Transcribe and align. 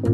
Hello 0.00 0.04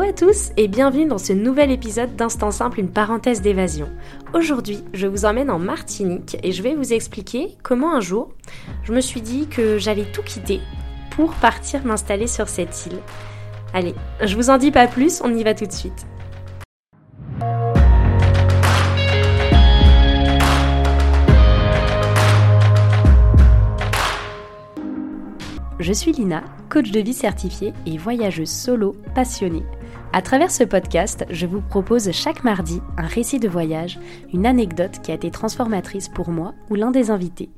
à 0.00 0.12
tous 0.14 0.52
et 0.56 0.68
bienvenue 0.68 1.04
dans 1.04 1.18
ce 1.18 1.34
nouvel 1.34 1.70
épisode 1.70 2.16
d'Instant 2.16 2.50
Simple, 2.50 2.80
une 2.80 2.88
parenthèse 2.88 3.42
d'évasion. 3.42 3.90
Aujourd'hui, 4.32 4.82
je 4.94 5.06
vous 5.06 5.26
emmène 5.26 5.50
en 5.50 5.58
Martinique 5.58 6.38
et 6.42 6.52
je 6.52 6.62
vais 6.62 6.74
vous 6.74 6.94
expliquer 6.94 7.58
comment 7.62 7.94
un 7.94 8.00
jour, 8.00 8.32
je 8.84 8.92
me 8.94 9.02
suis 9.02 9.20
dit 9.20 9.48
que 9.48 9.76
j'allais 9.76 10.10
tout 10.10 10.22
quitter 10.22 10.60
pour 11.10 11.34
partir 11.34 11.84
m'installer 11.84 12.26
sur 12.26 12.48
cette 12.48 12.86
île. 12.86 12.98
Allez, 13.74 13.94
je 14.22 14.34
vous 14.34 14.48
en 14.48 14.56
dis 14.56 14.70
pas 14.70 14.86
plus, 14.86 15.20
on 15.22 15.34
y 15.34 15.44
va 15.44 15.52
tout 15.52 15.66
de 15.66 15.72
suite. 15.72 16.06
Je 25.84 25.92
suis 25.92 26.12
Lina, 26.12 26.42
coach 26.70 26.92
de 26.92 27.00
vie 27.00 27.12
certifiée 27.12 27.74
et 27.84 27.98
voyageuse 27.98 28.48
solo 28.48 28.96
passionnée. 29.14 29.64
À 30.14 30.22
travers 30.22 30.50
ce 30.50 30.64
podcast, 30.64 31.26
je 31.28 31.44
vous 31.44 31.60
propose 31.60 32.10
chaque 32.10 32.42
mardi 32.42 32.80
un 32.96 33.06
récit 33.06 33.38
de 33.38 33.50
voyage, 33.50 33.98
une 34.32 34.46
anecdote 34.46 35.02
qui 35.02 35.10
a 35.10 35.14
été 35.14 35.30
transformatrice 35.30 36.08
pour 36.08 36.30
moi 36.30 36.54
ou 36.70 36.74
l'un 36.74 36.90
des 36.90 37.10
invités. 37.10 37.50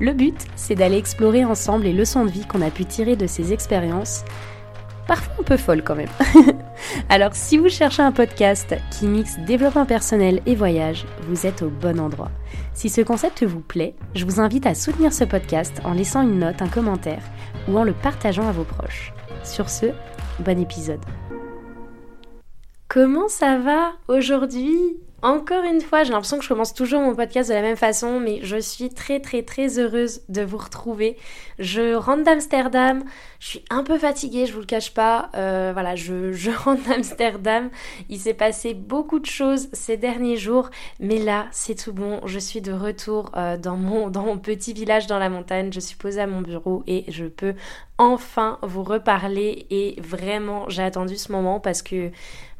Le 0.00 0.14
but, 0.14 0.46
c'est 0.56 0.76
d'aller 0.76 0.96
explorer 0.96 1.44
ensemble 1.44 1.84
les 1.84 1.92
leçons 1.92 2.24
de 2.24 2.30
vie 2.30 2.46
qu'on 2.46 2.62
a 2.62 2.70
pu 2.70 2.86
tirer 2.86 3.16
de 3.16 3.26
ces 3.26 3.52
expériences, 3.52 4.24
parfois 5.06 5.34
un 5.40 5.42
peu 5.42 5.56
folles 5.56 5.82
quand 5.82 5.94
même. 5.94 6.08
Alors 7.08 7.34
si 7.34 7.58
vous 7.58 7.68
cherchez 7.68 8.02
un 8.02 8.12
podcast 8.12 8.74
qui 8.90 9.06
mixe 9.06 9.38
développement 9.40 9.86
personnel 9.86 10.40
et 10.46 10.54
voyage, 10.54 11.06
vous 11.28 11.46
êtes 11.46 11.62
au 11.62 11.68
bon 11.68 12.00
endroit. 12.00 12.30
Si 12.72 12.88
ce 12.88 13.00
concept 13.00 13.44
vous 13.44 13.60
plaît, 13.60 13.94
je 14.14 14.24
vous 14.24 14.40
invite 14.40 14.66
à 14.66 14.74
soutenir 14.74 15.12
ce 15.12 15.24
podcast 15.24 15.80
en 15.84 15.92
laissant 15.92 16.22
une 16.22 16.38
note, 16.38 16.62
un 16.62 16.68
commentaire 16.68 17.22
ou 17.68 17.78
en 17.78 17.84
le 17.84 17.92
partageant 17.92 18.48
à 18.48 18.52
vos 18.52 18.64
proches. 18.64 19.12
Sur 19.42 19.68
ce, 19.68 19.86
bon 20.40 20.58
épisode. 20.58 21.04
Comment 22.88 23.28
ça 23.28 23.58
va 23.58 23.92
aujourd'hui? 24.08 24.96
Encore 25.24 25.64
une 25.64 25.80
fois, 25.80 26.04
j'ai 26.04 26.12
l'impression 26.12 26.36
que 26.36 26.44
je 26.44 26.48
commence 26.50 26.74
toujours 26.74 27.00
mon 27.00 27.14
podcast 27.14 27.48
de 27.48 27.54
la 27.54 27.62
même 27.62 27.78
façon, 27.78 28.20
mais 28.20 28.40
je 28.42 28.58
suis 28.58 28.90
très 28.90 29.20
très 29.20 29.42
très 29.42 29.78
heureuse 29.78 30.20
de 30.28 30.42
vous 30.42 30.58
retrouver. 30.58 31.16
Je 31.58 31.94
rentre 31.94 32.24
d'Amsterdam, 32.24 33.02
je 33.40 33.48
suis 33.48 33.64
un 33.70 33.84
peu 33.84 33.96
fatiguée, 33.96 34.44
je 34.44 34.52
vous 34.52 34.60
le 34.60 34.66
cache 34.66 34.92
pas. 34.92 35.30
Euh, 35.34 35.70
voilà, 35.72 35.96
je, 35.96 36.50
rentre 36.64 36.86
d'Amsterdam. 36.86 37.70
Il 38.10 38.18
s'est 38.18 38.34
passé 38.34 38.74
beaucoup 38.74 39.18
de 39.18 39.24
choses 39.24 39.68
ces 39.72 39.96
derniers 39.96 40.36
jours, 40.36 40.68
mais 41.00 41.18
là, 41.18 41.46
c'est 41.52 41.74
tout 41.74 41.94
bon. 41.94 42.20
Je 42.26 42.38
suis 42.38 42.60
de 42.60 42.72
retour 42.72 43.30
euh, 43.34 43.56
dans, 43.56 43.76
mon, 43.76 44.10
dans 44.10 44.24
mon 44.24 44.36
petit 44.36 44.74
village 44.74 45.06
dans 45.06 45.18
la 45.18 45.30
montagne. 45.30 45.72
Je 45.72 45.80
suis 45.80 45.96
posée 45.96 46.20
à 46.20 46.26
mon 46.26 46.42
bureau 46.42 46.82
et 46.86 47.06
je 47.08 47.24
peux 47.24 47.54
enfin 47.96 48.58
vous 48.62 48.82
reparler. 48.82 49.66
Et 49.70 49.98
vraiment, 50.02 50.68
j'ai 50.68 50.82
attendu 50.82 51.16
ce 51.16 51.32
moment 51.32 51.60
parce 51.60 51.80
que 51.80 52.10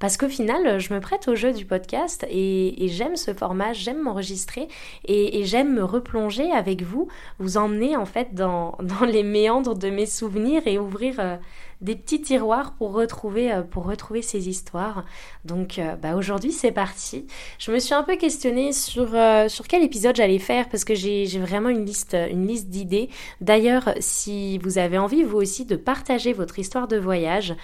parce 0.04 0.18
qu'au 0.18 0.28
final, 0.28 0.80
je 0.80 0.92
me 0.92 1.00
prête 1.00 1.28
au 1.28 1.34
jeu 1.34 1.54
du 1.54 1.64
podcast 1.64 2.26
et, 2.28 2.88
j'aime 2.88 3.16
ce 3.16 3.32
format, 3.32 3.72
j'aime 3.72 4.02
m'enregistrer 4.02 4.68
et, 5.08 5.46
j'aime 5.46 5.72
me 5.72 5.82
replonger 5.82 6.52
avec 6.52 6.82
vous, 6.82 7.08
vous 7.38 7.56
emmener 7.56 7.96
en 7.96 8.04
fait 8.04 8.34
dans, 8.34 8.76
les 9.08 9.22
méandres 9.22 9.74
de 9.74 9.88
mes 9.88 10.04
souvenirs 10.04 10.60
et 10.66 10.78
ouvrir 10.78 11.14
euh, 11.20 11.36
des 11.84 11.96
petits 11.96 12.20
tiroirs 12.20 12.74
pour 12.74 12.92
retrouver, 12.92 13.52
euh, 13.52 13.62
pour 13.62 13.84
retrouver 13.84 14.22
ces 14.22 14.48
histoires. 14.48 15.04
Donc 15.44 15.78
euh, 15.78 15.94
bah, 15.96 16.16
aujourd'hui 16.16 16.50
c'est 16.50 16.72
parti. 16.72 17.26
Je 17.58 17.70
me 17.70 17.78
suis 17.78 17.94
un 17.94 18.02
peu 18.02 18.16
questionnée 18.16 18.72
sur, 18.72 19.10
sur 19.48 19.68
quel 19.68 19.82
épisode 19.82 20.16
j'allais 20.16 20.38
faire 20.38 20.68
parce 20.68 20.84
que 20.84 20.94
j'ai 20.94 21.26
vraiment 21.38 21.68
une 21.68 21.84
liste, 21.84 22.16
une 22.30 22.46
liste 22.46 22.68
d'idées. 22.68 23.10
D'ailleurs, 23.40 23.90
si 24.00 24.58
vous 24.58 24.78
avez 24.78 24.98
envie 24.98 25.22
vous 25.22 25.36
aussi 25.36 25.64
de 25.66 25.76
partager 25.76 26.32
votre 26.32 26.58
histoire 26.58 26.88
de 26.88 26.96
voyage, 26.96 27.54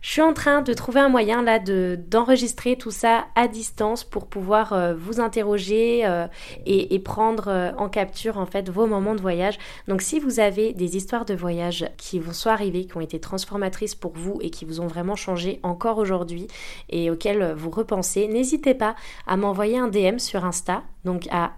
je 0.00 0.10
suis 0.10 0.22
en 0.22 0.32
train 0.32 0.62
de 0.62 0.72
trouver 0.72 1.00
un 1.00 1.08
moyen 1.08 1.42
là 1.42 1.58
de 1.58 1.98
d'enregistrer 2.08 2.76
tout 2.76 2.90
ça 2.90 3.26
à 3.34 3.48
distance 3.48 4.04
pour 4.04 4.26
pouvoir 4.26 4.72
euh, 4.72 4.94
vous 4.94 5.20
interroger 5.20 6.06
euh, 6.06 6.26
et, 6.66 6.98
prendre 7.00 7.48
euh, 7.48 7.70
en 7.78 7.88
capture 7.88 8.38
en 8.38 8.46
fait 8.46 8.68
vos 8.70 8.86
moments 8.86 9.14
de 9.14 9.20
voyage. 9.20 9.58
Donc 9.88 10.02
si 10.02 10.20
vous 10.20 10.40
avez 10.40 10.72
des 10.72 10.96
histoires 10.96 11.24
de 11.24 11.34
voyage 11.34 11.88
qui 11.96 12.18
vous 12.18 12.32
sont 12.32 12.50
arrivées, 12.50 12.86
qui 12.86 12.96
ont 12.96 13.00
été 13.00 13.18
transformatrices 13.18 13.67
pour 13.94 14.12
vous 14.14 14.38
et 14.40 14.50
qui 14.50 14.64
vous 14.64 14.80
ont 14.80 14.86
vraiment 14.86 15.16
changé 15.16 15.60
encore 15.62 15.98
aujourd'hui 15.98 16.48
et 16.88 17.10
auxquelles 17.10 17.54
vous 17.56 17.70
repensez, 17.70 18.28
n'hésitez 18.28 18.74
pas 18.74 18.94
à 19.26 19.36
m'envoyer 19.36 19.78
un 19.78 19.88
DM 19.88 20.18
sur 20.18 20.44
Insta, 20.44 20.82
donc 21.04 21.26
à 21.30 21.52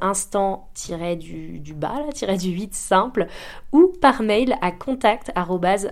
instant-du-bas, 0.00 1.94
du 2.38 2.50
8 2.50 2.74
simple, 2.74 3.26
ou 3.72 3.92
par 4.00 4.22
mail 4.22 4.56
à 4.60 4.70
contact 4.72 5.32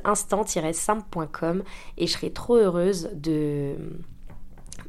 instant-simple.com 0.05 1.63
et 1.99 2.07
je 2.07 2.13
serais 2.13 2.31
trop 2.31 2.57
heureuse 2.57 3.11
de 3.15 3.77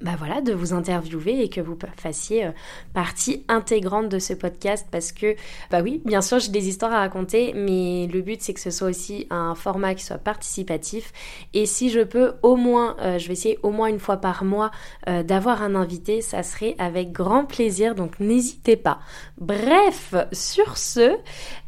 bah 0.02 0.16
voilà, 0.18 0.42
de 0.42 0.54
vous 0.54 0.74
interviewer 0.74 1.42
et 1.42 1.50
que 1.50 1.62
vous 1.62 1.78
fassiez 1.98 2.46
euh, 2.46 2.52
partie 2.94 3.44
intégrante 3.48 4.10
de 4.10 4.20
ce 4.20 4.34
podcast 4.34 4.88
parce 4.92 5.12
que, 5.12 5.36
bah 5.72 5.82
oui, 5.82 6.02
bien 6.06 6.22
sûr, 6.22 6.40
j'ai 6.40 6.52
des 6.52 6.68
histoires 6.68 6.94
à 6.94 7.00
raconter, 7.00 7.54
mais 7.56 8.08
le 8.08 8.22
but 8.22 8.42
c'est 8.42 8.54
que 8.54 8.60
ce 8.60 8.72
soit 8.72 8.90
aussi 8.90 9.28
un 9.30 9.56
format 9.56 9.96
qui 9.96 10.04
soit 10.04 10.18
participatif. 10.18 11.12
Et 11.54 11.66
si 11.66 11.90
je 11.90 12.02
peux 12.02 12.34
au 12.42 12.56
moins, 12.56 12.96
euh, 13.00 13.18
je 13.18 13.28
vais 13.28 13.34
essayer 13.34 13.60
au 13.64 13.72
moins 13.72 13.88
une 13.88 14.00
fois 14.00 14.18
par 14.18 14.44
mois 14.44 14.72
euh, 15.08 15.24
d'avoir 15.24 15.62
un 15.62 15.76
invité, 15.76 16.22
ça 16.22 16.44
serait 16.44 16.76
avec 16.80 17.12
grand 17.12 17.46
plaisir, 17.46 17.96
donc 17.96 18.20
n'hésitez 18.20 18.76
pas. 18.76 19.00
Bref, 19.38 20.14
sur 20.32 20.78
ce, 20.78 21.18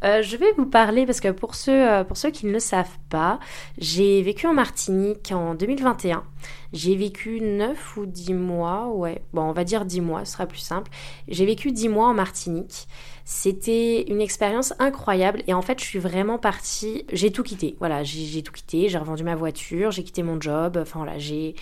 je 0.03 0.37
vais 0.37 0.51
vous 0.57 0.65
parler 0.65 1.05
parce 1.05 1.19
que 1.19 1.29
pour 1.29 1.55
ceux, 1.55 2.03
pour 2.07 2.17
ceux 2.17 2.29
qui 2.29 2.45
ne 2.45 2.51
le 2.51 2.59
savent 2.59 2.97
pas, 3.09 3.39
j'ai 3.77 4.21
vécu 4.21 4.47
en 4.47 4.53
Martinique 4.53 5.31
en 5.31 5.55
2021. 5.55 6.23
J'ai 6.73 6.95
vécu 6.95 7.39
9 7.41 7.97
ou 7.97 8.05
10 8.05 8.33
mois, 8.33 8.87
ouais, 8.87 9.21
bon, 9.33 9.43
on 9.43 9.51
va 9.51 9.63
dire 9.63 9.85
10 9.85 10.01
mois, 10.01 10.25
ce 10.25 10.33
sera 10.33 10.45
plus 10.45 10.59
simple. 10.59 10.91
J'ai 11.27 11.45
vécu 11.45 11.71
10 11.71 11.89
mois 11.89 12.07
en 12.07 12.13
Martinique. 12.13 12.87
C'était 13.23 14.03
une 14.03 14.21
expérience 14.21 14.73
incroyable 14.79 15.43
et 15.47 15.53
en 15.53 15.61
fait, 15.61 15.79
je 15.79 15.85
suis 15.85 15.99
vraiment 15.99 16.37
partie, 16.37 17.05
j'ai 17.11 17.31
tout 17.31 17.43
quitté. 17.43 17.75
Voilà, 17.79 18.03
j'ai 18.03 18.43
tout 18.43 18.51
quitté, 18.51 18.89
j'ai 18.89 18.97
revendu 18.97 19.23
ma 19.23 19.35
voiture, 19.35 19.91
j'ai 19.91 20.03
quitté 20.03 20.21
mon 20.21 20.39
job, 20.39 20.77
enfin 20.81 20.99
voilà, 20.99 21.17
j'ai 21.17 21.55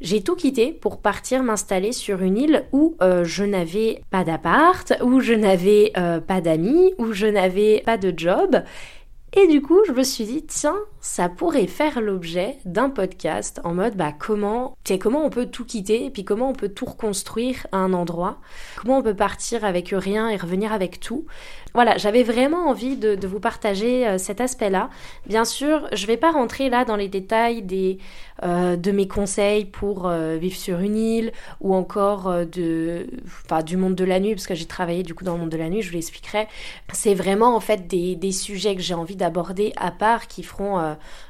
j'ai 0.00 0.22
tout 0.22 0.36
quitté 0.36 0.72
pour 0.72 1.00
partir 1.00 1.42
m'installer 1.42 1.90
sur 1.90 2.22
une 2.22 2.36
île 2.36 2.64
où 2.72 2.96
euh, 3.02 3.24
je 3.24 3.42
n'avais 3.42 4.02
pas 4.10 4.22
d'appart, 4.22 4.92
où 5.02 5.20
je 5.20 5.32
n'avais 5.32 5.90
euh, 5.96 6.20
pas 6.20 6.40
d'amis, 6.40 6.94
où 6.98 7.12
je 7.12 7.26
n'avais 7.26 7.82
pas 7.84 7.96
de 7.96 8.14
job. 8.16 8.62
Et 9.32 9.46
du 9.48 9.60
coup, 9.60 9.80
je 9.86 9.92
me 9.92 10.04
suis 10.04 10.24
dit, 10.24 10.44
tiens, 10.46 10.78
ça 11.00 11.28
pourrait 11.28 11.66
faire 11.66 12.00
l'objet 12.00 12.56
d'un 12.64 12.90
podcast 12.90 13.60
en 13.64 13.74
mode, 13.74 13.96
bah, 13.96 14.12
comment, 14.16 14.76
comment 15.00 15.24
on 15.24 15.30
peut 15.30 15.46
tout 15.46 15.64
quitter 15.64 16.04
et 16.04 16.10
puis 16.10 16.24
comment 16.24 16.50
on 16.50 16.54
peut 16.54 16.68
tout 16.68 16.86
reconstruire 16.86 17.66
à 17.72 17.78
un 17.78 17.92
endroit, 17.92 18.38
comment 18.76 18.98
on 18.98 19.02
peut 19.02 19.14
partir 19.14 19.64
avec 19.64 19.90
rien 19.92 20.28
et 20.28 20.36
revenir 20.36 20.72
avec 20.72 21.00
tout? 21.00 21.26
Voilà, 21.74 21.96
j'avais 21.98 22.22
vraiment 22.22 22.68
envie 22.68 22.96
de, 22.96 23.26
vous 23.26 23.40
partager 23.40 24.06
euh, 24.08 24.18
cet 24.18 24.40
aspect-là. 24.40 24.88
Bien 25.26 25.44
sûr, 25.44 25.86
je 25.92 26.06
vais 26.06 26.16
pas 26.16 26.32
rentrer 26.32 26.70
là 26.70 26.84
dans 26.84 26.96
les 26.96 27.08
détails 27.08 27.62
des, 27.62 27.98
euh, 28.42 28.76
de 28.76 28.90
mes 28.90 29.06
conseils 29.06 29.66
pour 29.66 30.08
euh, 30.08 30.38
vivre 30.38 30.56
sur 30.56 30.80
une 30.80 30.96
île 30.96 31.32
ou 31.60 31.74
encore 31.74 32.32
de, 32.46 33.06
enfin, 33.26 33.62
du 33.62 33.76
monde 33.76 33.94
de 33.94 34.04
la 34.04 34.18
nuit, 34.18 34.34
parce 34.34 34.46
que 34.46 34.54
j'ai 34.54 34.66
travaillé 34.66 35.02
du 35.02 35.14
coup 35.14 35.24
dans 35.24 35.34
le 35.34 35.40
monde 35.40 35.50
de 35.50 35.56
la 35.56 35.68
nuit, 35.68 35.82
je 35.82 35.90
vous 35.90 35.94
l'expliquerai. 35.94 36.48
C'est 36.92 37.14
vraiment 37.14 37.54
en 37.54 37.60
fait 37.60 37.86
des, 37.86 38.16
des 38.16 38.32
sujets 38.32 38.74
que 38.74 38.82
j'ai 38.82 38.94
envie 38.94 39.16
d'aborder 39.16 39.72
à 39.76 39.90
part 39.90 40.26
qui 40.26 40.42
feront 40.42 40.87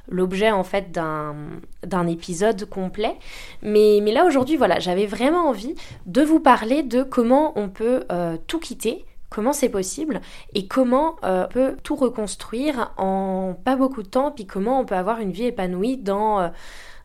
l'objet 0.09 0.51
en 0.51 0.65
fait 0.65 0.93
d'un 0.93 2.07
épisode 2.07 2.65
complet. 2.67 3.17
Mais, 3.63 4.01
là 4.01 4.25
aujourd'hui, 4.25 4.57
voilà, 4.57 4.79
j'avais 4.79 5.07
vraiment 5.07 5.49
envie 5.49 5.75
de 6.07 6.23
vous 6.23 6.41
parler 6.41 6.83
de 6.83 7.03
comment 7.03 7.53
on 7.57 7.69
peut 7.69 8.05
tout 8.47 8.59
quitter 8.59 9.05
comment 9.31 9.53
c'est 9.53 9.69
possible 9.69 10.21
et 10.55 10.67
comment 10.67 11.17
euh, 11.25 11.45
on 11.45 11.49
peut 11.49 11.77
tout 11.83 11.97
reconstruire 11.97 12.93
en 12.97 13.55
pas 13.65 13.77
beaucoup 13.77 14.03
de 14.03 14.09
temps, 14.09 14.31
puis 14.31 14.47
comment 14.47 14.81
on 14.81 14.85
peut 14.85 14.95
avoir 14.95 15.21
une 15.21 15.33
vie 15.33 15.45
épanouie 15.45 15.97
dans, 15.97 16.41
euh, 16.41 16.49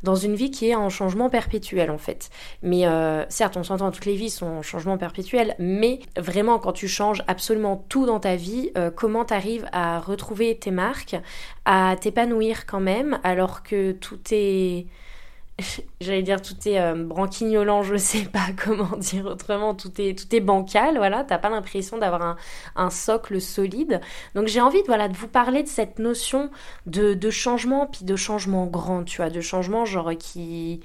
dans 0.04 0.16
une 0.16 0.36
vie 0.36 0.52
qui 0.52 0.70
est 0.70 0.76
en 0.76 0.90
changement 0.90 1.30
perpétuel 1.30 1.90
en 1.90 1.98
fait. 1.98 2.30
Mais 2.62 2.88
euh, 2.88 3.26
certes, 3.30 3.58
on 3.58 3.64
s'entend, 3.64 3.92
toutes 3.92 4.06
les 4.06 4.16
vies 4.16 4.30
sont 4.30 4.46
en 4.46 4.62
changement 4.62 4.98
perpétuel, 4.98 5.56
mais 5.60 6.00
vraiment 6.18 6.60
quand 6.60 6.74
tu 6.74 6.88
changes 6.88 7.24
absolument 7.28 7.86
tout 7.90 8.06
dans 8.06 8.20
ta 8.20 8.36
vie, 8.36 8.72
comment 8.96 9.26
tu 9.26 9.34
arrives 9.34 9.68
à 9.72 10.00
retrouver 10.00 10.58
tes 10.58 10.72
marques, 10.72 11.16
à 11.66 11.96
t'épanouir 12.00 12.66
quand 12.66 12.80
même, 12.80 13.20
alors 13.24 13.64
que 13.64 13.92
tout 13.94 14.20
est 14.32 14.88
j'allais 16.02 16.24
dire 16.24 16.42
tout 16.42 16.56
est 16.66 16.80
euh, 16.80 16.96
branquignolant, 16.96 17.84
je 17.84 17.96
sais 17.96 18.24
pas 18.26 18.48
comment 18.64 18.98
dire 18.98 19.26
autrement, 19.26 19.76
tout 19.76 19.92
est, 20.00 20.18
tout 20.18 20.36
est 20.36 20.40
bancal, 20.40 20.98
voilà, 20.98 21.24
t'as 21.24 21.38
pas 21.38 21.50
l'impression 21.50 21.98
d'avoir 21.98 22.38
un, 22.76 22.90
socle 22.90 23.40
solide. 23.40 24.02
Donc 24.36 24.48
j'ai 24.48 24.62
envie 24.62 24.82
de, 24.82 24.88
voilà, 24.88 25.08
de 25.08 25.16
vous 25.16 25.28
parler 25.28 25.64
de 25.64 25.68
cette 25.68 26.00
notion 26.00 26.50
de, 26.86 27.30
changement, 27.30 27.88
puis 27.88 28.06
de 28.06 28.16
changement 28.16 28.66
grand, 28.66 29.04
tu 29.04 29.18
vois, 29.18 29.30
de 29.30 29.42
changement 29.42 29.86
genre 29.86 30.12
qui, 30.18 30.82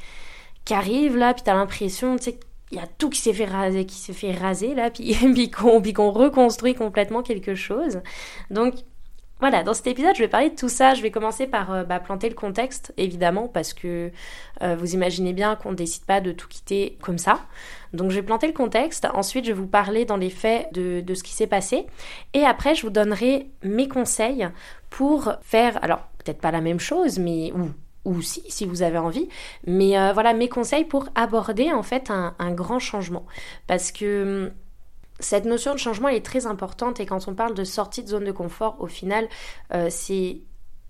qui 0.65 0.75
arrive 0.75 1.17
là, 1.17 1.35
puis 1.35 1.43
t'as 1.45 1.55
l'impression, 1.55 2.17
tu 2.17 2.25
sais, 2.25 2.41
il 2.71 2.77
y 2.79 2.81
a 2.81 2.87
tout 2.87 3.09
qui 3.09 3.21
s'est 3.21 3.33
fait 3.33 3.47
raser, 3.47 3.87
qui 3.87 3.97
s'est 3.97 4.13
fait 4.13 4.33
raser 4.33 4.75
là, 4.75 4.91
puis, 4.91 5.15
puis 5.35 5.51
qu'on 5.51 6.11
reconstruit 6.11 6.75
complètement 6.75 7.23
quelque 7.23 7.55
chose. 7.55 8.01
Donc 8.51 8.75
voilà, 9.41 9.63
dans 9.63 9.75
cet 9.75 9.87
épisode, 9.87 10.15
je 10.17 10.21
vais 10.21 10.29
parler 10.29 10.51
de 10.51 10.57
tout 10.57 10.69
ça. 10.69 10.95
Je 10.95 11.03
vais 11.03 11.11
commencer 11.11 11.47
par 11.47 11.73
euh, 11.73 11.85
bah, 11.85 12.01
planter 12.01 12.29
le 12.29 12.35
contexte, 12.35 12.93
évidemment, 12.97 13.49
parce 13.49 13.73
que 13.73 14.11
euh, 14.63 14.77
vous 14.77 14.95
imaginez 14.95 15.33
bien 15.33 15.55
qu'on 15.57 15.71
ne 15.71 15.77
décide 15.77 16.05
pas 16.05 16.21
de 16.21 16.33
tout 16.33 16.49
quitter 16.49 16.99
comme 17.01 17.19
ça. 17.19 17.41
Donc 17.93 18.11
je 18.11 18.17
vais 18.17 18.23
planter 18.23 18.47
le 18.47 18.53
contexte. 18.53 19.07
Ensuite, 19.15 19.45
je 19.45 19.53
vais 19.53 19.59
vous 19.59 19.67
parler 19.67 20.05
dans 20.05 20.17
les 20.17 20.31
faits 20.31 20.73
de, 20.73 21.01
de 21.01 21.15
ce 21.15 21.23
qui 21.23 21.33
s'est 21.33 21.47
passé. 21.47 21.87
Et 22.35 22.45
après, 22.45 22.75
je 22.75 22.83
vous 22.83 22.91
donnerai 22.91 23.49
mes 23.63 23.89
conseils 23.89 24.49
pour 24.91 25.33
faire, 25.43 25.83
alors 25.83 26.01
peut-être 26.19 26.41
pas 26.41 26.51
la 26.51 26.61
même 26.61 26.81
chose, 26.81 27.19
mais 27.19 27.53
ou 27.53 27.71
ou 28.09 28.23
si, 28.23 28.43
si 28.49 28.65
vous 28.65 28.83
avez 28.83 28.99
envie. 28.99 29.29
Mais 29.67 29.99
euh, 29.99 30.13
voilà 30.13 30.33
mes 30.33 30.49
conseils 30.49 30.85
pour 30.85 31.09
aborder 31.15 31.73
en 31.73 31.83
fait 31.83 32.11
un, 32.11 32.53
grand 32.53 32.79
changement. 32.79 33.27
Parce 33.67 33.93
que 33.93 34.47
hum, 34.47 34.51
cette 35.21 35.45
notion 35.45 35.73
de 35.73 35.79
changement 35.79 36.09
est 36.09 36.25
très 36.25 36.47
importante 36.47 37.01
et 37.01 37.07
quand 37.07 37.29
on 37.29 37.35
parle 37.35 37.55
de 37.55 37.65
sortie 37.65 38.03
de 38.03 38.09
zone 38.09 38.25
de 38.25 38.33
confort, 38.33 38.77
au 38.79 38.87
final, 38.87 39.29
euh, 39.75 39.89
c'est 39.91 40.43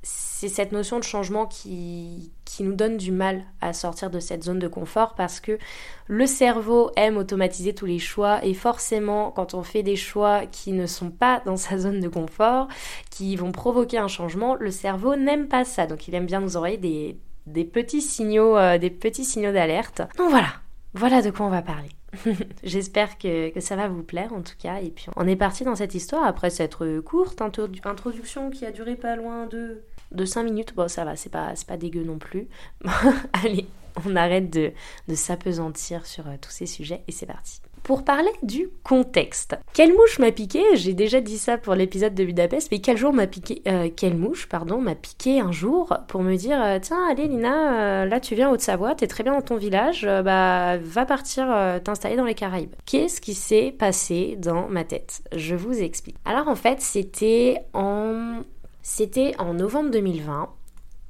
cette 0.02 0.70
notion 0.70 0.98
de 0.98 1.04
changement 1.04 1.46
qui, 1.46 2.32
qui 2.44 2.62
nous 2.62 2.74
donne 2.74 2.96
du 2.96 3.10
mal 3.10 3.44
à 3.60 3.72
sortir 3.72 4.10
de 4.10 4.20
cette 4.20 4.44
zone 4.44 4.60
de 4.60 4.68
confort 4.68 5.14
parce 5.16 5.40
que 5.40 5.58
le 6.06 6.26
cerveau 6.26 6.92
aime 6.96 7.16
automatiser 7.16 7.74
tous 7.74 7.86
les 7.86 7.98
choix 7.98 8.44
et 8.44 8.54
forcément 8.54 9.32
quand 9.32 9.54
on 9.54 9.62
fait 9.62 9.82
des 9.82 9.96
choix 9.96 10.46
qui 10.46 10.72
ne 10.72 10.86
sont 10.86 11.10
pas 11.10 11.42
dans 11.44 11.56
sa 11.56 11.78
zone 11.78 12.00
de 12.00 12.08
confort, 12.08 12.68
qui 13.10 13.34
vont 13.34 13.50
provoquer 13.50 13.98
un 13.98 14.08
changement, 14.08 14.54
le 14.54 14.70
cerveau 14.70 15.16
n'aime 15.16 15.48
pas 15.48 15.64
ça. 15.64 15.86
Donc 15.86 16.06
il 16.06 16.14
aime 16.14 16.26
bien 16.26 16.40
nous 16.40 16.56
envoyer 16.56 16.78
des, 16.78 17.18
des 17.46 17.64
petits 17.64 18.02
signaux, 18.02 18.56
euh, 18.56 18.78
des 18.78 18.90
petits 18.90 19.24
signaux 19.24 19.52
d'alerte. 19.52 20.02
Donc 20.16 20.30
voilà, 20.30 20.52
voilà 20.94 21.22
de 21.22 21.30
quoi 21.30 21.46
on 21.46 21.50
va 21.50 21.62
parler. 21.62 21.88
J'espère 22.62 23.18
que, 23.18 23.52
ça 23.60 23.76
va 23.76 23.88
vous 23.88 24.02
plaire 24.02 24.32
en 24.32 24.42
tout 24.42 24.56
cas. 24.58 24.80
Et 24.80 24.90
puis 24.90 25.06
on 25.16 25.26
est 25.26 25.36
parti 25.36 25.64
dans 25.64 25.76
cette 25.76 25.94
histoire 25.94 26.24
après 26.24 26.50
cette 26.50 26.76
courte 27.04 27.42
introduction 27.42 28.50
qui 28.50 28.64
a 28.66 28.72
duré 28.72 28.96
pas 28.96 29.16
loin 29.16 29.46
de, 29.46 29.82
de 30.12 30.24
5 30.24 30.42
minutes. 30.42 30.74
Bon, 30.74 30.88
ça 30.88 31.04
va, 31.04 31.16
c'est 31.16 31.30
pas, 31.30 31.54
pas 31.66 31.76
dégueu 31.76 32.04
non 32.04 32.18
plus. 32.18 32.48
Allez, 33.44 33.66
on 34.06 34.16
arrête 34.16 34.50
de, 34.50 34.72
de 35.08 35.14
s'apesantir 35.14 36.06
sur 36.06 36.26
euh, 36.26 36.36
tous 36.40 36.50
ces 36.50 36.66
sujets 36.66 37.02
et 37.08 37.12
c'est 37.12 37.26
parti 37.26 37.60
pour 37.88 38.04
parler 38.04 38.28
du 38.42 38.68
contexte. 38.82 39.56
Quelle 39.72 39.94
mouche 39.94 40.18
m'a 40.18 40.30
piqué? 40.30 40.60
J'ai 40.74 40.92
déjà 40.92 41.22
dit 41.22 41.38
ça 41.38 41.56
pour 41.56 41.74
l'épisode 41.74 42.14
de 42.14 42.22
Budapest, 42.22 42.68
mais 42.70 42.80
quel 42.80 42.98
jour 42.98 43.14
m'a 43.14 43.26
piqué 43.26 43.62
euh, 43.66 43.88
Quelle 43.96 44.14
mouche, 44.14 44.46
pardon, 44.46 44.78
m'a 44.78 44.94
piqué 44.94 45.40
un 45.40 45.52
jour 45.52 45.96
pour 46.06 46.22
me 46.22 46.36
dire 46.36 46.62
euh, 46.62 46.78
tiens, 46.82 47.08
allez 47.10 47.26
Lina, 47.28 48.02
euh, 48.02 48.04
là 48.04 48.20
tu 48.20 48.34
viens 48.34 48.50
Haute-Savoie, 48.50 48.94
t'es 48.94 49.06
très 49.06 49.24
bien 49.24 49.32
dans 49.32 49.40
ton 49.40 49.56
village, 49.56 50.04
bah 50.04 50.76
va 50.76 51.06
partir 51.06 51.46
t'installer 51.82 52.16
dans 52.16 52.26
les 52.26 52.34
Caraïbes. 52.34 52.74
Qu'est-ce 52.84 53.22
qui 53.22 53.32
s'est 53.32 53.74
passé 53.78 54.36
dans 54.38 54.68
ma 54.68 54.84
tête? 54.84 55.22
Je 55.34 55.54
vous 55.54 55.80
explique. 55.80 56.16
Alors 56.26 56.48
en 56.48 56.56
fait, 56.56 56.82
c'était 56.82 57.56
en 57.72 58.42
c'était 58.82 59.34
en 59.38 59.54
novembre 59.54 59.90
2020. 59.92 60.50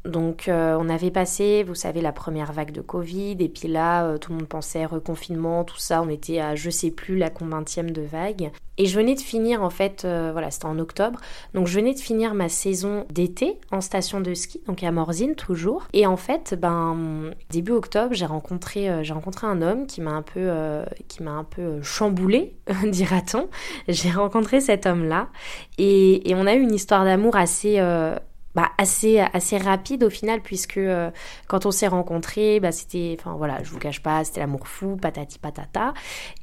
Donc 0.09 0.49
euh, 0.49 0.77
on 0.81 0.89
avait 0.89 1.11
passé, 1.11 1.63
vous 1.63 1.75
savez, 1.75 2.01
la 2.01 2.13
première 2.13 2.53
vague 2.53 2.73
de 2.73 2.81
Covid, 2.81 3.37
et 3.39 3.49
puis 3.49 3.69
là, 3.69 4.05
euh, 4.05 4.19
tout 4.19 4.33
le 4.33 4.39
monde 4.39 4.49
pensait 4.49 4.87
reconfinement, 4.87 5.65
tout 5.65 5.79
ça, 5.79 6.03
on 6.03 6.09
était 6.09 6.41
à 6.41 6.55
je 6.55 6.71
sais 6.71 6.91
plus 6.91 7.17
la 7.19 7.31
combienième 7.31 7.91
de 7.91 8.03
vague. 8.03 8.51
Et 8.81 8.87
je 8.87 8.97
venais 8.97 9.17
de 9.17 9.21
finir, 9.21 9.65
en 9.65 9.71
fait, 9.71 10.05
euh, 10.05 10.31
voilà, 10.31 10.53
c'était 10.53 10.67
en 10.67 10.79
octobre, 10.79 11.19
donc 11.53 11.67
je 11.67 11.75
venais 11.75 11.95
de 11.95 11.99
finir 11.99 12.33
ma 12.35 12.49
saison 12.49 13.07
d'été 13.11 13.59
en 13.73 13.81
station 13.81 14.21
de 14.21 14.33
ski, 14.35 14.63
donc 14.67 14.83
à 14.85 14.93
Morzine 14.93 15.35
toujours. 15.35 15.89
Et 15.93 16.07
en 16.07 16.17
fait, 16.17 16.57
ben, 16.59 17.33
début 17.51 17.73
octobre, 17.73 18.15
j'ai 18.15 18.27
rencontré, 18.27 18.89
j'ai 19.03 19.13
rencontré 19.13 19.47
un 19.49 19.63
homme 19.63 19.87
qui 19.87 20.01
m'a 20.01 20.13
un 20.13 20.23
peu, 20.23 20.51
qui 21.09 21.25
m'a 21.25 21.33
un 21.33 21.45
peu 21.45 21.83
chamboulé, 21.83 22.55
dira-t-on. 22.85 23.49
J'ai 23.89 24.11
rencontré 24.11 24.61
cet 24.61 24.87
homme-là, 24.87 25.29
et, 25.77 26.31
et, 26.31 26.35
on 26.37 26.47
a 26.47 26.55
eu 26.55 26.61
une 26.61 26.75
histoire 26.75 27.05
d'amour 27.05 27.35
assez 27.35 27.81
bah, 28.59 28.73
assez, 28.77 29.21
assez 29.21 29.57
rapide 29.57 30.03
au 30.03 30.11
final, 30.11 30.41
puisque 30.41 30.79
euh, 30.79 31.13
quand 31.47 31.65
on 31.65 31.71
s'est 31.71 31.87
rencontrés, 31.87 32.59
bah, 32.59 32.73
c'était, 32.73 33.17
enfin 33.17 33.37
voilà, 33.37 33.63
je 33.63 33.71
vous 33.71 33.79
cache 33.79 34.03
pas, 34.03 34.25
c'était 34.25 34.41
l'amour 34.41 34.67
fou, 34.67 34.97
patati 34.97 35.39
patata. 35.39 35.95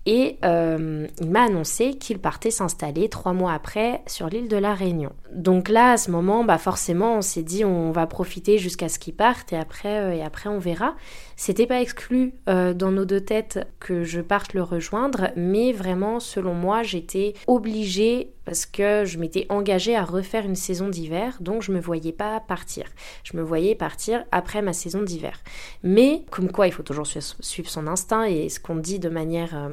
Et 0.06 0.38
euh, 0.46 1.08
il 1.20 1.30
m'a 1.30 1.42
annoncé 1.42 1.96
qu'il 1.96 2.20
partait 2.20 2.52
s'installer 2.52 3.10
trois 3.10 3.34
mois 3.34 3.52
après 3.52 4.02
sur 4.08 4.30
l'île 4.30 4.48
de 4.48 4.56
la 4.56 4.74
Réunion. 4.74 5.12
Donc 5.34 5.68
là, 5.68 5.92
à 5.92 5.98
ce 5.98 6.10
moment, 6.10 6.46
bah 6.46 6.58
forcément, 6.58 7.18
on 7.18 7.22
s'est 7.22 7.44
dit 7.44 7.66
on 7.66 7.92
va 7.92 8.08
profiter 8.08 8.60
jusqu'à 8.60 8.88
ce 8.88 8.98
qu'il 8.98 9.14
parte 9.14 9.52
et 9.52 9.58
après, 9.58 10.00
euh, 10.00 10.14
et 10.14 10.24
après 10.24 10.48
on 10.48 10.58
verra. 10.58 10.96
C'était 11.36 11.68
pas 11.68 11.82
exclu 11.82 12.34
dans 12.48 12.92
nos 12.94 13.04
deux 13.04 13.20
têtes 13.20 13.68
que 13.82 14.06
je 14.06 14.22
parte 14.22 14.54
le 14.54 14.64
rejoindre, 14.64 15.32
mais 15.36 15.74
vraiment, 15.74 16.22
selon 16.22 16.54
moi, 16.54 16.82
j'étais 16.82 17.34
obligée 17.46 18.35
parce 18.46 18.66
que 18.66 19.04
je 19.06 19.18
m'étais 19.18 19.46
engagée 19.50 19.96
à 19.96 20.04
refaire 20.04 20.46
une 20.46 20.56
saison 20.56 20.88
d'hiver, 20.88 21.38
donc 21.42 21.64
je 21.64 21.72
me 21.72 21.80
voyais 21.80 22.12
pas 22.12 22.40
partir. 22.40 22.86
Je 23.24 23.36
me 23.36 23.42
voyais 23.42 23.76
partir 23.76 24.24
après 24.32 24.62
ma 24.62 24.74
saison 24.74 25.02
d'hiver. 25.02 25.40
Mais 25.84 26.24
comme 26.32 26.52
quoi, 26.52 26.68
il 26.68 26.72
faut 26.72 26.84
toujours 26.84 27.08
suivre 27.08 27.70
son 27.70 27.88
instinct 27.88 28.24
et 28.26 28.50
ce 28.50 28.60
qu'on 28.60 28.76
dit 28.76 29.00
de 29.00 29.10
manière 29.10 29.56
euh, 29.56 29.70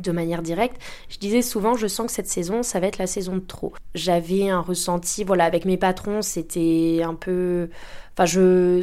de 0.00 0.12
manière 0.12 0.42
directe, 0.42 0.80
je 1.08 1.18
disais 1.18 1.42
souvent 1.42 1.74
je 1.74 1.86
sens 1.86 2.06
que 2.06 2.12
cette 2.12 2.28
saison 2.28 2.62
ça 2.62 2.78
va 2.78 2.86
être 2.86 2.98
la 2.98 3.06
saison 3.06 3.36
de 3.36 3.40
trop. 3.40 3.72
J'avais 3.94 4.48
un 4.48 4.60
ressenti 4.60 5.24
voilà 5.24 5.44
avec 5.44 5.64
mes 5.64 5.76
patrons, 5.76 6.22
c'était 6.22 7.00
un 7.04 7.14
peu 7.14 7.68
enfin 8.12 8.26
je 8.26 8.82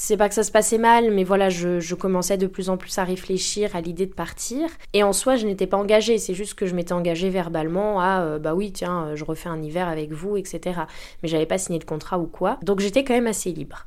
c'est 0.00 0.16
pas 0.16 0.28
que 0.28 0.34
ça 0.34 0.44
se 0.44 0.52
passait 0.52 0.78
mal, 0.78 1.10
mais 1.10 1.24
voilà, 1.24 1.50
je, 1.50 1.94
commençais 1.96 2.36
de 2.36 2.46
plus 2.46 2.70
en 2.70 2.76
plus 2.76 2.96
à 2.98 3.04
réfléchir 3.04 3.74
à 3.74 3.80
l'idée 3.80 4.06
de 4.06 4.14
partir. 4.14 4.68
Et 4.92 5.02
en 5.02 5.12
soi, 5.12 5.34
je 5.34 5.44
n'étais 5.44 5.66
pas 5.66 5.76
engagée, 5.76 6.18
c'est 6.18 6.34
juste 6.34 6.54
que 6.54 6.66
je 6.66 6.76
m'étais 6.76 6.92
engagée 6.92 7.30
verbalement 7.30 8.00
à 8.00 8.20
euh, 8.20 8.38
bah 8.38 8.54
oui, 8.54 8.70
tiens, 8.70 9.16
je 9.16 9.24
refais 9.24 9.48
un 9.48 9.60
hiver 9.60 9.88
avec 9.88 10.12
vous, 10.12 10.36
etc. 10.36 10.82
Mais 11.22 11.28
j'avais 11.28 11.46
pas 11.46 11.58
signé 11.58 11.80
de 11.80 11.84
contrat 11.84 12.20
ou 12.20 12.26
quoi. 12.26 12.58
Donc 12.62 12.78
j'étais 12.78 13.02
quand 13.02 13.14
même 13.14 13.26
assez 13.26 13.50
libre. 13.50 13.86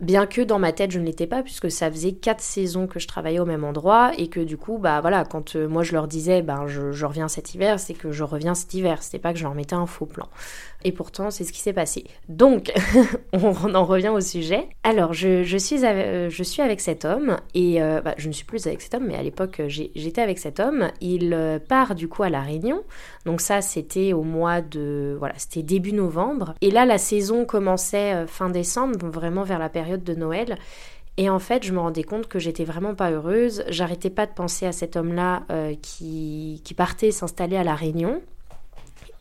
Bien 0.00 0.26
que 0.26 0.40
dans 0.40 0.58
ma 0.58 0.72
tête 0.72 0.90
je 0.90 0.98
ne 0.98 1.04
l'étais 1.04 1.28
pas 1.28 1.42
puisque 1.42 1.70
ça 1.70 1.90
faisait 1.90 2.12
quatre 2.12 2.40
saisons 2.40 2.88
que 2.88 2.98
je 2.98 3.06
travaillais 3.06 3.38
au 3.38 3.44
même 3.44 3.62
endroit 3.62 4.10
et 4.18 4.28
que 4.28 4.40
du 4.40 4.56
coup 4.56 4.78
bah 4.78 5.00
voilà 5.00 5.24
quand 5.24 5.54
euh, 5.54 5.68
moi 5.68 5.84
je 5.84 5.92
leur 5.92 6.08
disais 6.08 6.42
ben 6.42 6.66
je, 6.66 6.90
je 6.90 7.06
reviens 7.06 7.28
cet 7.28 7.54
hiver 7.54 7.78
c'est 7.78 7.94
que 7.94 8.10
je 8.10 8.24
reviens 8.24 8.54
cet 8.54 8.74
hiver 8.74 9.04
c'était 9.04 9.20
pas 9.20 9.32
que 9.32 9.38
je 9.38 9.44
leur 9.44 9.54
mettais 9.54 9.76
un 9.76 9.86
faux 9.86 10.06
plan 10.06 10.28
et 10.84 10.92
pourtant, 10.92 11.30
c'est 11.30 11.44
ce 11.44 11.52
qui 11.52 11.60
s'est 11.60 11.72
passé. 11.72 12.04
Donc, 12.28 12.70
on 13.32 13.74
en 13.74 13.84
revient 13.84 14.10
au 14.10 14.20
sujet. 14.20 14.68
Alors, 14.82 15.14
je, 15.14 15.56
suis, 15.56 15.84
avec, 15.84 16.06
euh, 16.06 16.30
suis 16.30 16.60
avec 16.60 16.80
cet 16.80 17.06
homme, 17.06 17.38
et 17.54 17.82
euh, 17.82 18.02
bah, 18.02 18.14
je 18.18 18.28
ne 18.28 18.32
suis 18.32 18.44
plus 18.44 18.66
avec 18.66 18.82
cet 18.82 18.94
homme, 18.94 19.06
mais 19.06 19.16
à 19.16 19.22
l'époque, 19.22 19.62
j'étais 19.66 20.20
avec 20.20 20.38
cet 20.38 20.60
homme. 20.60 20.90
Il 21.00 21.32
euh, 21.32 21.58
part 21.58 21.94
du 21.94 22.06
coup 22.06 22.22
à 22.22 22.28
La 22.28 22.42
Réunion. 22.42 22.82
Donc 23.24 23.40
ça, 23.40 23.62
c'était 23.62 24.12
au 24.12 24.22
mois 24.22 24.60
de... 24.60 25.16
Voilà, 25.18 25.34
c'était 25.38 25.62
début 25.62 25.94
novembre. 25.94 26.54
Et 26.60 26.70
là, 26.70 26.84
la 26.84 26.98
saison 26.98 27.46
commençait 27.46 28.26
fin 28.26 28.50
décembre, 28.50 29.08
vraiment 29.08 29.42
vers 29.42 29.58
la 29.58 29.70
période 29.70 30.04
de 30.04 30.14
Noël. 30.14 30.58
Et 31.16 31.30
en 31.30 31.38
fait, 31.38 31.64
je 31.64 31.72
me 31.72 31.78
rendais 31.78 32.02
compte 32.02 32.28
que 32.28 32.38
j'étais 32.38 32.64
vraiment 32.64 32.94
pas 32.94 33.10
heureuse. 33.10 33.64
J'arrêtais 33.68 34.10
pas 34.10 34.26
de 34.26 34.32
penser 34.32 34.66
à 34.66 34.72
cet 34.72 34.96
homme-là 34.96 35.44
qui, 35.80 36.60
qui 36.64 36.74
partait 36.74 37.12
s'installer 37.12 37.56
à 37.56 37.64
La 37.64 37.74
Réunion. 37.74 38.20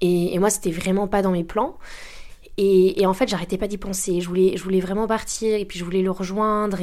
Et, 0.03 0.37
moi, 0.37 0.49
c'était 0.49 0.71
vraiment 0.71 1.07
pas 1.07 1.21
dans 1.21 1.31
mes 1.31 1.45
plans. 1.45 1.77
Et, 2.57 3.03
en 3.07 3.13
fait, 3.13 3.27
j'arrêtais 3.27 3.57
pas 3.57 3.67
d'y 3.67 3.77
penser. 3.77 4.19
Je 4.19 4.27
voulais, 4.27 4.57
je 4.57 4.63
voulais 4.63 4.81
vraiment 4.81 5.07
partir 5.07 5.55
et 5.55 5.65
puis 5.65 5.79
je 5.79 5.85
voulais 5.85 6.01
le 6.01 6.11
rejoindre. 6.11 6.79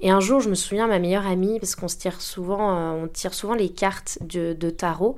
Et, 0.00 0.10
un 0.10 0.20
jour, 0.20 0.40
je 0.40 0.48
me 0.48 0.54
souviens, 0.54 0.86
ma 0.86 1.00
meilleure 1.00 1.26
amie, 1.26 1.58
parce 1.58 1.74
qu'on 1.74 1.88
se 1.88 1.96
tire 1.96 2.20
souvent, 2.20 2.70
euh, 2.70 3.04
on 3.04 3.08
tire 3.08 3.34
souvent 3.34 3.54
les 3.54 3.68
cartes 3.68 4.18
de, 4.22 4.70
tarot. 4.70 5.16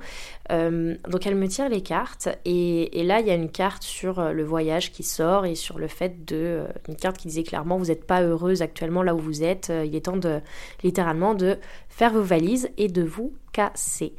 Euh, 0.51 0.95
donc 1.09 1.25
elle 1.25 1.35
me 1.35 1.47
tire 1.47 1.69
les 1.69 1.81
cartes 1.81 2.29
et, 2.45 3.03
là, 3.03 3.19
il 3.19 3.27
y 3.27 3.31
a 3.31 3.35
une 3.35 3.49
carte 3.49 3.83
sur 3.83 4.19
euh, 4.19 4.31
le 4.31 4.43
voyage 4.43 4.91
qui 4.91 5.01
sort 5.01 5.45
et 5.45 5.55
sur 5.55 5.79
le 5.79 5.87
fait 5.87 6.25
de, 6.25 6.65
une 6.87 6.95
carte 6.95 7.17
qui 7.17 7.27
disait 7.27 7.43
clairement, 7.43 7.77
vous 7.77 7.85
n'êtes 7.85 8.05
pas 8.05 8.21
heureuse 8.21 8.61
actuellement 8.61 9.01
là 9.01 9.15
où 9.15 9.19
vous 9.19 9.43
êtes. 9.43 9.71
Il 9.85 9.95
est 9.95 10.05
temps 10.05 10.17
de, 10.17 10.39
littéralement, 10.83 11.35
de 11.35 11.57
faire 11.89 12.11
vos 12.11 12.21
valises 12.21 12.69
et 12.77 12.89
de 12.89 13.03
vous 13.03 13.33
casser. 13.53 14.13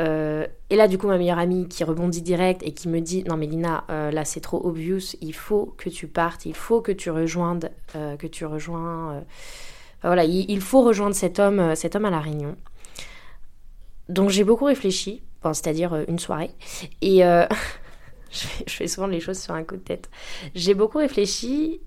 Euh, 0.00 0.46
et 0.70 0.76
là, 0.76 0.88
du 0.88 0.98
coup, 0.98 1.06
ma 1.06 1.18
meilleure 1.18 1.38
amie 1.38 1.68
qui 1.68 1.84
rebondit 1.84 2.22
direct 2.22 2.62
et 2.64 2.72
qui 2.72 2.88
me 2.88 3.00
dit 3.00 3.24
Non, 3.24 3.36
mais 3.36 3.46
Lina, 3.46 3.84
euh, 3.90 4.10
là, 4.10 4.24
c'est 4.24 4.40
trop 4.40 4.64
obvious, 4.64 5.16
il 5.20 5.34
faut 5.34 5.74
que 5.76 5.88
tu 5.88 6.06
partes, 6.06 6.46
il 6.46 6.54
faut 6.54 6.80
que 6.80 6.92
tu 6.92 7.10
rejoignes, 7.10 7.60
euh, 7.94 8.16
que 8.16 8.26
tu 8.26 8.46
rejoins. 8.46 9.22
voilà, 10.02 10.24
il, 10.24 10.60
faut 10.60 10.82
rejoindre 10.82 11.14
cet 11.14 11.38
homme, 11.38 11.74
cet 11.76 11.94
homme 11.94 12.06
à 12.06 12.10
La 12.10 12.20
Réunion. 12.20 12.56
Donc, 14.08 14.30
j'ai 14.30 14.44
beaucoup 14.44 14.64
réfléchi, 14.64 15.22
c'est-à-dire 15.44 15.94
une 16.08 16.18
soirée, 16.18 16.50
et 17.02 17.18
je 18.30 18.72
fais 18.72 18.88
souvent 18.88 19.06
les 19.06 19.20
choses 19.20 19.38
sur 19.38 19.54
un 19.54 19.64
coup 19.64 19.76
de 19.76 19.82
tête. 19.82 20.10
J'ai 20.54 20.74
beaucoup 20.74 20.98
réfléchi 20.98 21.80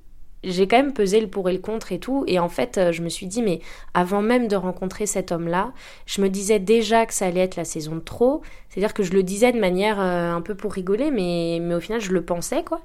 j'ai 0.45 0.67
quand 0.67 0.77
même 0.77 0.93
pesé 0.93 1.19
le 1.19 1.27
pour 1.27 1.49
et 1.49 1.53
le 1.53 1.59
contre 1.59 1.91
et 1.91 1.99
tout. 1.99 2.23
Et 2.27 2.39
en 2.39 2.49
fait, 2.49 2.77
euh, 2.77 2.91
je 2.91 3.01
me 3.01 3.09
suis 3.09 3.27
dit, 3.27 3.41
mais 3.41 3.59
avant 3.93 4.21
même 4.21 4.47
de 4.47 4.55
rencontrer 4.55 5.05
cet 5.05 5.31
homme-là, 5.31 5.73
je 6.05 6.21
me 6.21 6.29
disais 6.29 6.59
déjà 6.59 7.05
que 7.05 7.13
ça 7.13 7.25
allait 7.25 7.41
être 7.41 7.55
la 7.55 7.65
saison 7.65 7.95
de 7.95 8.01
trop. 8.01 8.41
C'est-à-dire 8.69 8.93
que 8.93 9.03
je 9.03 9.11
le 9.11 9.23
disais 9.23 9.51
de 9.51 9.59
manière 9.59 9.99
euh, 9.99 10.31
un 10.31 10.41
peu 10.41 10.55
pour 10.55 10.73
rigoler, 10.73 11.11
mais, 11.11 11.59
mais 11.61 11.75
au 11.75 11.79
final, 11.79 11.99
je 11.99 12.11
le 12.11 12.23
pensais, 12.23 12.63
quoi. 12.63 12.81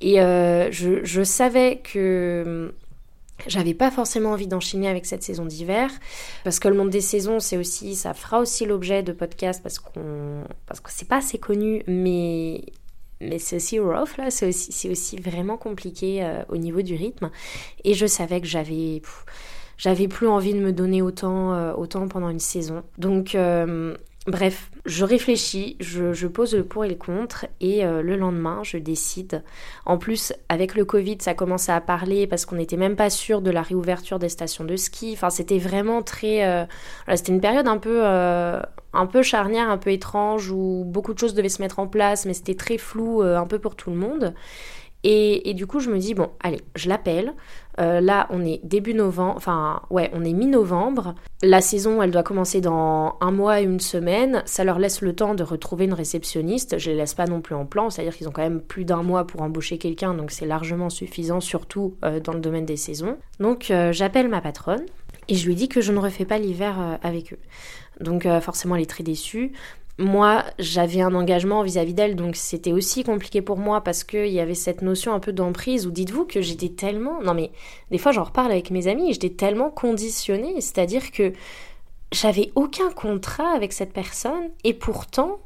Et 0.00 0.20
euh, 0.20 0.70
je, 0.70 1.04
je, 1.04 1.22
savais 1.22 1.80
que 1.82 2.72
J'avais 3.46 3.74
pas 3.74 3.90
forcément 3.90 4.30
envie 4.30 4.46
d'enchaîner 4.46 4.88
avec 4.88 5.06
cette 5.06 5.22
saison 5.22 5.44
d'hiver 5.44 5.90
parce 6.44 6.60
que 6.60 6.68
le 6.68 6.74
monde 6.76 6.90
des 6.90 7.00
saisons, 7.00 7.40
c'est 7.40 7.56
aussi, 7.56 7.96
ça 7.96 8.14
fera 8.14 8.38
aussi 8.40 8.66
l'objet 8.66 9.02
de 9.02 9.12
podcasts 9.12 9.62
parce 9.62 9.78
qu'on, 9.78 10.44
parce 10.66 10.80
que 10.80 10.90
c'est 10.92 11.08
pas 11.08 11.16
assez 11.16 11.38
connu, 11.38 11.82
mais 11.86 12.62
mais 13.22 13.38
c'est 13.38 13.56
aussi 13.56 13.78
rough 13.78 14.16
là, 14.18 14.30
c'est 14.30 14.48
aussi, 14.48 15.16
vraiment 15.16 15.56
compliqué 15.56 16.24
euh, 16.24 16.42
au 16.48 16.56
niveau 16.56 16.82
du 16.82 16.94
rythme. 16.94 17.30
Et 17.84 17.94
je 17.94 18.06
savais 18.06 18.40
que 18.40 18.46
j'avais, 18.46 19.00
plus 20.08 20.28
envie 20.28 20.54
de 20.54 20.60
me 20.60 20.72
donner 20.72 21.02
autant, 21.02 21.54
euh, 21.54 22.06
pendant 22.08 22.28
une 22.28 22.40
saison. 22.40 22.82
Donc 22.98 23.34
euh, 23.34 23.96
Bref, 24.28 24.70
je 24.86 25.04
réfléchis, 25.04 25.76
je, 25.80 26.26
pose 26.28 26.54
le 26.54 26.62
pour 26.62 26.84
et 26.84 26.88
le 26.88 26.94
contre 26.94 27.46
et 27.60 27.84
euh, 27.84 28.02
le 28.02 28.14
lendemain, 28.14 28.60
je 28.62 28.76
décide. 28.76 29.42
En 29.84 29.98
plus, 29.98 30.32
avec 30.48 30.76
le 30.76 30.84
Covid, 30.84 31.18
ça 31.20 31.34
commençait 31.34 31.72
à 31.72 31.80
parler 31.80 32.28
parce 32.28 32.46
qu'on 32.46 32.54
n'était 32.54 32.76
même 32.76 32.94
pas 32.94 33.10
sûr 33.10 33.40
de 33.40 33.50
la 33.50 33.62
réouverture 33.62 34.20
des 34.20 34.28
stations 34.28 34.62
de 34.62 34.76
ski. 34.76 35.10
Enfin, 35.14 35.28
c'était 35.28 35.58
vraiment 35.58 36.02
très... 36.02 36.44
Euh, 36.44 36.64
c'était 37.16 37.32
une 37.32 37.40
période 37.40 37.66
un 37.66 37.78
peu, 37.78 38.02
euh, 38.04 38.60
un 38.92 39.06
peu 39.06 39.22
charnière, 39.22 39.68
un 39.68 39.78
peu 39.78 39.90
étrange 39.90 40.52
où 40.52 40.84
beaucoup 40.86 41.14
de 41.14 41.18
choses 41.18 41.34
devaient 41.34 41.48
se 41.48 41.60
mettre 41.60 41.80
en 41.80 41.88
place, 41.88 42.24
mais 42.24 42.34
c'était 42.34 42.54
très 42.54 42.78
flou 42.78 43.22
un 43.22 43.46
peu 43.48 43.58
pour 43.58 43.74
tout 43.74 43.90
le 43.90 43.96
monde. 43.96 44.34
Et, 45.04 45.54
du 45.54 45.66
coup, 45.66 45.80
je 45.80 45.90
me 45.90 45.98
dis, 45.98 46.14
bon, 46.14 46.30
allez, 46.40 46.60
je 46.76 46.88
l'appelle. 46.88 47.34
Euh, 47.80 48.00
là, 48.00 48.26
on 48.30 48.44
est 48.44 48.60
début 48.64 48.94
novembre, 48.94 49.34
enfin, 49.36 49.82
ouais, 49.90 50.10
on 50.12 50.24
est 50.24 50.32
mi-novembre. 50.32 51.14
La 51.42 51.60
saison, 51.60 52.02
elle 52.02 52.10
doit 52.10 52.22
commencer 52.22 52.60
dans 52.60 53.16
un 53.20 53.30
mois 53.30 53.60
et 53.60 53.64
une 53.64 53.80
semaine. 53.80 54.42
Ça 54.44 54.64
leur 54.64 54.78
laisse 54.78 55.00
le 55.00 55.14
temps 55.14 55.34
de 55.34 55.42
retrouver 55.42 55.86
une 55.86 55.94
réceptionniste. 55.94 56.78
Je 56.78 56.90
les 56.90 56.96
laisse 56.96 57.14
pas 57.14 57.26
non 57.26 57.40
plus 57.40 57.54
en 57.54 57.66
plan, 57.66 57.90
c'est-à-dire 57.90 58.16
qu'ils 58.16 58.28
ont 58.28 58.32
quand 58.32 58.42
même 58.42 58.60
plus 58.60 58.84
d'un 58.84 59.02
mois 59.02 59.26
pour 59.26 59.42
embaucher 59.42 59.78
quelqu'un, 59.78 60.14
donc 60.14 60.30
c'est 60.30 60.46
largement 60.46 60.90
suffisant, 60.90 61.40
surtout 61.40 61.96
euh, 62.04 62.20
dans 62.20 62.32
le 62.32 62.40
domaine 62.40 62.66
des 62.66 62.76
saisons. 62.76 63.16
Donc, 63.40 63.70
euh, 63.70 63.92
j'appelle 63.92 64.28
ma 64.28 64.40
patronne 64.40 64.84
et 65.28 65.34
je 65.34 65.46
lui 65.46 65.54
dis 65.54 65.68
que 65.68 65.80
je 65.80 65.92
ne 65.92 65.98
refais 65.98 66.24
pas 66.24 66.38
l'hiver 66.38 66.98
avec 67.02 67.32
eux. 67.32 67.38
Donc 68.00 68.26
forcément, 68.40 68.74
elle 68.74 68.82
est 68.82 68.90
très 68.90 69.04
déçue 69.04 69.52
moi, 69.98 70.44
j'avais 70.58 71.02
un 71.02 71.14
engagement 71.14 71.62
vis-à-vis 71.62 71.92
d'elle, 71.92 72.16
donc 72.16 72.36
c'était 72.36 72.72
aussi 72.72 73.04
compliqué 73.04 73.42
pour 73.42 73.58
moi 73.58 73.82
parce 73.82 74.04
qu'il 74.04 74.28
y 74.28 74.40
avait 74.40 74.54
cette 74.54 74.80
notion 74.80 75.12
un 75.12 75.20
peu 75.20 75.32
d'emprise 75.32 75.86
où 75.86 75.90
dites-vous 75.90 76.24
que 76.24 76.40
j'étais 76.40 76.70
tellement... 76.70 77.20
Non 77.22 77.34
mais 77.34 77.50
des 77.90 77.98
fois 77.98 78.12
j'en 78.12 78.24
reparle 78.24 78.50
avec 78.50 78.70
mes 78.70 78.86
amis, 78.86 79.12
j'étais 79.12 79.30
tellement 79.30 79.70
conditionnée, 79.70 80.60
c'est-à-dire 80.60 81.12
que 81.12 81.32
j'avais 82.10 82.50
aucun 82.54 82.90
contrat 82.90 83.50
avec 83.54 83.72
cette 83.72 83.92
personne 83.92 84.50
et 84.64 84.72
pourtant 84.74 85.40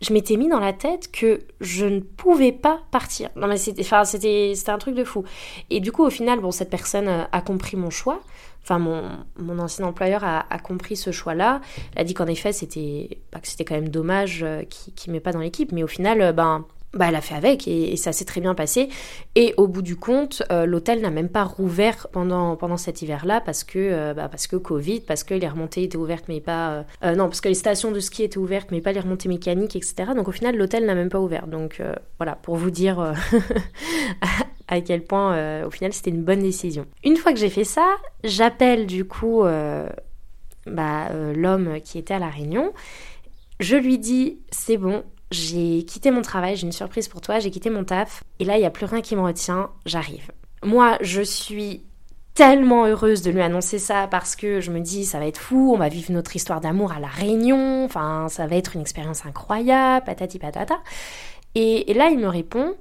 je 0.00 0.12
m'étais 0.12 0.36
mis 0.36 0.48
dans 0.48 0.60
la 0.60 0.72
tête 0.72 1.10
que 1.12 1.40
je 1.60 1.86
ne 1.86 2.00
pouvais 2.00 2.52
pas 2.52 2.80
partir. 2.90 3.30
Non 3.36 3.46
mais 3.46 3.58
c'était, 3.58 3.82
enfin, 3.82 4.04
c'était, 4.04 4.54
c'était 4.54 4.70
un 4.70 4.78
truc 4.78 4.94
de 4.94 5.04
fou. 5.04 5.24
Et 5.70 5.80
du 5.80 5.92
coup 5.92 6.04
au 6.04 6.10
final, 6.10 6.40
bon, 6.40 6.50
cette 6.50 6.70
personne 6.70 7.26
a 7.30 7.40
compris 7.42 7.76
mon 7.76 7.90
choix 7.90 8.20
enfin 8.64 8.78
mon, 8.78 9.58
ancien 9.58 9.84
employeur 9.84 10.24
a, 10.24 10.58
compris 10.62 10.96
ce 10.96 11.12
choix-là. 11.12 11.60
Il 11.94 12.00
a 12.00 12.04
dit 12.04 12.14
qu'en 12.14 12.26
effet 12.26 12.52
c'était 12.52 13.18
bah, 13.32 13.40
que 13.40 13.48
c'était 13.48 13.64
quand 13.64 13.74
même 13.74 13.90
dommage 13.90 14.42
euh, 14.42 14.62
qu'il 14.68 15.12
met 15.12 15.20
pas 15.20 15.32
dans 15.32 15.40
l'équipe, 15.40 15.72
mais 15.72 15.82
au 15.82 15.86
final 15.86 16.20
euh, 16.22 16.32
ben 16.32 16.64
bah, 16.94 17.06
elle 17.08 17.16
a 17.16 17.20
fait 17.20 17.34
avec 17.34 17.66
et, 17.66 17.96
ça 17.96 18.12
s'est 18.12 18.24
très 18.24 18.40
bien 18.40 18.54
passé. 18.54 18.88
Et 19.34 19.52
au 19.56 19.66
bout 19.66 19.82
du 19.82 19.96
compte, 19.96 20.44
euh, 20.52 20.64
l'hôtel 20.64 21.00
n'a 21.00 21.10
même 21.10 21.28
pas 21.28 21.42
rouvert 21.42 22.06
pendant, 22.12 22.54
pendant 22.54 22.76
cet 22.76 23.02
hiver-là 23.02 23.40
parce 23.40 23.64
que 23.64 24.12
bah, 24.14 24.28
parce 24.28 24.46
que 24.46 24.56
Covid, 24.56 25.00
parce 25.00 25.24
que 25.24 25.34
les 25.34 25.48
remontées 25.48 25.82
étaient 25.82 25.96
ouvertes 25.96 26.26
mais 26.28 26.40
pas 26.40 26.84
non 27.02 27.24
parce 27.24 27.40
que 27.40 27.48
les 27.48 27.54
stations 27.54 27.90
de 27.90 28.00
ski 28.00 28.22
étaient 28.22 28.38
ouvertes 28.38 28.70
mais 28.70 28.80
pas 28.80 28.92
les 28.92 29.00
remontées 29.00 29.28
mécaniques 29.28 29.76
etc. 29.76 30.12
Donc 30.16 30.28
au 30.28 30.32
final 30.32 30.56
l'hôtel 30.56 30.86
n'a 30.86 30.94
même 30.94 31.10
pas 31.10 31.20
ouvert. 31.20 31.48
Donc 31.48 31.82
voilà 32.18 32.36
pour 32.36 32.56
vous 32.56 32.70
dire 32.70 33.14
à 34.68 34.80
quel 34.80 35.04
point 35.04 35.34
euh, 35.34 35.66
au 35.66 35.70
final 35.70 35.92
c'était 35.92 36.10
une 36.10 36.22
bonne 36.22 36.40
décision. 36.40 36.86
Une 37.04 37.16
fois 37.16 37.32
que 37.32 37.38
j'ai 37.38 37.50
fait 37.50 37.64
ça, 37.64 37.96
j'appelle 38.22 38.86
du 38.86 39.04
coup 39.04 39.44
euh, 39.44 39.88
bah, 40.66 41.08
euh, 41.10 41.34
l'homme 41.34 41.80
qui 41.82 41.98
était 41.98 42.14
à 42.14 42.18
la 42.18 42.28
réunion. 42.28 42.72
Je 43.60 43.76
lui 43.76 43.98
dis 43.98 44.38
c'est 44.50 44.76
bon, 44.76 45.04
j'ai 45.30 45.84
quitté 45.84 46.10
mon 46.10 46.22
travail, 46.22 46.56
j'ai 46.56 46.66
une 46.66 46.72
surprise 46.72 47.08
pour 47.08 47.20
toi, 47.20 47.38
j'ai 47.38 47.50
quitté 47.50 47.70
mon 47.70 47.84
taf 47.84 48.24
et 48.38 48.44
là 48.44 48.56
il 48.56 48.60
n'y 48.60 48.66
a 48.66 48.70
plus 48.70 48.86
rien 48.86 49.00
qui 49.00 49.16
me 49.16 49.22
retient, 49.22 49.70
j'arrive. 49.86 50.30
Moi 50.64 50.98
je 51.02 51.20
suis 51.20 51.84
tellement 52.32 52.86
heureuse 52.86 53.22
de 53.22 53.30
lui 53.30 53.42
annoncer 53.42 53.78
ça 53.78 54.08
parce 54.08 54.34
que 54.34 54.60
je 54.60 54.72
me 54.72 54.80
dis 54.80 55.04
ça 55.04 55.20
va 55.20 55.26
être 55.26 55.38
fou, 55.38 55.72
on 55.72 55.78
va 55.78 55.88
vivre 55.88 56.10
notre 56.10 56.34
histoire 56.34 56.60
d'amour 56.60 56.90
à 56.90 56.98
la 56.98 57.06
Réunion, 57.06 57.84
enfin 57.84 58.26
ça 58.28 58.46
va 58.46 58.56
être 58.56 58.74
une 58.74 58.80
expérience 58.80 59.24
incroyable, 59.24 60.04
patati 60.04 60.38
patata. 60.40 60.80
et 61.54 61.92
là 61.94 62.08
il 62.08 62.18
me 62.18 62.26
répond 62.26 62.74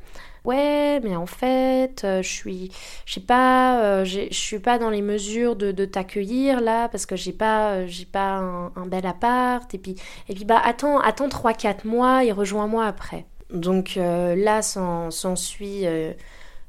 ouais 0.46 1.00
mais 1.02 1.16
en 1.16 1.26
fait 1.26 2.04
euh, 2.04 2.22
je 2.22 2.28
suis 2.28 2.72
je 3.06 3.20
pas 3.20 3.84
euh, 3.84 4.06
je 4.06 4.28
suis 4.32 4.60
pas 4.60 4.78
dans 4.78 4.90
les 4.90 5.02
mesures 5.02 5.56
de, 5.56 5.86
t'accueillir 5.86 6.62
là 6.62 6.90
parce 6.90 7.06
que 7.06 7.16
j'ai 7.16 7.32
pas 7.34 7.74
euh, 7.74 7.86
j'ai 7.88 8.06
pas 8.06 8.38
un, 8.38 8.86
bel 8.88 9.06
appart. 9.06 9.74
Et 9.74 9.78
puis 9.78 9.96
et 10.30 10.36
puis 10.36 10.46
bah 10.46 10.62
attends 10.64 11.00
attends 11.00 11.30
3 11.30 11.54
4 11.54 11.86
mois 11.86 12.24
et 12.26 12.32
rejoins-moi 12.32 12.86
après. 12.86 13.26
Donc 13.54 13.96
là 13.96 14.62
s'ensuit 14.62 15.86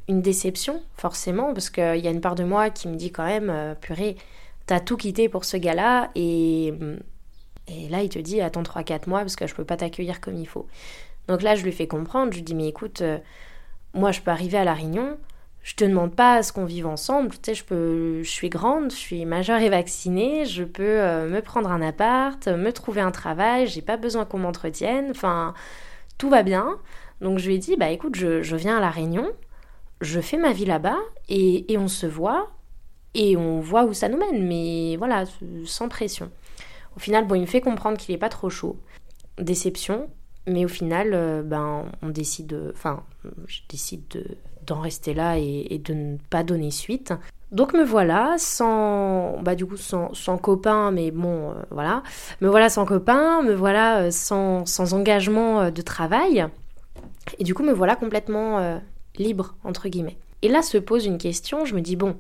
une 0.09 0.21
déception 0.21 0.83
forcément 0.97 1.55
parce 1.55 1.71
qu'il 1.71 1.97
y 1.97 2.07
a 2.07 2.11
une 2.11 2.21
part 2.21 2.35
de 2.35 2.45
moi 2.45 2.71
qui 2.71 2.89
me 2.89 2.97
dit 2.97 3.11
quand 3.11 3.25
même 3.25 3.75
purée 3.81 4.17
t'as 4.67 4.81
tout 4.81 4.97
quitté 4.97 5.29
pour 5.29 5.45
ce 5.45 5.57
gars-là 5.57 6.11
et 6.15 6.75
et 7.69 7.89
là 7.89 8.03
il 8.03 8.11
te 8.11 8.19
dit 8.19 8.41
attends 8.43 8.63
3 8.63 8.83
4 8.83 9.07
mois 9.09 9.21
parce 9.21 9.37
que 9.37 9.47
je 9.47 9.55
peux 9.55 9.65
pas 9.65 9.77
t'accueillir 9.79 10.21
comme 10.21 10.37
il 10.37 10.47
faut. 10.47 10.67
Donc 11.29 11.43
là 11.43 11.55
je 11.57 11.65
lui 11.65 11.73
fais 11.73 11.87
comprendre 11.87 12.33
je 12.33 12.39
lui 12.39 12.45
dis 12.45 12.55
mais 12.55 12.69
écoute 12.69 13.03
moi, 13.95 14.13
je 14.13 14.21
peux 14.21 14.31
arriver 14.31 14.59
à 14.59 14.65
La 14.65 14.75
Réunion, 14.75 15.17
je 15.63 15.75
te 15.75 15.85
demande 15.85 16.15
pas 16.15 16.35
à 16.35 16.43
ce 16.43 16.53
qu'on 16.53 16.67
vive 16.67 16.87
ensemble. 16.87 17.31
Tu 17.31 17.39
sais, 17.47 17.55
je 17.55 17.65
peux, 17.65 18.23
je 18.23 18.29
suis 18.29 18.51
grande, 18.51 18.91
je 18.91 18.97
suis 18.97 19.25
majeure 19.25 19.61
et 19.61 19.71
vaccinée, 19.71 20.45
je 20.45 20.63
peux 20.63 20.83
euh, 20.83 21.29
me 21.29 21.41
prendre 21.41 21.71
un 21.71 21.81
appart, 21.81 22.47
me 22.49 22.71
trouver 22.71 23.01
un 23.01 23.11
travail, 23.11 23.67
j'ai 23.67 23.81
pas 23.81 23.97
besoin 23.97 24.27
qu'on 24.27 24.39
m'entretienne. 24.39 25.07
Enfin, 25.11 25.55
tout 26.19 26.29
va 26.29 26.43
bien. 26.43 26.79
Donc 27.23 27.39
je 27.39 27.47
lui 27.47 27.55
ai 27.55 27.59
dit, 27.59 27.77
bah 27.77 27.91
écoute, 27.91 28.15
je, 28.15 28.57
viens 28.57 28.77
à 28.77 28.81
la 28.81 28.91
Réunion, 28.91 29.31
je 30.03 30.21
fais 30.21 30.37
ma 30.37 30.53
vie 30.53 30.67
là-bas 30.67 30.99
et, 31.31 31.73
et 31.73 31.79
on 31.79 31.89
se 31.89 32.07
voit 32.07 32.51
et 33.15 33.37
on 33.37 33.61
voit 33.61 33.85
où 33.85 33.95
ça 33.95 34.09
nous 34.09 34.19
mène, 34.19 34.47
mais 34.47 34.97
voilà, 34.97 35.25
sans 35.65 35.89
pression. 35.89 36.31
Au 36.97 37.01
final, 37.01 37.27
bon, 37.27 37.37
il 37.37 37.43
me 37.43 37.47
fait 37.47 37.61
comprendre 37.63 37.97
qu'il 37.97 38.15
est 38.15 38.19
pas 38.19 38.29
trop 38.29 38.51
chaud. 38.51 38.77
Déception, 39.39 40.11
mais 40.47 40.65
au 40.65 40.69
final, 40.69 41.15
euh, 41.15 41.43
ben, 41.43 41.87
on 42.03 42.09
décide, 42.11 42.73
enfin, 42.75 43.03
je 43.47 43.61
décide 43.69 44.39
d'en 44.67 44.81
rester 44.81 45.15
là 45.15 45.39
et, 45.39 45.81
de 45.85 45.95
ne 45.95 46.17
pas 46.31 46.43
donner 46.43 46.71
suite. 46.71 47.13
Donc 47.53 47.73
me 47.73 47.85
voilà 47.85 48.35
sans, 48.39 49.41
bah 49.43 49.55
du 49.55 49.67
coup 49.67 49.77
sans, 49.77 50.13
sans 50.15 50.39
copain, 50.39 50.91
mais 50.91 51.11
bon, 51.11 51.51
euh, 51.51 51.55
voilà. 51.71 52.03
Me 52.41 52.49
voilà 52.49 52.69
sans 52.69 52.85
copain, 52.85 53.43
me 53.43 53.55
voilà 53.55 54.01
euh, 54.01 54.11
sans, 54.11 54.67
sans, 54.67 54.95
engagement 54.95 55.71
de 55.71 55.83
travail. 55.83 56.47
Et 57.39 57.45
du 57.45 57.55
coup 57.55 57.63
me 57.63 57.73
voilà 57.73 57.97
complètement 57.97 58.81
libre, 59.17 59.55
entre 59.65 59.89
guillemets. 59.89 60.19
Et 60.43 60.49
là 60.49 60.63
se 60.63 60.79
pose 60.79 61.07
une 61.07 61.19
question, 61.19 61.65
je 61.65 61.75
me 61.75 61.81
dis, 61.81 61.97
bon, 61.97 62.17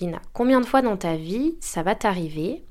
Lina, 0.00 0.20
combien 0.32 0.60
de 0.60 0.66
fois 0.66 0.82
dans 0.82 0.96
ta 0.96 1.16
vie 1.16 1.56
ça 1.60 1.82
va 1.82 1.94
t'arriver 1.94 2.62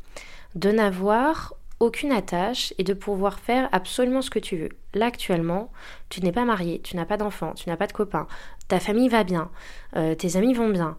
de 0.55 0.71
n'avoir 0.71 1.53
aucune 1.79 2.11
attache 2.11 2.73
et 2.77 2.83
de 2.83 2.93
pouvoir 2.93 3.39
faire 3.39 3.69
absolument 3.71 4.21
ce 4.21 4.29
que 4.29 4.39
tu 4.39 4.57
veux. 4.57 4.69
Là 4.93 5.07
actuellement, 5.07 5.71
tu 6.09 6.21
n'es 6.21 6.31
pas 6.31 6.45
marié, 6.45 6.81
tu 6.81 6.95
n'as 6.95 7.05
pas 7.05 7.17
d'enfant, 7.17 7.53
tu 7.53 7.69
n'as 7.69 7.77
pas 7.77 7.87
de 7.87 7.93
copain, 7.93 8.27
ta 8.67 8.79
famille 8.79 9.09
va 9.09 9.23
bien, 9.23 9.49
euh, 9.95 10.15
tes 10.15 10.35
amis 10.35 10.53
vont 10.53 10.69
bien, 10.69 10.97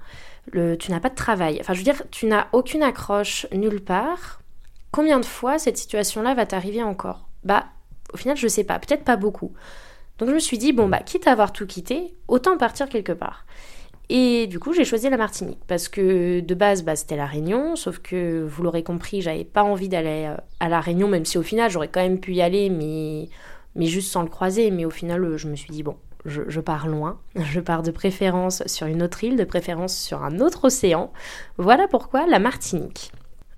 tu 0.53 0.91
n'as 0.91 1.01
pas 1.01 1.11
de 1.11 1.15
travail. 1.15 1.59
Enfin, 1.61 1.75
je 1.75 1.79
veux 1.79 1.85
dire, 1.85 2.03
tu 2.11 2.27
n'as 2.27 2.47
aucune 2.53 2.83
accroche 2.83 3.47
nulle 3.53 3.83
part. 3.83 4.41
Combien 4.91 5.21
de 5.21 5.27
fois 5.27 5.59
cette 5.59 5.77
situation-là 5.77 6.35
va 6.35 6.47
t'arriver 6.47 6.83
encore? 6.83 7.29
Bah, 7.45 7.67
au 8.15 8.17
final, 8.17 8.37
je 8.37 8.49
sais 8.49 8.65
pas, 8.65 8.79
peut-être 8.79 9.05
pas 9.05 9.17
beaucoup. 9.17 9.53
Donc 10.19 10.29
je 10.29 10.35
me 10.35 10.41
suis 10.41 10.59
dit, 10.59 10.73
bon, 10.73 10.89
bah, 10.89 11.01
quitte 11.01 11.27
à 11.27 11.33
avoir 11.33 11.53
tout 11.53 11.67
quitté, 11.67 12.15
autant 12.27 12.57
partir 12.57 12.89
quelque 12.89 13.13
part. 13.13 13.45
Et 14.11 14.47
du 14.47 14.59
coup, 14.59 14.73
j'ai 14.73 14.85
choisi 14.85 15.09
la 15.11 15.19
Martinique 15.19 15.61
parce 15.67 15.89
que 15.89 16.41
de 16.41 16.55
base, 16.55 16.83
bah, 16.83 16.97
c'était 16.97 17.17
la 17.17 17.27
Réunion, 17.27 17.77
sauf 17.77 17.99
que 17.99 18.43
vous 18.43 18.63
l'aurez 18.63 18.83
compris, 18.83 19.21
j'avais 19.21 19.45
pas 19.45 19.63
envie 19.63 19.89
d'aller 19.89 20.27
euh, 20.29 20.37
à 20.61 20.69
la 20.69 20.81
Réunion, 20.81 21.09
même 21.09 21.27
si 21.27 21.37
au 21.37 21.43
final, 21.43 21.71
j'aurais 21.71 21.89
quand 21.89 22.01
même 22.01 22.19
pu 22.19 22.33
y 22.33 22.41
aller, 22.41 22.71
mais, 22.71 23.29
mais 23.75 23.87
juste 23.87 24.11
sans 24.11 24.23
le 24.23 24.29
croiser. 24.29 24.71
Mais 24.71 24.87
au 24.87 24.91
final, 24.91 25.23
euh, 25.25 25.37
je 25.37 25.47
me 25.49 25.57
suis 25.57 25.71
dit, 25.71 25.83
bon, 25.83 25.97
je, 26.25 26.43
je, 26.49 26.61
pars 26.61 26.89
loin, 26.89 27.21
je 27.37 27.61
pars 27.61 27.83
de 27.83 27.91
préférence 27.91 28.63
sur 28.67 28.87
une 28.87 29.03
autre 29.03 29.23
île, 29.25 29.37
de 29.37 29.45
préférence 29.45 29.95
sur 29.95 30.23
un 30.23 30.41
autre 30.41 30.65
océan. 30.65 31.13
Voilà 31.59 31.87
pourquoi 31.87 32.27
la 32.27 32.39
Martinique 32.39 33.13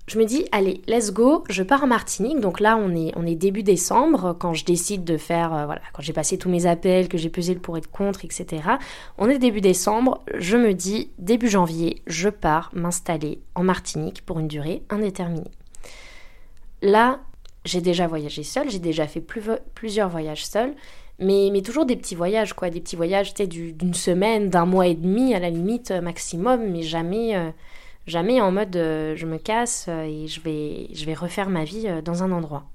je 0.07 0.17
me 0.19 0.25
dis, 0.25 0.45
allez, 0.51 0.81
let's 0.87 1.11
go, 1.11 1.43
je 1.49 1.63
pars 1.63 1.83
en 1.83 1.87
Martinique. 1.87 2.39
Donc 2.39 2.59
là, 2.59 2.75
on 2.77 2.95
est, 2.95 3.11
on 3.15 3.25
est 3.25 3.35
début 3.35 3.63
décembre, 3.63 4.35
quand 4.37 4.53
je 4.53 4.65
décide 4.65 5.03
de 5.03 5.17
faire, 5.17 5.53
euh, 5.53 5.65
voilà, 5.65 5.81
quand 5.93 6.01
j'ai 6.01 6.13
passé 6.13 6.37
tous 6.37 6.49
mes 6.49 6.65
appels, 6.65 7.07
que 7.07 7.17
j'ai 7.17 7.29
pesé 7.29 7.53
le 7.53 7.59
pour 7.59 7.77
et 7.77 7.81
le 7.81 7.87
contre, 7.87 8.25
etc. 8.25 8.63
On 9.17 9.29
est 9.29 9.37
début 9.37 9.61
décembre, 9.61 10.21
je 10.37 10.57
me 10.57 10.73
dis, 10.73 11.11
début 11.19 11.49
janvier, 11.49 12.01
je 12.07 12.29
pars 12.29 12.71
m'installer 12.73 13.39
en 13.55 13.63
Martinique 13.63 14.25
pour 14.25 14.39
une 14.39 14.47
durée 14.47 14.83
indéterminée. 14.89 15.51
Là, 16.81 17.19
j'ai 17.63 17.81
déjà 17.81 18.07
voyagé 18.07 18.43
seule, 18.43 18.69
j'ai 18.69 18.79
déjà 18.79 19.07
fait 19.07 19.21
plusieurs 19.21 20.09
voyages 20.09 20.45
seuls, 20.45 20.73
Mais, 21.19 21.61
toujours 21.63 21.85
des 21.85 21.95
petits 21.95 22.15
voyages, 22.15 22.53
quoi. 22.53 22.71
Des 22.71 22.81
petits 22.81 22.95
voyages, 22.95 23.35
d'une 23.35 23.93
semaine, 23.93 24.49
d'un 24.49 24.65
mois 24.65 24.87
et 24.87 24.95
demi 24.95 25.35
à 25.35 25.39
la 25.39 25.51
limite 25.51 25.91
maximum, 25.91 26.71
mais 26.71 26.81
jamais, 26.81 27.53
jamais 28.07 28.41
en 28.41 28.51
mode 28.51 28.73
je 28.73 29.25
me 29.25 29.37
casse 29.37 29.87
et 29.87 30.27
je 30.27 30.41
vais, 30.41 30.87
je 30.93 31.05
vais 31.05 31.13
refaire 31.13 31.49
ma 31.49 31.63
vie 31.63 31.87
dans 32.03 32.23
un 32.23 32.31
endroit. 32.31 32.65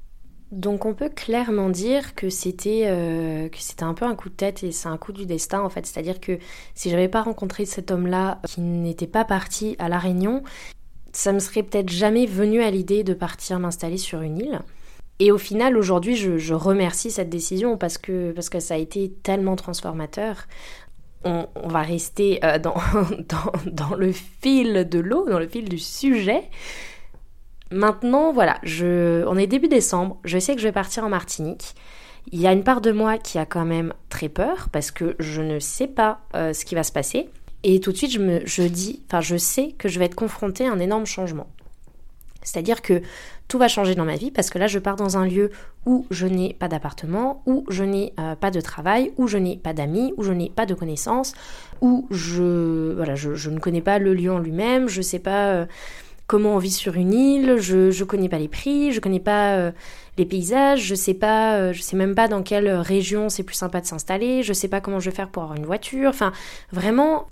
Donc 0.52 0.84
on 0.84 0.94
peut 0.94 1.08
clairement 1.08 1.70
dire 1.70 2.14
que 2.14 2.30
c'était 2.30 2.84
euh, 2.86 3.48
que 3.48 3.58
c'était 3.58 3.82
un 3.82 3.94
peu 3.94 4.04
un 4.04 4.14
coup 4.14 4.28
de 4.28 4.34
tête 4.34 4.62
et 4.62 4.70
c'est 4.70 4.88
un 4.88 4.96
coup 4.96 5.12
du 5.12 5.26
destin 5.26 5.60
en 5.60 5.68
fait. 5.68 5.86
C'est-à-dire 5.86 6.20
que 6.20 6.38
si 6.74 6.88
j'avais 6.88 7.08
pas 7.08 7.22
rencontré 7.22 7.64
cet 7.64 7.90
homme-là 7.90 8.40
qui 8.46 8.60
n'était 8.60 9.08
pas 9.08 9.24
parti 9.24 9.74
à 9.80 9.88
la 9.88 9.98
Réunion, 9.98 10.44
ça 11.12 11.32
me 11.32 11.40
serait 11.40 11.64
peut-être 11.64 11.90
jamais 11.90 12.26
venu 12.26 12.62
à 12.62 12.70
l'idée 12.70 13.02
de 13.02 13.14
partir 13.14 13.58
m'installer 13.58 13.96
sur 13.96 14.20
une 14.20 14.38
île. 14.38 14.60
Et 15.18 15.32
au 15.32 15.38
final, 15.38 15.78
aujourd'hui, 15.78 16.14
je, 16.14 16.52
remercie 16.52 17.10
cette 17.10 17.30
décision 17.30 17.78
parce 17.78 17.96
que, 17.96 18.32
parce 18.32 18.50
que 18.50 18.60
ça 18.60 18.74
a 18.74 18.76
été 18.76 19.10
tellement 19.22 19.56
transformateur. 19.56 20.46
On, 21.26 21.68
va 21.68 21.82
rester 21.82 22.40
euh, 22.44 22.58
dans, 22.58 23.94
le 23.96 24.12
fil 24.12 24.88
de 24.88 24.98
l'eau, 24.98 25.28
dans 25.28 25.38
le 25.38 25.48
fil 25.48 25.68
du 25.68 25.78
sujet. 25.78 26.48
Maintenant, 27.70 28.32
voilà, 28.32 28.58
je... 28.62 29.24
on 29.26 29.36
est 29.36 29.46
début 29.46 29.68
décembre, 29.68 30.18
je 30.24 30.38
sais 30.38 30.54
que 30.54 30.60
je 30.60 30.66
vais 30.66 30.72
partir 30.72 31.04
en 31.04 31.08
Martinique. 31.08 31.74
Il 32.32 32.40
y 32.40 32.46
a 32.46 32.52
une 32.52 32.64
part 32.64 32.80
de 32.80 32.92
moi 32.92 33.18
qui 33.18 33.38
a 33.38 33.46
quand 33.46 33.64
même 33.64 33.92
très 34.08 34.28
peur 34.28 34.68
parce 34.70 34.90
que 34.90 35.16
je 35.18 35.42
ne 35.42 35.58
sais 35.58 35.86
pas 35.86 36.20
euh, 36.34 36.52
ce 36.52 36.64
qui 36.64 36.74
va 36.74 36.82
se 36.82 36.92
passer. 36.92 37.28
Et 37.62 37.80
tout 37.80 37.92
de 37.92 37.96
suite, 37.96 38.12
je 38.12 38.20
me 38.20 38.68
dis, 38.68 39.02
enfin, 39.08 39.20
je 39.20 39.36
sais 39.36 39.74
que 39.78 39.88
je 39.88 39.98
vais 39.98 40.04
être 40.04 40.14
confrontée 40.14 40.66
à 40.66 40.72
un 40.72 40.78
énorme 40.78 41.06
changement. 41.06 41.48
C'est-à-dire 42.46 42.80
que 42.80 43.02
tout 43.48 43.58
va 43.58 43.68
changer 43.68 43.94
dans 43.94 44.04
ma 44.04 44.16
vie 44.16 44.30
parce 44.30 44.50
que 44.50 44.58
là, 44.58 44.66
je 44.66 44.78
pars 44.78 44.96
dans 44.96 45.18
un 45.18 45.26
lieu 45.26 45.50
où 45.84 46.06
je 46.10 46.26
n'ai 46.26 46.54
pas 46.54 46.68
d'appartement, 46.68 47.42
où 47.46 47.64
je 47.68 47.84
n'ai 47.84 48.12
euh, 48.18 48.34
pas 48.36 48.50
de 48.50 48.60
travail, 48.60 49.12
où 49.18 49.26
je 49.26 49.36
n'ai 49.36 49.56
pas 49.56 49.72
d'amis, 49.72 50.14
où 50.16 50.22
je 50.22 50.32
n'ai 50.32 50.48
pas 50.48 50.64
de 50.64 50.74
connaissances, 50.74 51.34
où 51.80 52.06
je, 52.10 52.94
voilà, 52.94 53.14
je, 53.14 53.50
ne 53.50 53.58
connais 53.58 53.82
pas 53.82 53.98
le 53.98 54.14
lieu 54.14 54.32
en 54.32 54.38
lui-même, 54.38 54.88
je 54.88 54.98
ne 54.98 55.02
sais 55.02 55.18
pas. 55.18 55.48
Euh, 55.48 55.66
comment 56.26 56.56
on 56.56 56.58
vit 56.58 56.72
sur 56.72 56.96
une 56.96 57.12
île, 57.12 57.56
je 57.58 57.92
je 57.92 58.02
connais 58.02 58.28
pas 58.28 58.38
les 58.40 58.48
prix, 58.48 58.90
je 58.90 58.98
connais 58.98 59.20
pas 59.20 59.54
euh, 59.54 59.70
les 60.18 60.26
paysages, 60.26 60.82
je 60.82 60.96
sais 60.96 61.14
pas 61.14 61.72
je 61.72 61.80
sais 61.80 61.94
même 61.94 62.16
pas 62.16 62.26
dans 62.26 62.42
quelle 62.42 62.68
région 62.68 63.28
c'est 63.28 63.44
plus 63.44 63.54
sympa 63.54 63.80
de 63.80 63.86
s'installer, 63.86 64.42
je 64.42 64.52
sais 64.52 64.66
pas 64.66 64.80
comment 64.80 64.98
je 64.98 65.08
vais 65.08 65.14
faire 65.14 65.28
pour 65.28 65.44
avoir 65.44 65.56
une 65.56 65.66
voiture, 65.66 66.08
enfin 66.08 66.32
vraiment 66.72 67.28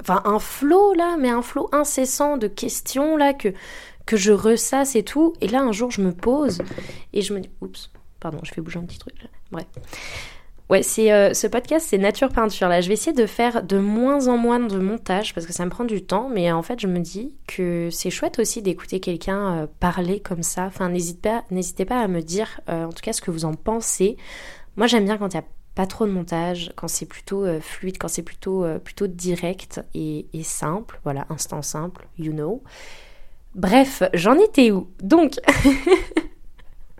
enfin 0.00 0.22
un 0.24 0.38
flot 0.38 0.94
là, 0.94 1.16
mais 1.18 1.28
un 1.28 1.42
flot 1.42 1.68
incessant 1.72 2.36
de 2.36 2.46
questions 2.46 3.16
là 3.16 3.32
que 3.32 3.48
que 4.12 4.18
je 4.18 4.32
ressasse 4.32 4.94
et 4.94 5.04
tout 5.04 5.32
et 5.40 5.48
là 5.48 5.62
un 5.62 5.72
jour 5.72 5.90
je 5.90 6.02
me 6.02 6.12
pose 6.12 6.58
et 7.14 7.22
je 7.22 7.32
me 7.32 7.40
dis 7.40 7.48
oups, 7.62 7.90
pardon, 8.20 8.40
je 8.42 8.52
fais 8.52 8.60
bouger 8.60 8.78
un 8.78 8.82
petit 8.82 8.98
truc. 8.98 9.14
Bref. 9.50 9.64
Ouais, 10.68 10.82
c'est 10.82 11.12
euh, 11.12 11.32
ce 11.32 11.46
podcast, 11.46 11.86
c'est 11.88 11.96
nature 11.96 12.28
peinture. 12.28 12.68
Là, 12.68 12.82
je 12.82 12.88
vais 12.88 12.94
essayer 12.94 13.14
de 13.14 13.26
faire 13.26 13.62
de 13.62 13.78
moins 13.78 14.28
en 14.28 14.36
moins 14.36 14.60
de 14.60 14.78
montage 14.78 15.34
parce 15.34 15.46
que 15.46 15.52
ça 15.54 15.64
me 15.64 15.70
prend 15.70 15.84
du 15.84 16.04
temps. 16.04 16.28
Mais 16.30 16.52
en 16.52 16.62
fait, 16.62 16.78
je 16.78 16.86
me 16.86 16.98
dis 16.98 17.34
que 17.46 17.88
c'est 17.90 18.10
chouette 18.10 18.38
aussi 18.38 18.60
d'écouter 18.60 19.00
quelqu'un 19.00 19.62
euh, 19.62 19.66
parler 19.80 20.20
comme 20.20 20.42
ça. 20.42 20.64
Enfin, 20.64 20.90
n'hésitez 20.90 21.30
pas, 21.30 21.44
n'hésitez 21.50 21.86
pas 21.86 22.00
à 22.00 22.08
me 22.08 22.20
dire, 22.20 22.60
euh, 22.68 22.84
en 22.84 22.92
tout 22.92 23.02
cas, 23.02 23.14
ce 23.14 23.22
que 23.22 23.30
vous 23.30 23.46
en 23.46 23.54
pensez. 23.54 24.18
Moi, 24.76 24.86
j'aime 24.86 25.04
bien 25.04 25.16
quand 25.16 25.28
il 25.32 25.36
y 25.36 25.40
a 25.40 25.44
pas 25.74 25.86
trop 25.86 26.06
de 26.06 26.12
montage, 26.12 26.70
quand 26.76 26.88
c'est 26.88 27.06
plutôt 27.06 27.46
fluide, 27.60 27.96
quand 27.98 28.08
c'est 28.08 28.22
plutôt 28.22 28.66
plutôt 28.84 29.06
direct 29.06 29.82
et, 29.94 30.26
et 30.34 30.42
simple. 30.42 31.00
Voilà, 31.04 31.26
instant 31.30 31.62
simple, 31.62 32.06
you 32.18 32.32
know. 32.32 32.62
Bref, 33.54 34.02
j'en 34.14 34.38
étais 34.38 34.70
où 34.70 34.88
Donc. 35.02 35.34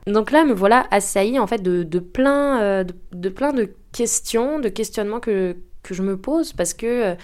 Donc 0.06 0.32
là, 0.32 0.44
me 0.44 0.52
voilà 0.52 0.86
assaillie 0.90 1.38
en 1.38 1.46
fait 1.46 1.62
de, 1.62 1.98
plein, 2.00 2.60
euh, 2.60 2.84
de, 3.12 3.28
plein 3.28 3.52
de 3.52 3.72
questions, 3.92 4.58
de 4.58 4.68
questionnements 4.68 5.20
que, 5.20 5.56
je 5.90 6.02
me 6.02 6.16
pose 6.16 6.52
parce 6.52 6.74
que 6.74 6.86
euh, 6.86 7.14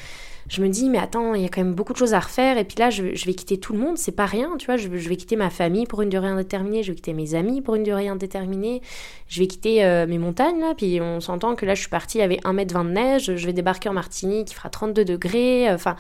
je 0.49 0.63
me 0.63 0.69
dis 0.69 0.89
mais 0.89 0.99
attends, 0.99 1.35
il 1.35 1.43
y 1.43 1.45
a 1.45 1.49
quand 1.49 1.63
même 1.63 1.75
beaucoup 1.75 1.93
de 1.93 1.99
choses 1.99 2.15
à 2.15 2.21
refaire 2.21 2.59
et 2.59 2.65
puis 2.65 2.77
là 2.79 2.91
je, 2.91 3.03
vais 3.03 3.35
quitter 3.35 3.59
tout 3.59 3.73
le 3.73 3.79
monde, 3.79 3.99
c'est 3.99 4.13
pas 4.13 4.27
rien, 4.27 4.57
tu 4.59 4.67
vois, 4.67 4.77
je, 4.77 4.89
vais 4.89 5.17
quitter 5.17 5.37
ma 5.37 5.51
famille 5.51 5.87
pour 5.87 6.03
une 6.03 6.09
durée 6.09 6.29
indéterminée, 6.29 6.83
je 6.83 6.91
vais 6.91 6.97
quitter 6.97 7.15
mes 7.15 7.35
amis 7.35 7.63
pour 7.63 7.77
une 7.77 7.83
durée 7.83 8.09
indéterminée, 8.09 8.83
je 9.29 9.41
vais 9.41 9.47
quitter 9.47 9.85
euh, 9.85 10.07
mes 10.07 10.19
montagnes 10.19 10.61
là, 10.61 10.75
puis 10.77 11.01
on 11.01 11.21
s'entend 11.21 11.55
que 11.55 11.67
là 11.67 11.75
je 11.75 11.81
suis 11.81 11.91
partie, 11.91 12.21
avait 12.21 12.39
1m20 12.39 12.87
de 12.87 12.91
neige, 12.91 13.37
je 13.37 13.47
vais 13.47 13.53
débarquer 13.53 13.89
en 13.89 13.95
Martinique, 13.95 14.51
il 14.51 14.55
fera 14.55 14.71
32 14.71 15.05
degrés, 15.05 15.73
enfin 15.73 15.97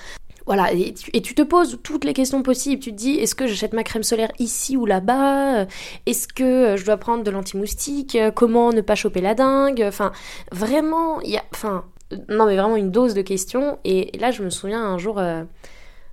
voilà, 0.49 0.73
et 0.73 0.93
tu, 0.95 1.35
te 1.35 1.43
poses 1.43 1.79
toutes 1.85 2.05
les 2.05 2.15
questions 2.15 2.43
possibles. 2.43 2.83
Tu 2.83 2.91
te 2.91 2.97
dis, 2.97 3.13
est-ce 3.17 3.37
que 3.37 3.47
j'achète 3.47 3.75
ma 3.75 3.85
crème 3.85 4.03
solaire 4.03 4.33
ici 4.41 4.77
ou 4.77 4.87
là-bas? 4.87 5.67
Est-ce 6.07 6.27
que 6.27 6.75
je 6.77 6.85
dois 6.85 6.97
prendre 6.97 7.23
de 7.23 7.31
l'anti-moustique? 7.31 8.19
Comment 8.35 8.73
ne 8.73 8.81
pas 8.81 8.95
choper 8.95 9.21
la 9.21 9.35
dingue? 9.35 9.85
Enfin, 9.87 10.11
vraiment, 10.51 11.21
il 11.21 11.31
y 11.31 11.37
a... 11.37 11.45
Enfin, 11.55 11.85
non 12.29 12.47
mais 12.47 12.57
vraiment 12.57 12.77
une 12.77 12.91
dose 12.91 13.15
de 13.15 13.23
questions. 13.23 13.79
Et, 13.85 14.17
là, 14.19 14.31
je 14.31 14.43
me 14.43 14.51
souviens 14.51 14.83
un 14.83 14.99
jour, 14.99 15.19
euh, 15.19 15.45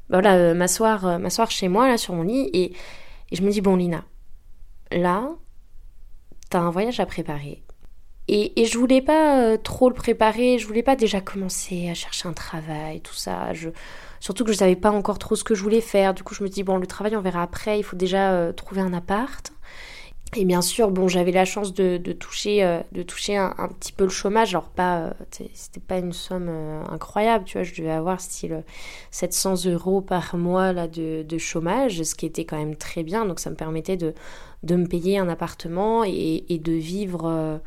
bah 0.10 0.20
voilà, 0.22 0.36
euh, 0.36 0.54
m'asseoir, 0.54 1.06
euh, 1.06 1.18
m'asseoir 1.18 1.52
chez 1.52 1.68
moi, 1.68 1.88
là, 1.88 1.98
sur 1.98 2.14
mon 2.14 2.24
lit, 2.24 2.50
et, 2.54 2.74
je 3.32 3.42
me 3.42 3.52
dis, 3.52 3.62
bon 3.62 3.76
Lina, 3.76 4.04
là, 4.92 5.30
t'as 6.50 6.60
un 6.60 6.70
voyage 6.70 7.00
à 7.00 7.06
préparer. 7.06 7.64
Et, 8.28 8.62
et, 8.62 8.66
je 8.66 8.78
voulais 8.78 9.02
pas 9.02 9.58
trop 9.58 9.90
le 9.90 9.96
préparer, 9.96 10.58
je 10.58 10.68
voulais 10.68 10.84
pas 10.84 10.96
déjà 10.96 11.22
commencer 11.22 11.90
à 11.90 11.94
chercher 11.94 12.28
un 12.28 12.34
travail, 12.34 13.02
tout 13.02 13.14
ça. 13.14 13.50
Surtout 14.20 14.44
que 14.44 14.52
je 14.52 14.58
savais 14.58 14.76
pas 14.76 14.92
encore 14.92 15.20
trop 15.20 15.36
ce 15.36 15.44
que 15.44 15.56
je 15.56 15.62
voulais 15.62 15.82
faire. 15.82 16.14
Du 16.14 16.24
coup, 16.24 16.34
je 16.34 16.44
me 16.44 16.50
dis, 16.50 16.64
bon, 16.64 16.78
le 16.78 16.88
travail, 16.88 17.16
on 17.16 17.22
verra 17.22 17.44
après. 17.44 17.80
Il 17.80 17.84
faut 17.84 17.96
déjà 17.96 18.32
euh, 18.32 18.52
trouver 18.52 18.82
un 18.82 18.94
appart. 18.94 19.52
Et 20.36 20.44
bien 20.44 20.62
sûr, 20.62 20.92
bon, 20.92 21.08
j'avais 21.08 21.32
la 21.32 21.46
chance 21.46 21.74
de, 21.74 21.98
toucher, 22.12 22.64
euh, 22.64 22.82
de 22.92 23.04
toucher 23.04 23.38
un, 23.38 23.70
petit 23.80 23.94
peu 23.94 24.04
le 24.04 24.10
chômage. 24.10 24.54
Alors, 24.54 24.70
pas, 24.70 24.98
euh, 24.98 25.12
c'était 25.54 25.80
pas 25.80 25.98
une 25.98 26.12
somme 26.12 26.50
incroyable, 26.90 27.46
tu 27.46 27.58
vois. 27.58 27.64
Je 27.64 27.74
devais 27.76 27.92
avoir 27.92 28.20
style 28.20 28.64
700 29.12 29.66
euros 29.68 30.02
par 30.02 30.36
mois 30.36 30.74
là, 30.74 30.88
de, 30.88 31.24
de, 31.24 31.38
chômage, 31.38 32.04
ce 32.04 32.16
qui 32.16 32.26
était 32.26 32.44
quand 32.44 32.58
même 32.58 32.76
très 32.76 33.04
bien. 33.04 33.26
Donc, 33.26 33.40
ça 33.40 33.50
me 33.50 33.56
permettait 33.56 33.98
de, 33.98 34.14
de 34.64 34.76
me 34.76 34.88
payer 34.88 35.20
un 35.20 35.30
appartement 35.30 36.04
et, 36.04 36.44
et 36.50 36.58
de 36.58 36.74
vivre 36.74 37.62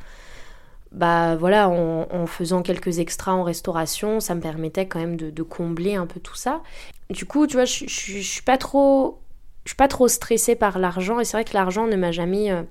bah 0.92 1.36
voilà, 1.36 1.68
en, 1.68 2.26
faisant 2.26 2.62
quelques 2.62 2.98
extras 2.98 3.32
en 3.32 3.42
restauration, 3.42 4.20
ça 4.20 4.34
me 4.34 4.40
permettait 4.40 4.86
quand 4.86 4.98
même 4.98 5.16
de, 5.16 5.42
combler 5.42 5.94
un 5.94 6.06
peu 6.06 6.20
tout 6.20 6.34
ça. 6.34 6.62
Du 7.10 7.24
coup, 7.24 7.46
tu 7.46 7.54
vois, 7.56 7.64
je, 7.64 7.86
suis 7.86 8.42
pas 8.42 8.58
trop, 8.58 9.20
je 9.64 9.70
suis 9.70 9.76
pas 9.76 9.88
trop 9.88 10.08
stressée 10.08 10.56
par 10.56 10.78
l'argent 10.78 11.20
et 11.20 11.24
c'est 11.24 11.36
vrai 11.36 11.44
que 11.44 11.54
l'argent 11.54 11.86
ne 11.86 11.96
m'a 11.96 12.12
jamais 12.12 12.50
euh, 12.50 12.62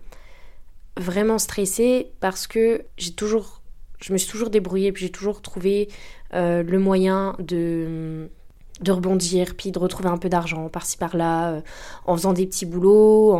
vraiment 0.95 1.38
stressée 1.38 2.12
parce 2.19 2.47
que 2.47 2.86
j'ai 2.97 3.13
toujours, 3.13 3.62
je 3.99 4.13
me 4.13 4.17
suis 4.17 4.30
toujours 4.30 4.49
débrouillée 4.49 4.91
puis 4.91 5.06
j'ai 5.06 5.12
toujours 5.12 5.41
trouvé 5.41 5.89
euh, 6.34 6.63
le 6.63 6.80
moyen 6.80 7.36
de 7.39 8.30
de 8.81 8.91
rebondir, 8.91 9.55
puis 9.57 9.71
de 9.71 9.79
retrouver 9.79 10.09
un 10.09 10.17
peu 10.17 10.29
d'argent 10.29 10.69
par-ci 10.69 10.97
par-là, 10.97 11.49
euh, 11.49 11.61
en 12.05 12.15
faisant 12.15 12.33
des 12.33 12.45
petits 12.45 12.65
boulots, 12.65 13.33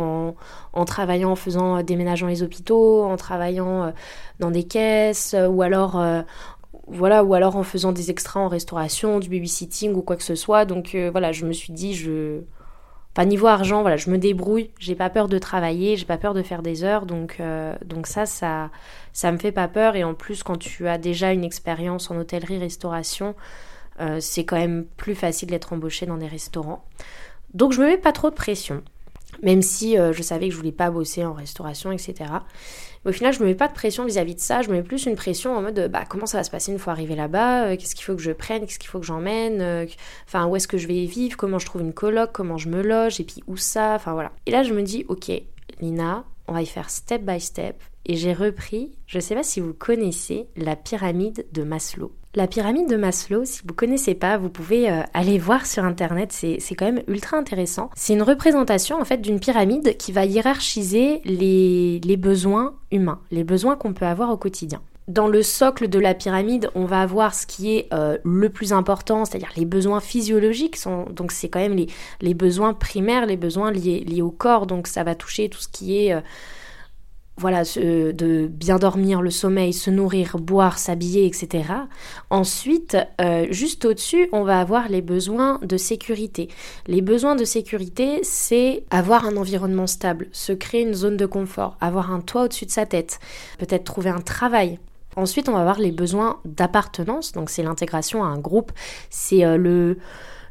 en, 0.72 0.84
travaillant, 0.84 1.32
en 1.32 1.36
faisant 1.36 1.78
euh, 1.78 1.82
déménageant 1.82 2.26
les 2.26 2.42
hôpitaux, 2.42 3.04
en 3.04 3.16
travaillant 3.16 3.84
euh, 3.84 3.90
dans 4.40 4.50
des 4.50 4.64
caisses, 4.64 5.36
ou 5.48 5.62
alors 5.62 6.02
voilà, 6.90 7.22
ou 7.22 7.34
alors 7.34 7.56
en 7.56 7.64
faisant 7.64 7.92
des 7.92 8.10
extras 8.10 8.40
en 8.40 8.48
restauration, 8.48 9.18
du 9.20 9.28
babysitting 9.28 9.94
ou 9.94 10.02
quoi 10.02 10.16
que 10.16 10.22
ce 10.22 10.34
soit. 10.34 10.64
Donc 10.64 10.96
voilà, 11.12 11.32
je 11.32 11.44
me 11.44 11.52
suis 11.52 11.72
dit, 11.72 11.94
je, 11.94 12.40
enfin 13.14 13.26
niveau 13.26 13.46
argent, 13.46 13.82
voilà, 13.82 13.96
je 13.96 14.10
me 14.10 14.16
débrouille, 14.16 14.70
j'ai 14.78 14.94
pas 14.94 15.10
peur 15.10 15.28
de 15.28 15.38
travailler, 15.38 15.96
j'ai 15.96 16.06
pas 16.06 16.18
peur 16.18 16.34
de 16.34 16.42
faire 16.42 16.62
des 16.62 16.84
heures, 16.84 17.04
donc 17.04 17.42
donc 17.84 18.06
ça, 18.06 18.26
ça, 18.26 18.70
ça 19.12 19.32
me 19.32 19.38
fait 19.38 19.52
pas 19.52 19.68
peur. 19.68 19.96
Et 19.96 20.04
en 20.04 20.14
plus, 20.14 20.42
quand 20.42 20.56
tu 20.56 20.88
as 20.88 20.98
déjà 20.98 21.32
une 21.32 21.44
expérience 21.44 22.10
en 22.10 22.16
hôtellerie-restauration, 22.16 23.34
euh, 24.00 24.18
c'est 24.20 24.44
quand 24.44 24.56
même 24.56 24.86
plus 24.96 25.14
facile 25.14 25.48
d'être 25.48 25.72
embauché 25.72 26.06
dans 26.06 26.16
des 26.16 26.26
restaurants. 26.26 26.84
Donc 27.54 27.72
je 27.72 27.80
me 27.80 27.86
mets 27.86 27.98
pas 27.98 28.12
trop 28.12 28.30
de 28.30 28.34
pression, 28.34 28.82
même 29.42 29.62
si 29.62 29.98
euh, 29.98 30.12
je 30.12 30.22
savais 30.22 30.48
que 30.48 30.52
je 30.52 30.58
voulais 30.58 30.72
pas 30.72 30.90
bosser 30.90 31.24
en 31.24 31.32
restauration, 31.32 31.92
etc. 31.92 32.14
Mais 33.04 33.10
au 33.10 33.12
final, 33.12 33.32
je 33.32 33.40
me 33.40 33.46
mets 33.46 33.54
pas 33.54 33.68
de 33.68 33.72
pression 33.72 34.04
vis-à-vis 34.04 34.34
de 34.34 34.40
ça, 34.40 34.62
je 34.62 34.68
me 34.68 34.74
mets 34.74 34.82
plus 34.82 35.06
une 35.06 35.16
pression 35.16 35.56
en 35.56 35.62
mode 35.62 35.88
bah 35.90 36.04
comment 36.08 36.26
ça 36.26 36.38
va 36.38 36.44
se 36.44 36.50
passer 36.50 36.72
une 36.72 36.78
fois 36.78 36.92
arrivé 36.92 37.14
là-bas, 37.14 37.68
euh, 37.68 37.76
qu'est-ce 37.76 37.94
qu'il 37.94 38.04
faut 38.04 38.16
que 38.16 38.22
je 38.22 38.32
prenne, 38.32 38.66
qu'est-ce 38.66 38.78
qu'il 38.78 38.90
faut 38.90 39.00
que 39.00 39.06
j'emmène, 39.06 39.86
enfin 40.26 40.46
où 40.46 40.56
est-ce 40.56 40.68
que 40.68 40.78
je 40.78 40.86
vais 40.86 41.04
vivre, 41.04 41.36
comment 41.36 41.58
je 41.58 41.66
trouve 41.66 41.82
une 41.82 41.94
coloc, 41.94 42.30
comment 42.32 42.58
je 42.58 42.68
me 42.68 42.82
loge, 42.82 43.20
et 43.20 43.24
puis 43.24 43.42
où 43.46 43.56
ça, 43.56 43.94
enfin 43.94 44.12
voilà. 44.12 44.32
Et 44.46 44.50
là 44.50 44.62
je 44.62 44.74
me 44.74 44.82
dis 44.82 45.04
ok, 45.08 45.30
Lina, 45.80 46.24
on 46.46 46.52
va 46.52 46.62
y 46.62 46.66
faire 46.66 46.90
step 46.90 47.22
by 47.22 47.40
step, 47.40 47.82
et 48.04 48.16
j'ai 48.16 48.32
repris, 48.32 48.92
je 49.06 49.20
sais 49.20 49.34
pas 49.34 49.42
si 49.42 49.60
vous 49.60 49.74
connaissez 49.74 50.48
la 50.56 50.76
pyramide 50.76 51.46
de 51.52 51.62
Maslow. 51.62 52.12
La 52.34 52.46
pyramide 52.46 52.90
de 52.90 52.96
Maslow, 52.96 53.46
si 53.46 53.62
vous 53.64 53.72
connaissez 53.72 54.14
pas, 54.14 54.36
vous 54.36 54.50
pouvez 54.50 54.90
euh, 54.90 55.00
aller 55.14 55.38
voir 55.38 55.64
sur 55.64 55.84
internet, 55.84 56.30
c'est 56.30 56.74
quand 56.74 56.84
même 56.84 57.02
ultra 57.08 57.38
intéressant. 57.38 57.90
C'est 57.96 58.12
une 58.12 58.22
représentation 58.22 59.00
en 59.00 59.04
fait 59.06 59.22
d'une 59.22 59.40
pyramide 59.40 59.96
qui 59.96 60.12
va 60.12 60.26
hiérarchiser 60.26 61.22
les, 61.24 62.16
besoins 62.18 62.74
humains, 62.92 63.20
les 63.30 63.44
besoins 63.44 63.76
qu'on 63.76 63.94
peut 63.94 64.04
avoir 64.04 64.30
au 64.30 64.36
quotidien. 64.36 64.82
Dans 65.08 65.26
le 65.26 65.42
socle 65.42 65.88
de 65.88 65.98
la 65.98 66.12
pyramide, 66.12 66.68
on 66.74 66.84
va 66.84 67.00
avoir 67.00 67.34
ce 67.34 67.46
qui 67.46 67.74
est 67.74 67.88
euh, 67.94 68.18
le 68.22 68.50
plus 68.50 68.74
important, 68.74 69.24
c'est-à-dire 69.24 69.52
les 69.56 69.64
besoins 69.64 70.00
physiologiques. 70.00 70.76
Donc 71.10 71.32
c'est 71.32 71.48
quand 71.48 71.60
même 71.60 71.86
les, 72.20 72.34
besoins 72.34 72.74
primaires, 72.74 73.24
les 73.24 73.38
besoins 73.38 73.72
liés, 73.72 74.00
liés, 74.00 74.20
au 74.20 74.30
corps. 74.30 74.66
Donc 74.66 74.86
ça 74.86 75.02
va 75.02 75.14
toucher 75.14 75.48
tout 75.48 75.60
ce 75.60 75.68
qui 75.68 76.04
est... 76.04 76.12
Euh, 76.12 76.20
voilà, 77.38 77.62
de 77.62 78.46
bien 78.46 78.78
dormir, 78.78 79.22
le 79.22 79.30
sommeil, 79.30 79.72
se 79.72 79.90
nourrir, 79.90 80.36
boire, 80.38 80.78
s'habiller, 80.78 81.26
etc. 81.26 81.64
Ensuite, 82.30 82.96
euh, 83.20 83.46
juste 83.50 83.84
au-dessus, 83.84 84.28
on 84.32 84.42
va 84.42 84.60
avoir 84.60 84.88
les 84.88 85.02
besoins 85.02 85.58
de 85.62 85.76
sécurité. 85.76 86.48
Les 86.86 87.00
besoins 87.00 87.36
de 87.36 87.44
sécurité, 87.44 88.20
c'est 88.22 88.84
avoir 88.90 89.26
un 89.26 89.36
environnement 89.36 89.86
stable, 89.86 90.28
se 90.32 90.52
créer 90.52 90.82
une 90.82 90.94
zone 90.94 91.16
de 91.16 91.26
confort, 91.26 91.76
avoir 91.80 92.12
un 92.12 92.20
toit 92.20 92.44
au-dessus 92.44 92.66
de 92.66 92.70
sa 92.70 92.86
tête, 92.86 93.20
peut-être 93.58 93.84
trouver 93.84 94.10
un 94.10 94.20
travail, 94.20 94.78
Ensuite, 95.16 95.48
on 95.48 95.52
va 95.52 95.60
avoir 95.60 95.80
les 95.80 95.90
besoins 95.90 96.38
d'appartenance, 96.44 97.32
donc 97.32 97.50
c'est 97.50 97.64
l'intégration 97.64 98.22
à 98.22 98.28
un 98.28 98.38
groupe, 98.38 98.70
c'est 99.10 99.44
euh, 99.44 99.56
le 99.56 99.98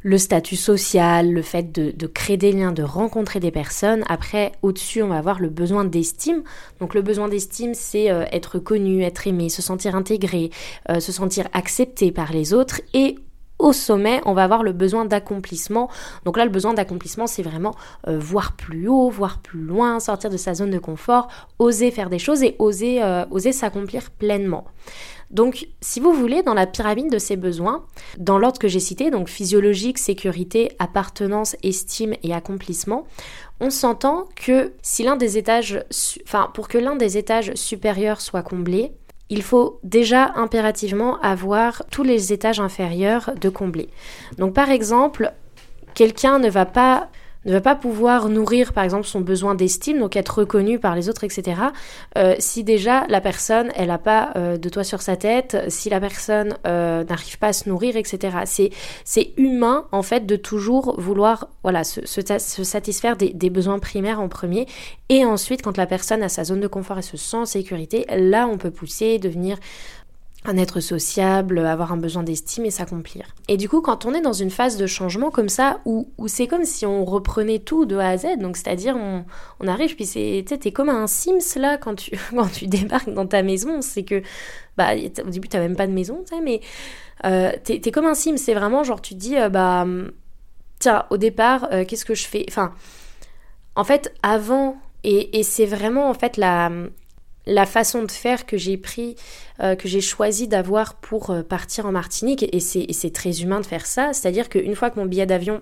le 0.07 0.17
statut 0.17 0.55
social, 0.55 1.33
le 1.33 1.41
fait 1.41 1.73
de, 1.73 2.07
créer 2.07 2.37
des 2.37 2.53
liens, 2.53 2.71
de 2.71 2.81
rencontrer 2.81 3.41
des 3.41 3.51
personnes. 3.51 4.05
Après, 4.07 4.53
au-dessus, 4.61 5.03
on 5.03 5.09
va 5.09 5.17
avoir 5.17 5.41
le 5.41 5.49
besoin 5.49 5.83
d'estime. 5.83 6.43
Donc 6.79 6.93
le 6.93 7.01
besoin 7.01 7.27
d'estime, 7.27 7.73
c'est 7.73 8.09
euh, 8.09 8.23
être 8.31 8.57
connu, 8.57 9.03
être 9.03 9.27
aimé, 9.27 9.49
se 9.49 9.61
sentir 9.61 9.95
intégré, 9.95 10.49
euh, 10.89 11.01
se 11.01 11.11
sentir 11.11 11.49
accepté 11.51 12.13
par 12.13 12.31
les 12.31 12.53
autres. 12.53 12.79
Et 12.93 13.19
au 13.59 13.73
sommet, 13.73 14.21
on 14.25 14.33
va 14.33 14.45
avoir 14.45 14.63
le 14.63 14.71
besoin 14.71 15.03
d'accomplissement. 15.03 15.89
Donc 16.23 16.37
là, 16.37 16.45
le 16.45 16.51
besoin 16.51 16.73
d'accomplissement, 16.73 17.27
c'est 17.27 17.43
vraiment 17.43 17.75
euh, 18.07 18.17
voir 18.17 18.55
plus 18.55 18.87
haut, 18.87 19.09
voir 19.09 19.39
plus 19.39 19.59
loin, 19.59 19.99
sortir 19.99 20.29
de 20.29 20.37
sa 20.37 20.53
zone 20.53 20.71
de 20.71 20.79
confort, 20.79 21.27
oser 21.59 21.91
faire 21.91 22.09
des 22.09 22.19
choses 22.19 22.43
et 22.43 22.55
oser, 22.59 23.03
oser 23.29 23.51
s'accomplir 23.51 24.09
pleinement. 24.11 24.63
Donc, 25.29 25.67
si 25.81 25.99
vous 25.99 26.13
voulez, 26.13 26.41
dans 26.41 26.53
la 26.53 26.65
pyramide 26.65 27.11
de 27.11 27.19
ces 27.19 27.35
besoins, 27.35 27.85
dans 28.17 28.37
l'ordre 28.37 28.59
que 28.59 28.67
j'ai 28.67 28.79
cité, 28.79 29.11
donc 29.11 29.27
physiologique, 29.27 29.97
sécurité, 29.97 30.71
appartenance, 30.79 31.55
estime 31.63 32.13
et 32.23 32.33
accomplissement, 32.33 33.05
on 33.59 33.69
s'entend 33.69 34.27
que 34.35 34.73
si 34.81 35.03
l'un 35.03 35.15
des 35.15 35.37
étages, 35.37 35.83
enfin, 36.23 36.49
pour 36.53 36.67
que 36.67 36.77
l'un 36.77 36.95
des 36.95 37.17
étages 37.17 37.53
supérieurs 37.55 38.21
soit 38.21 38.43
comblé, 38.43 38.93
il 39.29 39.43
faut 39.43 39.79
déjà 39.83 40.31
impérativement 40.35 41.19
avoir 41.21 41.83
tous 41.91 42.03
les 42.03 42.31
étages 42.31 42.61
inférieurs 42.61 43.31
de 43.41 43.49
combler. 43.49 43.89
Donc, 44.37 44.53
par 44.53 44.69
exemple, 44.69 45.33
quelqu'un 45.93 46.39
ne 46.39 46.49
va 46.49 46.65
pas 46.65 47.09
ne 47.47 47.53
va 47.53 47.61
pas 47.61 47.75
pouvoir 47.75 48.29
nourrir 48.29 48.73
par 48.73 48.83
exemple 48.83 49.07
son 49.07 49.21
besoin 49.21 49.55
d'estime, 49.55 49.99
donc 49.99 50.15
être 50.15 50.39
reconnu 50.39 50.79
par 50.79 50.95
les 50.95 51.09
autres, 51.09 51.23
etc. 51.23 51.61
Euh, 52.17 52.35
si 52.39 52.63
déjà 52.63 53.05
la 53.07 53.21
personne, 53.21 53.71
elle 53.75 53.87
n'a 53.87 53.97
pas 53.97 54.31
euh, 54.35 54.57
de 54.57 54.69
toit 54.69 54.83
sur 54.83 55.01
sa 55.01 55.15
tête, 55.15 55.57
si 55.69 55.89
la 55.89 55.99
personne 55.99 56.57
euh, 56.67 57.03
n'arrive 57.05 57.39
pas 57.39 57.47
à 57.47 57.53
se 57.53 57.69
nourrir, 57.69 57.95
etc. 57.95 58.39
C'est, 58.45 58.69
c'est 59.05 59.33
humain 59.37 59.85
en 59.91 60.03
fait 60.03 60.25
de 60.25 60.35
toujours 60.35 60.99
vouloir 60.99 61.47
voilà, 61.63 61.83
se, 61.83 62.01
satisfaire 62.05 63.15
des, 63.15 63.29
des, 63.33 63.49
besoins 63.49 63.79
primaires 63.79 64.19
en 64.19 64.27
premier. 64.27 64.67
Et 65.09 65.23
ensuite, 65.23 65.61
quand 65.61 65.77
la 65.77 65.85
personne 65.85 66.21
a 66.23 66.29
sa 66.29 66.43
zone 66.43 66.59
de 66.59 66.67
confort 66.67 66.99
et 66.99 67.01
se 67.01 67.15
sent 67.15 67.37
en 67.37 67.45
sécurité, 67.45 68.05
là 68.09 68.47
on 68.47 68.57
peut 68.57 68.71
pousser, 68.71 69.19
devenir 69.19 69.57
un 70.47 70.57
être 70.57 70.79
sociable, 70.79 71.59
avoir 71.59 71.91
un 71.91 71.97
besoin 71.97 72.23
d'estime 72.23 72.65
et 72.65 72.71
s'accomplir. 72.71 73.35
Et 73.47 73.57
du 73.57 73.67
coup, 73.67 73.81
quand 73.81 74.05
on 74.05 74.13
est 74.13 74.21
dans 74.21 74.33
une 74.33 74.49
phase 74.49 74.77
de 74.77 74.87
changement 74.87 75.29
comme 75.29 75.49
ça, 75.49 75.81
où, 75.85 76.09
où 76.17 76.27
c'est 76.27 76.47
comme 76.47 76.63
si 76.63 76.85
on 76.85 77.03
reprenait 77.03 77.59
tout 77.59 77.85
de 77.85 77.97
A 77.97 78.09
à 78.09 78.17
Z, 78.17 78.37
donc 78.39 78.55
c'est-à-dire 78.55 78.95
on, 78.95 79.25
on, 79.59 79.67
arrive, 79.67 79.95
puis 79.95 80.05
c'est, 80.05 80.45
comme 80.73 80.89
un 80.89 81.05
Sims 81.07 81.59
là 81.59 81.77
quand 81.77 81.95
tu, 81.95 82.11
quand 82.31 82.51
tu 82.51 82.67
débarques 82.67 83.13
dans 83.13 83.27
ta 83.27 83.43
maison, 83.43 83.81
c'est 83.81 84.03
que, 84.03 84.21
bah, 84.77 84.93
au 85.25 85.29
début 85.29 85.49
t'as 85.49 85.59
même 85.59 85.75
pas 85.75 85.87
de 85.87 85.93
maison, 85.93 86.23
mais 86.43 86.61
euh, 87.25 87.51
t'es, 87.63 87.91
comme 87.91 88.05
un 88.05 88.15
Sims, 88.15 88.37
c'est 88.37 88.53
vraiment 88.53 88.83
genre 88.83 89.01
tu 89.01 89.15
te 89.15 89.19
dis, 89.19 89.37
euh, 89.37 89.49
bah, 89.49 89.85
tiens, 90.79 91.05
au 91.09 91.17
départ, 91.17 91.67
euh, 91.71 91.83
qu'est-ce 91.85 92.05
que 92.05 92.15
je 92.15 92.25
fais? 92.25 92.45
Enfin, 92.47 92.73
en 93.75 93.83
fait, 93.83 94.13
avant, 94.23 94.77
et, 95.03 95.39
et 95.39 95.43
c'est 95.43 95.65
vraiment 95.65 96.09
en 96.09 96.13
fait 96.13 96.37
la 96.37 96.71
la 97.47 97.65
façon 97.65 98.03
de 98.03 98.11
faire 98.11 98.45
que 98.45 98.57
j'ai 98.57 98.77
pris, 98.77 99.15
euh, 99.61 99.75
que 99.75 99.87
j'ai 99.87 100.01
choisi 100.01 100.47
d'avoir 100.47 100.95
pour 100.95 101.31
euh, 101.31 101.43
partir 101.43 101.85
en 101.85 101.91
Martinique, 101.91 102.45
et 102.53 102.59
c'est 102.59 103.13
très 103.13 103.41
humain 103.41 103.61
de 103.61 103.65
faire 103.65 103.85
ça, 103.85 104.13
c'est-à-dire 104.13 104.49
qu'une 104.49 104.75
fois 104.75 104.89
que 104.91 104.99
mon 104.99 105.05
billet 105.05 105.25
d'avion 105.25 105.59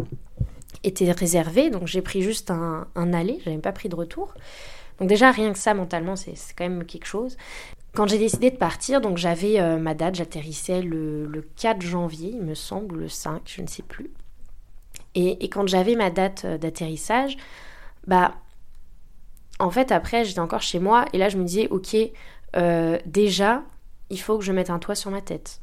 était 0.84 1.12
réservé, 1.12 1.70
donc 1.70 1.88
j'ai 1.88 2.02
pris 2.02 2.22
juste 2.22 2.52
un, 2.52 2.88
un 2.96 3.14
aller, 3.14 3.40
j'avais 3.46 3.60
pas 3.60 3.72
pris 3.72 3.88
de 3.88 3.96
retour. 3.96 4.34
Donc 5.00 5.10
déjà 5.10 5.32
rien 5.32 5.52
que 5.52 5.60
ça 5.60 5.74
mentalement 5.74 6.16
c'est 6.16 6.34
quand 6.58 6.64
même 6.64 6.86
quelque 6.86 7.06
chose. 7.06 7.38
Quand 7.94 8.08
j'ai 8.08 8.18
décidé 8.18 8.50
de 8.50 8.58
partir, 8.58 9.00
donc 9.00 9.18
j'avais 9.18 9.60
euh, 9.60 9.78
ma 9.78 9.94
date, 9.94 10.16
j'atterrissais 10.16 10.82
le, 10.82 11.26
le, 11.26 11.42
4 11.58 11.82
janvier, 11.82 12.32
il 12.34 12.42
me 12.42 12.56
semble, 12.56 12.98
le 12.98 13.10
5, 13.10 13.42
je 13.46 13.62
ne 13.62 13.68
sais 13.68 13.84
plus. 13.84 14.12
Et, 15.14 15.46
et 15.46 15.50
quand 15.50 15.68
j'avais 15.68 15.96
ma 15.96 16.10
date 16.10 16.46
d'atterrissage, 16.46 17.38
bah 18.08 18.36
en 19.60 19.72
fait, 19.72 19.92
après, 19.92 20.26
j'étais 20.26 20.40
encore 20.40 20.62
chez 20.62 20.80
moi 20.80 21.06
et 21.14 21.18
là, 21.18 21.30
je 21.30 21.38
me 21.38 21.44
disais, 21.44 21.68
ok, 21.70 21.96
euh, 22.56 22.98
déjà, 23.06 23.64
il 24.10 24.20
faut 24.20 24.38
que 24.38 24.44
je 24.44 24.52
mette 24.52 24.70
un 24.70 24.80
toit 24.80 24.96
sur 24.96 25.12
ma 25.12 25.22
tête. 25.22 25.62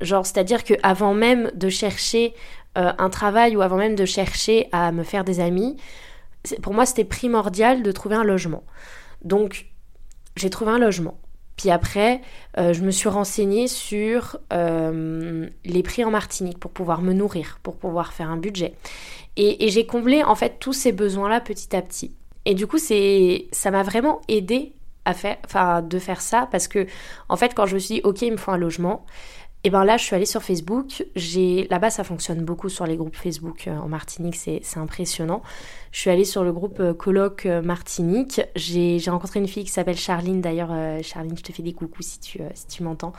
Genre, 0.00 0.26
c'est-à-dire 0.26 0.64
que 0.64 0.74
avant 0.82 1.14
même 1.14 1.50
de 1.54 1.68
chercher 1.68 2.34
euh, 2.76 2.92
un 2.98 3.10
travail 3.10 3.56
ou 3.56 3.62
avant 3.62 3.76
même 3.76 3.94
de 3.94 4.04
chercher 4.04 4.68
à 4.72 4.92
me 4.92 5.04
faire 5.04 5.24
des 5.24 5.40
amis, 5.40 5.76
pour 6.62 6.74
moi, 6.74 6.84
c'était 6.84 7.04
primordial 7.04 7.82
de 7.82 7.92
trouver 7.92 8.16
un 8.16 8.24
logement. 8.24 8.64
Donc, 9.22 9.66
j'ai 10.36 10.50
trouvé 10.50 10.72
un 10.72 10.78
logement. 10.78 11.18
Puis 11.56 11.70
après, 11.70 12.20
euh, 12.58 12.72
je 12.72 12.82
me 12.82 12.90
suis 12.90 13.08
renseignée 13.08 13.68
sur 13.68 14.38
les 14.50 15.82
prix 15.82 16.04
en 16.04 16.10
Martinique 16.10 16.58
pour 16.58 16.72
pouvoir 16.72 17.00
me 17.00 17.12
nourrir, 17.12 17.60
pour 17.62 17.76
pouvoir 17.76 18.12
faire 18.12 18.28
un 18.28 18.36
budget. 18.36 18.74
et 19.36 19.68
j'ai 19.70 19.86
comblé 19.86 20.22
en 20.22 20.34
fait 20.34 20.58
tous 20.58 20.74
ces 20.74 20.92
besoins-là 20.92 21.40
petit 21.40 21.74
à 21.74 21.80
petit. 21.80 22.14
Et 22.44 22.54
du 22.54 22.66
coup, 22.66 22.78
ça 22.78 23.70
m'a 23.70 23.82
vraiment 23.82 24.20
aidé 24.28 24.72
à 25.04 25.14
faire, 25.14 25.38
de 25.82 25.98
faire 25.98 26.20
ça 26.20 26.48
parce 26.50 26.68
que, 26.68 26.86
en 27.28 27.36
fait, 27.36 27.54
quand 27.54 27.66
je 27.66 27.74
me 27.74 27.78
suis 27.78 27.96
dit, 27.96 28.00
ok, 28.04 28.22
il 28.22 28.32
me 28.32 28.36
faut 28.36 28.50
un 28.50 28.56
logement, 28.58 29.04
et 29.66 29.70
ben 29.70 29.82
là, 29.84 29.96
je 29.96 30.04
suis 30.04 30.14
allée 30.14 30.26
sur 30.26 30.42
Facebook. 30.42 31.06
J'ai 31.16 31.66
là-bas, 31.70 31.88
ça 31.88 32.04
fonctionne 32.04 32.44
beaucoup 32.44 32.68
sur 32.68 32.86
les 32.86 32.96
groupes 32.96 33.16
Facebook 33.16 33.66
euh, 33.66 33.78
en 33.78 33.88
Martinique, 33.88 34.36
c'est 34.36 34.60
impressionnant. 34.76 35.42
Je 35.90 36.00
suis 36.00 36.10
allée 36.10 36.26
sur 36.26 36.44
le 36.44 36.52
groupe 36.52 36.80
euh, 36.80 36.92
Colloque 36.92 37.46
euh, 37.46 37.62
Martinique. 37.62 38.42
J'ai 38.56 39.00
rencontré 39.06 39.40
une 39.40 39.48
fille 39.48 39.64
qui 39.64 39.70
s'appelle 39.70 39.96
Charline. 39.96 40.42
D'ailleurs, 40.42 40.70
Charline, 41.02 41.38
je 41.38 41.42
te 41.42 41.50
fais 41.50 41.62
des 41.62 41.72
coucous 41.72 42.02
si 42.02 42.20
tu 42.20 42.40
si 42.52 42.66
tu 42.66 42.82
m'entends. 42.82 43.14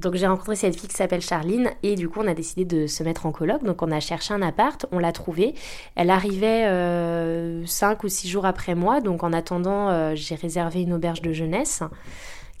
Donc 0.00 0.14
j'ai 0.14 0.26
rencontré 0.26 0.56
cette 0.56 0.78
fille 0.78 0.88
qui 0.88 0.96
s'appelle 0.96 1.20
Charline 1.20 1.70
et 1.82 1.96
du 1.96 2.08
coup, 2.08 2.20
on 2.22 2.28
a 2.28 2.34
décidé 2.34 2.64
de 2.64 2.86
se 2.86 3.02
mettre 3.02 3.26
en 3.26 3.32
colloque. 3.32 3.64
Donc 3.64 3.82
on 3.82 3.90
a 3.90 4.00
cherché 4.00 4.32
un 4.32 4.40
appart, 4.40 4.86
on 4.92 5.00
l'a 5.00 5.12
trouvé. 5.12 5.54
Elle 5.96 6.08
arrivait 6.08 6.64
euh, 6.66 7.66
5 7.66 8.04
ou 8.04 8.08
6 8.08 8.26
jours 8.26 8.46
après 8.46 8.74
moi. 8.74 9.02
Donc 9.02 9.22
en 9.22 9.34
attendant, 9.34 10.14
j'ai 10.14 10.34
réservé 10.34 10.80
une 10.80 10.94
auberge 10.94 11.20
de 11.20 11.32
jeunesse 11.32 11.82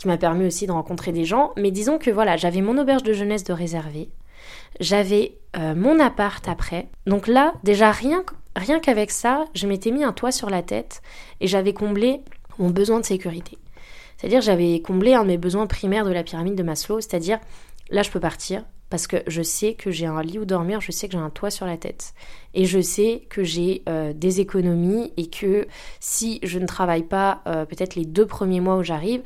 qui 0.00 0.08
m'a 0.08 0.16
permis 0.16 0.46
aussi 0.46 0.66
de 0.66 0.72
rencontrer 0.72 1.12
des 1.12 1.26
gens. 1.26 1.52
Mais 1.56 1.70
disons 1.70 1.98
que 1.98 2.10
voilà, 2.10 2.36
j'avais 2.36 2.62
mon 2.62 2.78
auberge 2.78 3.02
de 3.02 3.12
jeunesse 3.12 3.44
de 3.44 3.52
réserver, 3.52 4.08
j'avais 4.80 5.36
euh, 5.56 5.74
mon 5.74 6.00
appart 6.00 6.46
après. 6.48 6.88
Donc 7.06 7.28
là, 7.28 7.52
déjà 7.62 7.92
rien, 7.92 8.24
rien 8.56 8.80
qu'avec 8.80 9.10
ça, 9.10 9.44
je 9.54 9.66
m'étais 9.66 9.90
mis 9.90 10.02
un 10.02 10.12
toit 10.12 10.32
sur 10.32 10.48
la 10.48 10.62
tête 10.62 11.02
et 11.40 11.46
j'avais 11.46 11.74
comblé 11.74 12.22
mon 12.58 12.70
besoin 12.70 12.98
de 12.98 13.04
sécurité. 13.04 13.58
C'est-à-dire 14.16 14.40
j'avais 14.40 14.80
comblé 14.80 15.12
un 15.12 15.22
de 15.22 15.28
mes 15.28 15.38
besoins 15.38 15.66
primaires 15.66 16.06
de 16.06 16.12
la 16.12 16.22
pyramide 16.22 16.54
de 16.54 16.62
Maslow, 16.62 17.00
c'est-à-dire 17.00 17.38
là 17.90 18.02
je 18.02 18.10
peux 18.10 18.20
partir 18.20 18.64
parce 18.88 19.06
que 19.06 19.18
je 19.26 19.42
sais 19.42 19.74
que 19.74 19.90
j'ai 19.90 20.06
un 20.06 20.22
lit 20.22 20.38
où 20.38 20.44
dormir, 20.44 20.80
je 20.80 20.92
sais 20.92 21.08
que 21.08 21.12
j'ai 21.12 21.18
un 21.18 21.30
toit 21.30 21.50
sur 21.50 21.64
la 21.66 21.76
tête 21.76 22.12
et 22.54 22.64
je 22.64 22.80
sais 22.80 23.22
que 23.28 23.44
j'ai 23.44 23.82
euh, 23.88 24.12
des 24.12 24.40
économies 24.40 25.12
et 25.16 25.28
que 25.28 25.68
si 26.00 26.40
je 26.42 26.58
ne 26.58 26.66
travaille 26.66 27.04
pas 27.04 27.42
euh, 27.46 27.64
peut-être 27.64 27.94
les 27.94 28.04
deux 28.04 28.26
premiers 28.26 28.60
mois 28.60 28.76
où 28.76 28.82
j'arrive, 28.82 29.22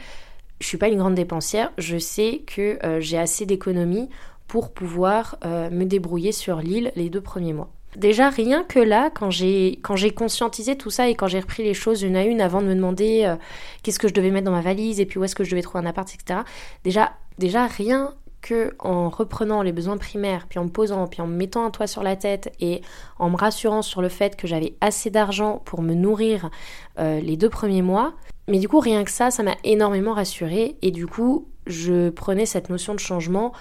je 0.61 0.67
suis 0.67 0.79
pas 0.79 0.89
une 0.89 0.99
grande 0.99 1.15
dépensière, 1.15 1.73
je 1.79 1.99
sais 1.99 2.43
que 2.47 2.79
euh, 2.85 3.01
j'ai 3.01 3.19
assez 3.19 3.47
d'économies 3.47 4.09
pour 4.47 4.73
pouvoir 4.73 5.37
euh, 5.45 5.71
me 5.71 5.85
débrouiller 5.85 6.33
sur 6.33 6.59
l'île 6.59 6.93
les 6.97 7.11
deux 7.11 7.21
premiers 7.21 7.53
mois. 7.53 7.71
Déjà 7.97 8.29
rien 8.29 8.65
que 8.65 8.81
là, 8.81 9.11
quand 9.11 9.31
j'ai 9.31 9.79
conscientisé 10.17 10.77
tout 10.77 10.91
ça 10.91 11.09
et 11.09 11.15
quand 11.15 11.29
j'ai 11.29 11.41
repris 11.41 11.63
les 11.63 11.75
choses 11.75 12.03
une 12.03 12.17
à 12.17 12.25
une 12.25 12.41
avant 12.41 12.61
de 12.61 12.67
me 12.67 12.75
demander 12.75 13.25
euh, 13.25 13.37
qu'est-ce 13.83 14.01
que 14.01 14.09
je 14.09 14.15
devais 14.15 14.31
mettre 14.31 14.47
dans 14.47 14.53
ma 14.53 14.63
valise 14.63 15.01
et 15.01 15.07
puis 15.07 15.19
où 15.19 15.25
est-ce 15.25 15.35
que 15.37 15.45
je 15.45 15.51
devais 15.51 15.63
trouver 15.63 15.85
un 15.85 15.87
appart, 15.87 16.09
etc. 16.13 16.41
Déjà 16.83 17.13
déjà 17.39 17.67
rien 17.67 18.15
que 18.43 18.75
en 18.79 19.09
reprenant 19.11 19.63
les 19.63 19.73
besoins 19.73 19.97
primaires, 19.97 20.47
puis 20.49 20.59
en 20.59 20.65
me 20.65 20.71
posant, 20.71 21.07
puis 21.07 21.23
en 21.23 21.27
me 21.27 21.37
mettant 21.37 21.65
un 21.65 21.71
toit 21.71 21.87
sur 21.87 22.03
la 22.03 22.17
tête 22.17 22.53
et 22.61 22.83
en 23.19 23.31
me 23.31 23.37
rassurant 23.37 23.81
sur 23.83 24.03
le 24.03 24.09
fait 24.09 24.37
que 24.37 24.47
j'avais 24.47 24.75
assez 24.81 25.11
d'argent 25.11 25.63
pour 25.65 25.81
me 25.81 25.95
nourrir 25.95 26.51
les 26.99 27.39
deux 27.39 27.49
premiers 27.49 27.81
mois, 27.81 28.13
mais 28.49 28.59
du 28.59 28.69
coup, 28.69 28.81
rien 28.81 29.05
que 29.05 29.11
ça, 29.11 29.31
ça 29.31 29.43
m'a 29.43 29.57
énormément 29.65 30.13
rassurée 30.13 30.77
et 30.83 30.91
du 30.91 31.07
coup, 31.07 31.49
je 31.67 32.11
prenais 32.11 32.47
cette 32.47 32.69
notion 32.69 32.95
de 32.95 33.01
changement 33.01 33.53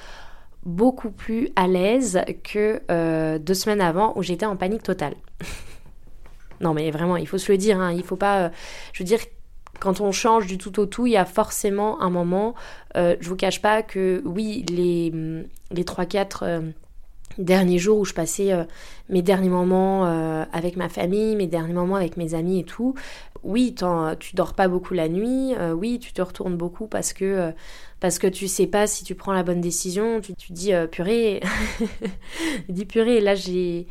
beaucoup 0.66 1.12
plus 1.12 1.50
à 1.56 1.68
l'aise 1.68 2.22
que 2.44 2.82
euh, 2.92 3.38
deux 3.40 3.54
semaines 3.54 3.82
avant 3.82 4.14
où 4.16 4.24
j'étais 4.24 4.46
en 4.46 4.56
panique 4.56 4.84
totale. 4.84 5.16
non 6.62 6.74
mais 6.74 6.92
vraiment, 6.92 7.18
il 7.18 7.28
faut 7.28 7.38
se 7.38 7.52
le 7.52 7.58
dire, 7.58 7.80
hein, 7.80 7.92
il 7.94 8.04
faut 8.04 8.16
pas... 8.16 8.44
Euh, 8.46 8.50
je 8.94 9.04
veux 9.04 9.08
dire, 9.08 9.20
quand 9.80 10.02
on 10.02 10.12
change 10.12 10.48
du 10.48 10.58
tout 10.58 10.80
au 10.80 10.86
tout, 10.86 11.08
il 11.08 11.14
y 11.14 11.18
a 11.18 11.26
forcément 11.26 12.02
un 12.02 12.10
moment, 12.10 12.54
euh, 12.96 13.16
je 13.20 13.28
vous 13.28 13.36
cache 13.36 13.62
pas 13.62 13.84
que 13.84 14.22
oui, 14.26 14.66
les, 14.70 15.12
les 15.72 15.84
3-4 15.84 16.74
derniers 17.38 17.80
jours 17.80 18.00
où 18.00 18.06
je 18.06 18.14
passais 18.14 18.54
euh, 18.54 18.64
mes 19.10 19.22
derniers 19.22 19.50
moments 19.50 20.06
euh, 20.06 20.46
avec 20.52 20.76
ma 20.76 20.90
famille, 20.90 21.36
mes 21.36 21.48
derniers 21.48 21.74
moments 21.74 21.96
avec 21.96 22.18
mes 22.18 22.34
amis 22.34 22.60
et 22.60 22.64
tout, 22.64 22.96
oui, 23.44 23.76
tu 24.20 24.36
dors 24.36 24.54
pas 24.54 24.68
beaucoup 24.70 24.94
la 24.94 25.10
nuit, 25.10 25.54
euh, 25.58 25.74
oui, 25.74 26.00
tu 26.00 26.14
te 26.14 26.22
retournes 26.22 26.56
beaucoup 26.56 26.88
parce 26.88 27.12
que 27.12 27.52
parce 28.00 28.20
que 28.20 28.28
tu 28.28 28.48
sais 28.48 28.68
pas 28.68 28.88
si 28.88 29.04
tu 29.04 29.16
prends 29.16 29.34
la 29.34 29.44
bonne 29.44 29.62
décision, 29.62 30.22
tu, 30.22 30.34
dis 30.52 30.72
purée, 30.92 31.42
dis 32.70 32.86
purée, 32.86 33.20
là 33.20 33.36
j'ai 33.36 33.88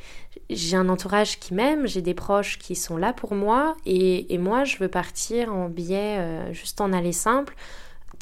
j'ai 0.49 0.77
un 0.77 0.89
entourage 0.89 1.39
qui 1.39 1.55
m'aime, 1.55 1.87
j'ai 1.87 2.03
des 2.03 2.15
proches 2.15 2.59
qui 2.59 2.75
sont 2.75 2.97
là 2.97 3.13
pour 3.13 3.35
moi 3.35 3.77
et, 3.85 4.33
et 4.33 4.39
moi 4.39 4.65
je 4.65 4.79
veux 4.79 4.89
partir 4.89 5.53
en 5.53 5.69
billet 5.69 6.53
juste 6.53 6.81
en 6.81 6.93
aller 6.93 7.13
simple 7.13 7.55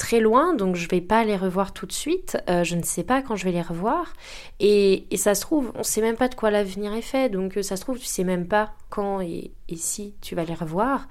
très 0.01 0.19
loin, 0.19 0.55
donc 0.55 0.77
je 0.77 0.89
vais 0.89 1.03
pas 1.03 1.25
les 1.25 1.37
revoir 1.37 1.75
tout 1.75 1.85
de 1.85 1.93
suite. 1.93 2.39
Euh, 2.49 2.65
je 2.65 2.75
ne 2.75 2.83
sais 2.83 3.05
pas 3.05 3.21
quand 3.21 3.37
je 3.37 3.45
vais 3.45 3.53
les 3.53 3.61
revoir. 3.61 4.15
Et, 4.59 5.07
ça 5.17 5.35
se 5.35 5.43
trouve, 5.43 5.73
on 5.75 5.83
sait 5.83 6.01
même 6.01 6.17
pas 6.17 6.29
de 6.29 6.35
quoi 6.35 6.51
l'avenir 6.51 6.95
est 6.95 7.03
fait. 7.03 7.29
Donc 7.29 7.59
euh, 7.59 7.63
ça 7.63 7.77
se 7.77 7.83
trouve, 7.83 7.99
tu 7.99 8.07
sais 8.07 8.25
même 8.25 8.49
pas 8.49 8.73
quand 8.89 9.21
et, 9.21 9.53
si 9.77 10.15
tu 10.23 10.35
vas 10.35 10.45
les 10.45 10.55
revoir. 10.55 11.07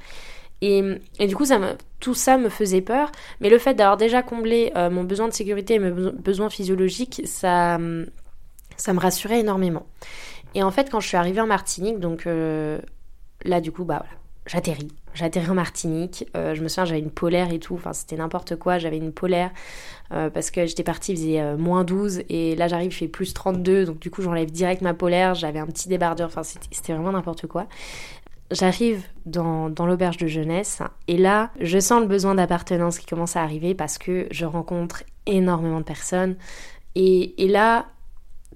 Et, 0.62 0.82
du 1.20 1.36
coup, 1.36 1.46
tout 2.00 2.14
ça 2.16 2.38
me 2.38 2.50
faisait 2.50 2.82
peur. 2.82 3.12
Mais 3.42 3.50
le 3.50 3.60
fait 3.60 3.76
d'avoir 3.76 3.96
déjà 3.96 4.24
comblé 4.24 4.72
euh, 4.76 4.90
mon 4.90 5.04
besoin 5.04 5.28
de 5.28 5.34
sécurité 5.34 5.76
et 5.76 5.80
mes 5.80 5.92
besoins 5.92 6.50
physiologiques, 6.50 7.22
ça, 7.26 7.78
ça 8.76 8.94
me 8.94 9.00
rassurait 9.00 9.40
énormément. 9.40 9.86
Et 10.56 10.64
en 10.64 10.72
fait, 10.72 10.90
quand 10.90 11.00
je 11.00 11.08
suis 11.08 11.18
arrivée 11.18 11.42
en 11.42 11.48
Martinique, 11.48 12.00
donc 12.00 12.26
là, 12.26 13.62
du 13.62 13.72
coup, 13.72 13.86
bah 13.86 14.04
j'atterris. 14.48 14.90
J'atterris 15.20 15.50
en 15.50 15.54
Martinique. 15.54 16.26
Euh, 16.38 16.56
je 16.56 16.64
me 16.64 16.70
souviens, 16.70 16.86
j'avais 16.86 17.02
une 17.02 17.12
polaire 17.12 17.52
et 17.52 17.60
tout. 17.60 17.76
Enfin, 17.76 17.92
c'était 17.92 18.16
n'importe 18.16 18.56
quoi. 18.56 18.78
J'avais 18.78 18.96
une 18.96 19.12
polaire 19.12 19.52
euh, 20.14 20.30
parce 20.30 20.50
que 20.50 20.66
j'étais 20.66 20.84
partie, 20.84 21.12
il 21.12 21.18
faisait 21.18 21.42
euh, 21.42 21.58
moins 21.58 21.84
12. 21.84 22.24
Et 22.30 22.56
là, 22.56 22.70
j'arrive, 22.70 22.92
il 22.92 22.96
fait 22.96 23.10
plus 23.10 23.34
32. 23.34 23.84
Donc, 23.86 24.00
du 24.00 24.10
coup, 24.10 24.22
j'enlève 24.22 24.50
direct 24.50 24.82
ma 24.82 24.94
polaire. 24.94 25.36
J'avais 25.36 25.60
un 25.60 25.66
petit 25.66 25.90
débardeur. 25.90 26.28
Enfin, 26.28 26.44
c'était 26.44 26.94
vraiment 26.94 27.12
n'importe 27.12 27.48
quoi. 27.48 27.68
J'arrive 28.50 29.04
dans, 29.26 29.70
dans 29.70 29.86
l'auberge 29.86 30.16
de 30.16 30.28
jeunesse. 30.28 30.82
Et 31.10 31.18
là, 31.18 31.52
je 31.60 31.80
sens 31.80 32.00
le 32.00 32.08
besoin 32.08 32.36
d'appartenance 32.36 32.98
qui 32.98 33.06
commence 33.06 33.36
à 33.36 33.44
arriver 33.44 33.76
parce 33.76 33.98
que 33.98 34.26
je 34.32 34.46
rencontre 34.46 35.04
énormément 35.26 35.80
de 35.80 35.86
personnes. 35.86 36.38
Et, 36.96 37.44
et 37.44 37.50
là, 37.50 37.88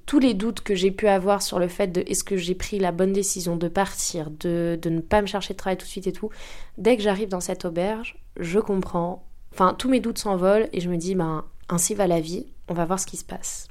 tous 0.05 0.19
les 0.19 0.33
doutes 0.33 0.61
que 0.61 0.75
j'ai 0.75 0.91
pu 0.91 1.07
avoir 1.07 1.41
sur 1.41 1.59
le 1.59 1.67
fait 1.67 1.87
de 1.87 2.03
est-ce 2.07 2.23
que 2.23 2.37
j'ai 2.37 2.55
pris 2.55 2.79
la 2.79 2.91
bonne 2.91 3.13
décision 3.13 3.55
de 3.55 3.67
partir, 3.67 4.29
de, 4.31 4.79
ne 4.85 4.99
pas 4.99 5.21
me 5.21 5.27
chercher 5.27 5.53
de 5.53 5.57
travail 5.57 5.77
tout 5.77 5.85
de 5.85 5.89
suite 5.89 6.07
et 6.07 6.11
tout, 6.11 6.29
dès 6.77 6.97
que 6.97 7.03
j'arrive 7.03 7.29
dans 7.29 7.39
cette 7.39 7.65
auberge, 7.65 8.17
je 8.37 8.59
comprends, 8.59 9.25
enfin 9.53 9.75
tous 9.77 9.89
mes 9.89 9.99
doutes 9.99 10.17
s'envolent 10.17 10.69
et 10.73 10.81
je 10.81 10.89
me 10.89 10.97
dis 10.97 11.15
ben 11.15 11.45
ainsi 11.69 11.95
va 11.95 12.07
la 12.07 12.19
vie, 12.19 12.47
on 12.67 12.73
va 12.73 12.85
voir 12.85 12.99
ce 12.99 13.05
qui 13.05 13.17
se 13.17 13.25
passe. 13.25 13.67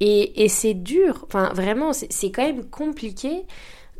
Et, 0.00 0.44
et 0.44 0.48
c'est 0.48 0.74
dur, 0.74 1.24
enfin 1.26 1.52
vraiment 1.54 1.92
c'est 1.92 2.30
quand 2.30 2.44
même 2.44 2.64
compliqué 2.64 3.44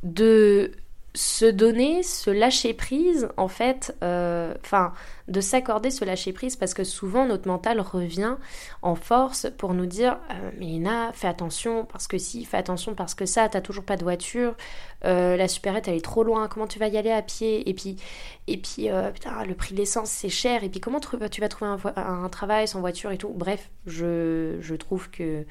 de 0.02 0.72
se 1.14 1.44
donner, 1.44 2.03
se 2.03 2.29
lâcher 2.31 2.74
prise, 2.74 3.29
en 3.37 3.46
fait, 3.46 3.96
euh, 4.03 4.53
enfin, 4.64 4.92
de 5.29 5.40
s'accorder 5.40 5.90
ce 5.90 6.05
lâcher 6.05 6.33
prise 6.33 6.57
parce 6.57 6.74
que 6.74 6.83
souvent 6.83 7.24
notre 7.24 7.46
mental 7.46 7.81
revient 7.81 8.37
en 8.83 8.96
force 8.96 9.46
pour 9.57 9.74
nous 9.74 9.87
dire 9.87 10.18
euh, 10.33 11.11
fais 11.14 11.29
attention 11.29 11.85
parce 11.85 12.09
que 12.09 12.18
si, 12.18 12.44
fais 12.44 12.57
attention 12.57 12.94
parce 12.94 13.14
que 13.14 13.27
ça, 13.27 13.48
t'as 13.48 13.61
toujours 13.61 13.85
pas 13.85 13.96
de 13.96 14.03
voiture, 14.03 14.57
euh, 15.05 15.37
la 15.37 15.46
supérette 15.46 15.87
elle 15.87 15.94
est 15.94 16.05
trop 16.05 16.24
loin, 16.24 16.48
comment 16.48 16.66
tu 16.66 16.81
vas 16.81 16.88
y 16.88 16.98
aller 16.98 17.12
à 17.12 17.22
pied? 17.22 17.68
Et 17.68 17.74
puis, 17.74 17.96
et 18.48 18.57
puis 18.57 18.88
putain, 19.14 19.44
le 19.44 19.55
prix 19.55 19.74
de 19.74 19.79
l'essence 19.79 20.11
c'est 20.11 20.29
cher, 20.29 20.64
et 20.64 20.68
puis 20.68 20.81
comment 20.81 20.98
tu, 21.00 21.40
vas 21.40 21.48
trouver 21.48 21.70
un, 21.70 22.24
un, 22.24 22.29
travail 22.29 22.66
sans 22.66 22.81
voiture 22.81 23.12
et 23.12 23.18
tout? 23.18 23.33
Bref, 23.33 23.70
je, 23.87 24.57
je 24.61 24.74
trouve 24.74 25.11
que 25.11 25.46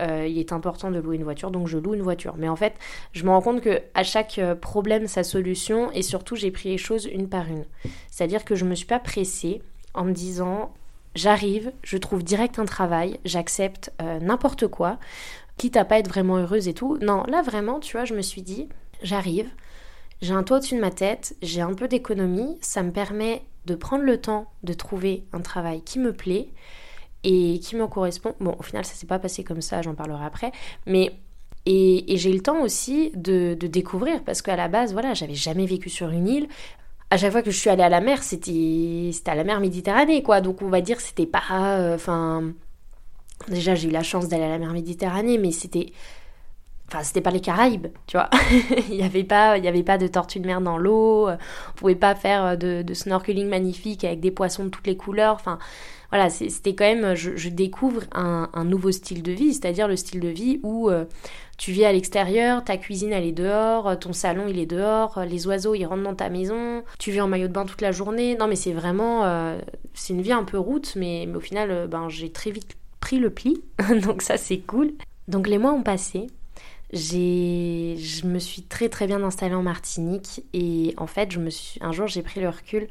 euh, 0.00 0.26
il 0.28 0.38
est 0.38 0.52
important 0.52 0.90
de 0.90 0.98
louer 0.98 1.16
une 1.16 1.24
voiture, 1.24 1.50
donc 1.50 1.68
je 1.68 1.78
loue 1.78 1.94
une 1.94 2.02
voiture. 2.02 2.34
Mais 2.36 2.48
en 2.48 2.56
fait, 2.56 2.74
je 3.12 3.24
me 3.24 3.30
rends 3.30 3.42
compte 3.42 3.60
que 3.60 3.82
à 3.94 4.02
chaque 4.02 4.38
euh, 4.38 4.54
problème 4.54 5.06
sa 5.06 5.24
solution, 5.24 5.90
et 5.92 6.02
surtout 6.02 6.36
j'ai 6.36 6.50
pris 6.50 6.70
les 6.70 6.78
choses 6.78 7.06
une 7.06 7.28
par 7.28 7.46
une. 7.46 7.64
C'est-à-dire 8.10 8.44
que 8.44 8.54
je 8.54 8.64
me 8.64 8.74
suis 8.74 8.86
pas 8.86 8.98
pressée 8.98 9.62
en 9.94 10.04
me 10.04 10.12
disant 10.12 10.72
j'arrive, 11.14 11.72
je 11.82 11.96
trouve 11.96 12.24
direct 12.24 12.58
un 12.58 12.64
travail, 12.64 13.18
j'accepte 13.24 13.92
euh, 14.02 14.18
n'importe 14.20 14.66
quoi, 14.66 14.98
quitte 15.56 15.76
à 15.76 15.84
pas 15.84 15.98
être 15.98 16.08
vraiment 16.08 16.38
heureuse 16.38 16.68
et 16.68 16.74
tout. 16.74 16.98
Non, 17.00 17.22
là 17.28 17.42
vraiment, 17.42 17.80
tu 17.80 17.96
vois, 17.96 18.04
je 18.04 18.14
me 18.14 18.22
suis 18.22 18.42
dit 18.42 18.68
j'arrive, 19.02 19.48
j'ai 20.22 20.32
un 20.32 20.42
toit 20.42 20.58
au-dessus 20.58 20.76
de 20.76 20.80
ma 20.80 20.90
tête, 20.90 21.36
j'ai 21.42 21.60
un 21.60 21.74
peu 21.74 21.88
d'économie, 21.88 22.58
ça 22.60 22.82
me 22.82 22.90
permet 22.90 23.42
de 23.66 23.74
prendre 23.74 24.04
le 24.04 24.20
temps 24.20 24.50
de 24.62 24.72
trouver 24.72 25.24
un 25.32 25.40
travail 25.40 25.82
qui 25.82 25.98
me 25.98 26.12
plaît 26.12 26.48
et 27.24 27.58
qui 27.58 27.74
me 27.74 27.86
correspond. 27.86 28.34
Bon, 28.38 28.54
au 28.58 28.62
final, 28.62 28.84
ça 28.84 28.94
s'est 28.94 29.06
pas 29.06 29.18
passé 29.18 29.42
comme 29.42 29.62
ça, 29.62 29.82
j'en 29.82 29.94
parlerai 29.94 30.24
après, 30.24 30.52
mais 30.86 31.12
et, 31.66 32.16
j'ai 32.16 32.30
eu 32.30 32.34
le 32.34 32.42
temps 32.42 32.60
aussi 32.62 33.10
de, 33.14 33.54
découvrir 33.54 34.22
parce 34.22 34.42
qu'à 34.42 34.56
la 34.56 34.68
base, 34.68 34.92
voilà, 34.92 35.14
j'avais 35.14 35.34
jamais 35.34 35.66
vécu 35.66 35.88
sur 35.88 36.10
une 36.10 36.28
île. 36.28 36.48
À 37.10 37.16
chaque 37.16 37.32
fois 37.32 37.42
que 37.42 37.50
je 37.50 37.58
suis 37.58 37.70
allée 37.70 37.82
à 37.82 37.88
la 37.88 38.00
mer, 38.00 38.22
c'était 38.22 39.10
à 39.26 39.34
la 39.34 39.44
mer 39.44 39.60
Méditerranée, 39.60 40.22
quoi. 40.22 40.40
Donc 40.40 40.62
on 40.62 40.68
va 40.68 40.80
dire 40.80 41.00
c'était 41.00 41.26
pas, 41.26 41.78
euh, 41.78 41.94
enfin, 41.94 42.52
déjà 43.48 43.74
j'ai 43.74 43.88
eu 43.88 43.92
la 43.92 44.02
chance 44.02 44.28
d'aller 44.28 44.44
à 44.44 44.48
la 44.48 44.58
mer 44.58 44.72
Méditerranée, 44.72 45.38
mais 45.38 45.52
c'était 45.52 45.92
Enfin, 46.88 47.02
c'était 47.02 47.22
pas 47.22 47.30
les 47.30 47.40
Caraïbes, 47.40 47.86
tu 48.06 48.18
vois. 48.18 48.28
il 48.90 48.96
n'y 48.96 49.02
avait, 49.02 49.24
pas, 49.24 49.56
il 49.56 49.64
y 49.64 49.68
avait 49.68 49.82
pas 49.82 49.96
de 49.96 50.06
tortues 50.06 50.38
de 50.38 50.46
mer 50.46 50.60
dans 50.60 50.76
l'eau, 50.76 51.30
on 51.30 51.38
pouvait 51.76 51.94
pas 51.94 52.14
faire 52.14 52.58
de, 52.58 52.82
de, 52.82 52.94
snorkeling 52.94 53.48
magnifique 53.48 54.04
avec 54.04 54.20
des 54.20 54.30
poissons 54.30 54.64
de 54.64 54.68
toutes 54.68 54.86
les 54.86 54.96
couleurs. 54.96 55.34
Enfin, 55.34 55.58
voilà, 56.14 56.30
c'était 56.30 56.76
quand 56.76 56.84
même, 56.84 57.16
je, 57.16 57.48
découvre 57.48 58.02
un, 58.12 58.64
nouveau 58.64 58.92
style 58.92 59.20
de 59.20 59.32
vie, 59.32 59.52
c'est-à-dire 59.52 59.88
le 59.88 59.96
style 59.96 60.20
de 60.20 60.28
vie 60.28 60.60
où 60.62 60.88
euh, 60.88 61.06
tu 61.58 61.72
vis 61.72 61.84
à 61.84 61.92
l'extérieur, 61.92 62.62
ta 62.62 62.76
cuisine 62.76 63.12
elle 63.12 63.24
est 63.24 63.32
dehors, 63.32 63.98
ton 63.98 64.12
salon 64.12 64.44
il 64.46 64.60
est 64.60 64.66
dehors, 64.66 65.24
les 65.28 65.48
oiseaux 65.48 65.74
ils 65.74 65.84
rentrent 65.86 66.04
dans 66.04 66.14
ta 66.14 66.28
maison, 66.28 66.84
tu 67.00 67.10
vis 67.10 67.20
en 67.20 67.26
maillot 67.26 67.48
de 67.48 67.52
bain 67.52 67.66
toute 67.66 67.80
la 67.80 67.90
journée. 67.90 68.36
Non 68.36 68.46
mais 68.46 68.54
c'est 68.54 68.72
vraiment, 68.72 69.24
euh, 69.24 69.58
c'est 69.92 70.12
une 70.12 70.22
vie 70.22 70.30
un 70.30 70.44
peu 70.44 70.56
route, 70.56 70.94
mais, 70.94 71.28
au 71.34 71.40
final, 71.40 71.72
euh, 71.72 71.88
ben, 71.88 72.08
j'ai 72.08 72.30
très 72.30 72.52
vite 72.52 72.76
pris 73.00 73.18
le 73.18 73.30
pli, 73.30 73.64
donc 74.04 74.22
ça 74.22 74.36
c'est 74.36 74.58
cool. 74.58 74.92
Donc 75.26 75.48
les 75.48 75.58
mois 75.58 75.72
ont 75.72 75.82
passé, 75.82 76.28
je 76.92 78.24
me 78.24 78.38
suis 78.38 78.62
très 78.62 78.88
très 78.88 79.08
bien 79.08 79.20
installée 79.24 79.56
en 79.56 79.64
Martinique 79.64 80.44
et 80.52 80.94
en 80.96 81.08
fait, 81.08 81.32
je 81.32 81.40
me 81.40 81.50
suis, 81.50 81.80
un 81.82 81.90
jour 81.90 82.06
j'ai 82.06 82.22
pris 82.22 82.40
le 82.40 82.50
recul 82.50 82.86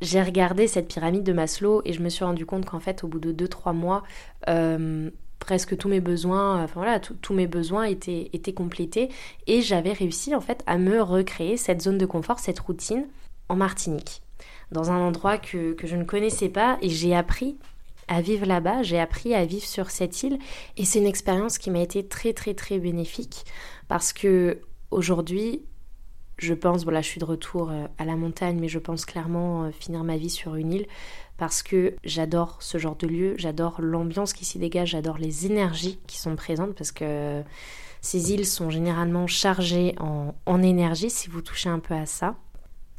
j'ai 0.00 0.22
regardé 0.22 0.66
cette 0.66 0.88
pyramide 0.88 1.24
de 1.24 1.32
Maslow 1.32 1.82
et 1.84 1.92
je 1.92 2.02
me 2.02 2.08
suis 2.08 2.24
rendu 2.24 2.46
compte 2.46 2.64
qu'en 2.64 2.80
fait, 2.80 3.04
au 3.04 3.08
bout 3.08 3.18
de 3.18 3.32
2-3 3.32 3.74
mois, 3.74 4.04
euh, 4.48 5.10
presque 5.38 5.76
tous 5.76 5.88
mes 5.88 6.00
besoins, 6.00 6.62
enfin 6.62 6.80
voilà, 6.80 7.00
tous 7.00 7.34
mes 7.34 7.46
besoins 7.46 7.84
étaient, 7.84 8.30
étaient 8.32 8.52
complétés 8.52 9.08
et 9.46 9.62
j'avais 9.62 9.92
réussi 9.92 10.34
en 10.34 10.40
fait 10.40 10.62
à 10.66 10.78
me 10.78 11.00
recréer 11.00 11.56
cette 11.56 11.82
zone 11.82 11.98
de 11.98 12.06
confort, 12.06 12.38
cette 12.38 12.58
routine 12.58 13.06
en 13.48 13.56
Martinique, 13.56 14.22
dans 14.72 14.90
un 14.90 14.98
endroit 14.98 15.38
que, 15.38 15.72
que 15.72 15.86
je 15.86 15.96
ne 15.96 16.04
connaissais 16.04 16.48
pas 16.48 16.78
et 16.82 16.90
j'ai 16.90 17.14
appris 17.14 17.56
à 18.08 18.20
vivre 18.20 18.46
là-bas, 18.46 18.82
j'ai 18.82 18.98
appris 18.98 19.34
à 19.34 19.44
vivre 19.44 19.66
sur 19.66 19.90
cette 19.90 20.22
île 20.22 20.38
et 20.76 20.84
c'est 20.84 20.98
une 20.98 21.06
expérience 21.06 21.58
qui 21.58 21.70
m'a 21.70 21.80
été 21.80 22.06
très 22.06 22.32
très 22.32 22.54
très 22.54 22.78
bénéfique 22.78 23.44
parce 23.86 24.12
que 24.12 24.60
aujourd'hui 24.90 25.62
je 26.38 26.54
pense, 26.54 26.84
voilà, 26.84 27.00
je 27.00 27.08
suis 27.08 27.20
de 27.20 27.24
retour 27.24 27.70
euh, 27.70 27.86
à 27.98 28.04
la 28.04 28.16
montagne, 28.16 28.58
mais 28.60 28.68
je 28.68 28.78
pense 28.78 29.04
clairement 29.04 29.64
euh, 29.64 29.70
finir 29.70 30.04
ma 30.04 30.16
vie 30.16 30.30
sur 30.30 30.54
une 30.54 30.72
île 30.72 30.86
parce 31.36 31.62
que 31.62 31.94
j'adore 32.04 32.56
ce 32.60 32.78
genre 32.78 32.96
de 32.96 33.06
lieu, 33.06 33.34
j'adore 33.36 33.80
l'ambiance 33.80 34.32
qui 34.32 34.44
s'y 34.44 34.58
dégage, 34.58 34.90
j'adore 34.90 35.18
les 35.18 35.46
énergies 35.46 35.98
qui 36.06 36.18
sont 36.18 36.34
présentes 36.36 36.74
parce 36.74 36.92
que 36.92 37.42
ces 38.00 38.32
îles 38.32 38.46
sont 38.46 38.70
généralement 38.70 39.26
chargées 39.26 39.94
en, 39.98 40.62
énergie 40.62 41.10
si 41.10 41.28
vous 41.28 41.42
touchez 41.42 41.68
un 41.68 41.78
peu 41.78 41.94
à 41.94 42.06
ça. 42.06 42.34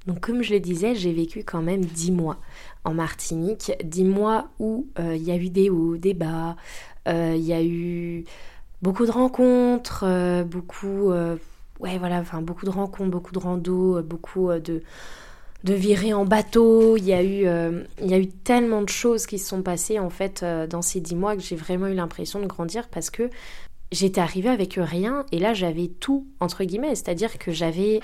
Donc 0.08 0.22
comme 0.22 0.42
je 0.42 0.54
le 0.54 0.62
disais, 0.62 0.96
j'ai 0.96 1.12
vécu 1.12 1.44
quand 1.44 1.62
même 1.62 1.84
dix 1.84 2.12
mois 2.12 2.38
en 2.86 2.94
Martinique, 2.94 3.74
dix 3.84 4.06
mois 4.06 4.50
où 4.60 4.88
euh, 5.00 5.16
il 5.16 5.24
y 5.24 5.32
a 5.32 5.36
eu 5.36 5.50
des 5.50 5.70
hauts, 5.70 5.98
des 5.98 6.14
bas, 6.14 6.56
il 7.08 7.42
y 7.42 7.54
a 7.54 7.64
eu 7.64 8.24
beaucoup 8.82 9.06
de 9.06 9.12
rencontres, 9.12 10.06
beaucoup 10.44 11.12
ouais, 11.80 11.98
voilà, 11.98 12.20
enfin, 12.20 12.42
beaucoup 12.42 12.66
de 12.66 12.72
rencontres, 12.72 13.10
beaucoup 13.10 13.32
de 13.32 13.40
rando, 13.40 13.98
euh, 13.98 14.02
beaucoup 14.02 14.50
euh, 14.50 14.60
de, 14.60 14.84
de 15.64 15.74
virées 15.74 16.14
en 16.14 16.26
bateau. 16.26 16.98
Il 16.98 17.06
y, 17.06 17.14
a 17.14 17.24
eu, 17.24 17.46
euh, 17.46 17.84
il 18.02 18.10
y 18.10 18.14
a 18.14 18.20
eu 18.20 18.28
tellement 18.28 18.82
de 18.82 18.90
choses 18.90 19.26
qui 19.26 19.40
se 19.40 19.48
sont 19.48 19.62
passées 19.62 20.00
en 20.00 20.10
fait 20.10 20.46
dans 20.70 20.82
ces 20.82 21.00
dix 21.00 21.16
mois 21.16 21.36
que 21.36 21.42
j'ai 21.42 21.56
vraiment 21.56 21.88
eu 21.88 21.94
l'impression 21.94 22.40
de 22.40 22.46
grandir 22.46 22.88
parce 22.88 23.10
que 23.10 23.30
j'étais 23.92 24.22
arrivée 24.22 24.50
avec 24.50 24.76
rien 24.78 25.26
et 25.32 25.40
là 25.40 25.54
j'avais 25.54 25.88
tout 25.88 26.28
entre 26.40 26.64
guillemets, 26.64 26.96
c'est-à-dire 26.96 27.38
que 27.38 27.52
j'avais 27.52 28.00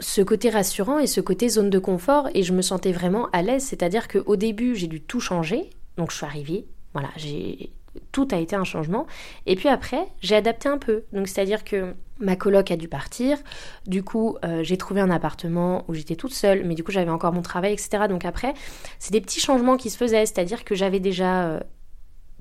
ce 0.00 0.20
côté 0.20 0.50
rassurant 0.50 0.98
et 0.98 1.06
ce 1.06 1.20
côté 1.20 1.48
zone 1.48 1.70
de 1.70 1.78
confort 1.78 2.28
et 2.34 2.42
je 2.42 2.52
me 2.52 2.62
sentais 2.62 2.92
vraiment 2.92 3.28
à 3.32 3.42
l'aise, 3.42 3.64
c'est-à-dire 3.64 4.08
qu'au 4.08 4.36
début 4.36 4.74
j'ai 4.74 4.88
dû 4.88 5.00
tout 5.00 5.20
changer, 5.20 5.70
donc 5.96 6.10
je 6.10 6.16
suis 6.16 6.26
arrivée, 6.26 6.66
voilà, 6.92 7.10
j'ai 7.16 7.70
tout 8.12 8.28
a 8.30 8.36
été 8.36 8.56
un 8.56 8.64
changement. 8.64 9.06
Et 9.46 9.56
puis 9.56 9.68
après, 9.68 10.06
j'ai 10.20 10.36
adapté 10.36 10.68
un 10.68 10.78
peu. 10.78 11.04
Donc 11.12 11.28
c'est-à-dire 11.28 11.64
que 11.64 11.94
ma 12.18 12.36
coloc 12.36 12.70
a 12.70 12.76
dû 12.76 12.88
partir. 12.88 13.38
Du 13.86 14.02
coup, 14.02 14.36
euh, 14.44 14.62
j'ai 14.62 14.76
trouvé 14.76 15.00
un 15.00 15.10
appartement 15.10 15.84
où 15.88 15.94
j'étais 15.94 16.16
toute 16.16 16.32
seule, 16.32 16.64
mais 16.64 16.74
du 16.74 16.84
coup 16.84 16.92
j'avais 16.92 17.10
encore 17.10 17.32
mon 17.32 17.42
travail, 17.42 17.72
etc. 17.72 18.04
Donc 18.08 18.24
après, 18.24 18.54
c'est 18.98 19.12
des 19.12 19.20
petits 19.20 19.40
changements 19.40 19.76
qui 19.76 19.90
se 19.90 19.96
faisaient. 19.96 20.26
C'est-à-dire 20.26 20.64
que 20.64 20.74
j'avais 20.74 21.00
déjà 21.00 21.46
euh, 21.46 21.60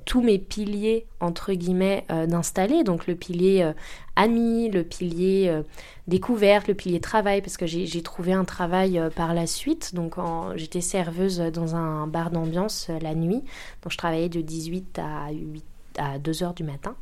tous 0.05 0.21
mes 0.21 0.37
piliers, 0.37 1.07
entre 1.19 1.53
guillemets, 1.53 2.05
d'installer. 2.27 2.83
Donc 2.83 3.07
le 3.07 3.15
pilier 3.15 3.71
ami, 4.15 4.69
le 4.69 4.83
pilier 4.83 5.63
découverte, 6.07 6.67
le 6.67 6.75
pilier 6.75 6.99
travail, 6.99 7.41
parce 7.41 7.57
que 7.57 7.65
j'ai 7.65 8.01
trouvé 8.03 8.31
un 8.31 8.45
travail 8.45 9.01
par 9.15 9.33
la 9.33 9.47
suite. 9.47 9.95
Donc 9.95 10.17
j'étais 10.57 10.81
serveuse 10.81 11.39
dans 11.39 11.75
un 11.75 12.05
bar 12.05 12.29
d'ambiance 12.29 12.91
la 13.01 13.15
nuit. 13.15 13.41
Donc 13.81 13.93
je 13.93 13.97
travaillais 13.97 14.29
de 14.29 14.41
18 14.41 14.99
à 14.99 15.31
8 15.31 15.65
à 15.97 16.19
2 16.19 16.43
heures 16.43 16.53
du 16.53 16.63
matin. 16.63 16.95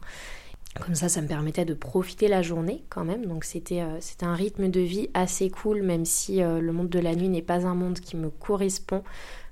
Comme 0.79 0.95
ça, 0.95 1.07
ça 1.07 1.21
me 1.21 1.27
permettait 1.27 1.65
de 1.65 1.75
profiter 1.75 2.27
la 2.27 2.41
journée 2.41 2.83
quand 2.89 3.05
même. 3.05 3.25
Donc 3.25 3.43
c'était 3.43 3.81
euh, 3.81 3.99
un 4.21 4.33
rythme 4.33 4.69
de 4.69 4.79
vie 4.79 5.09
assez 5.13 5.49
cool, 5.49 5.83
même 5.83 6.03
si 6.03 6.41
euh, 6.41 6.59
le 6.59 6.73
monde 6.73 6.89
de 6.89 6.99
la 6.99 7.15
nuit 7.15 7.29
n'est 7.29 7.43
pas 7.43 7.67
un 7.67 7.75
monde 7.75 7.99
qui 7.99 8.17
me 8.17 8.29
correspond. 8.29 9.03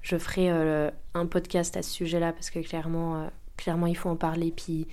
Je 0.02 0.18
ferai 0.18 0.50
euh, 0.50 0.90
un 1.14 1.28
podcast 1.28 1.78
à 1.78 1.84
ce 1.84 1.92
sujet-là 1.92 2.34
parce 2.34 2.50
que 2.50 2.60
clairement, 2.60 3.30
clairement, 3.56 3.86
il 3.86 3.96
faut 3.96 4.10
en 4.10 4.16
parler. 4.16 4.52
Puis, 4.52 4.88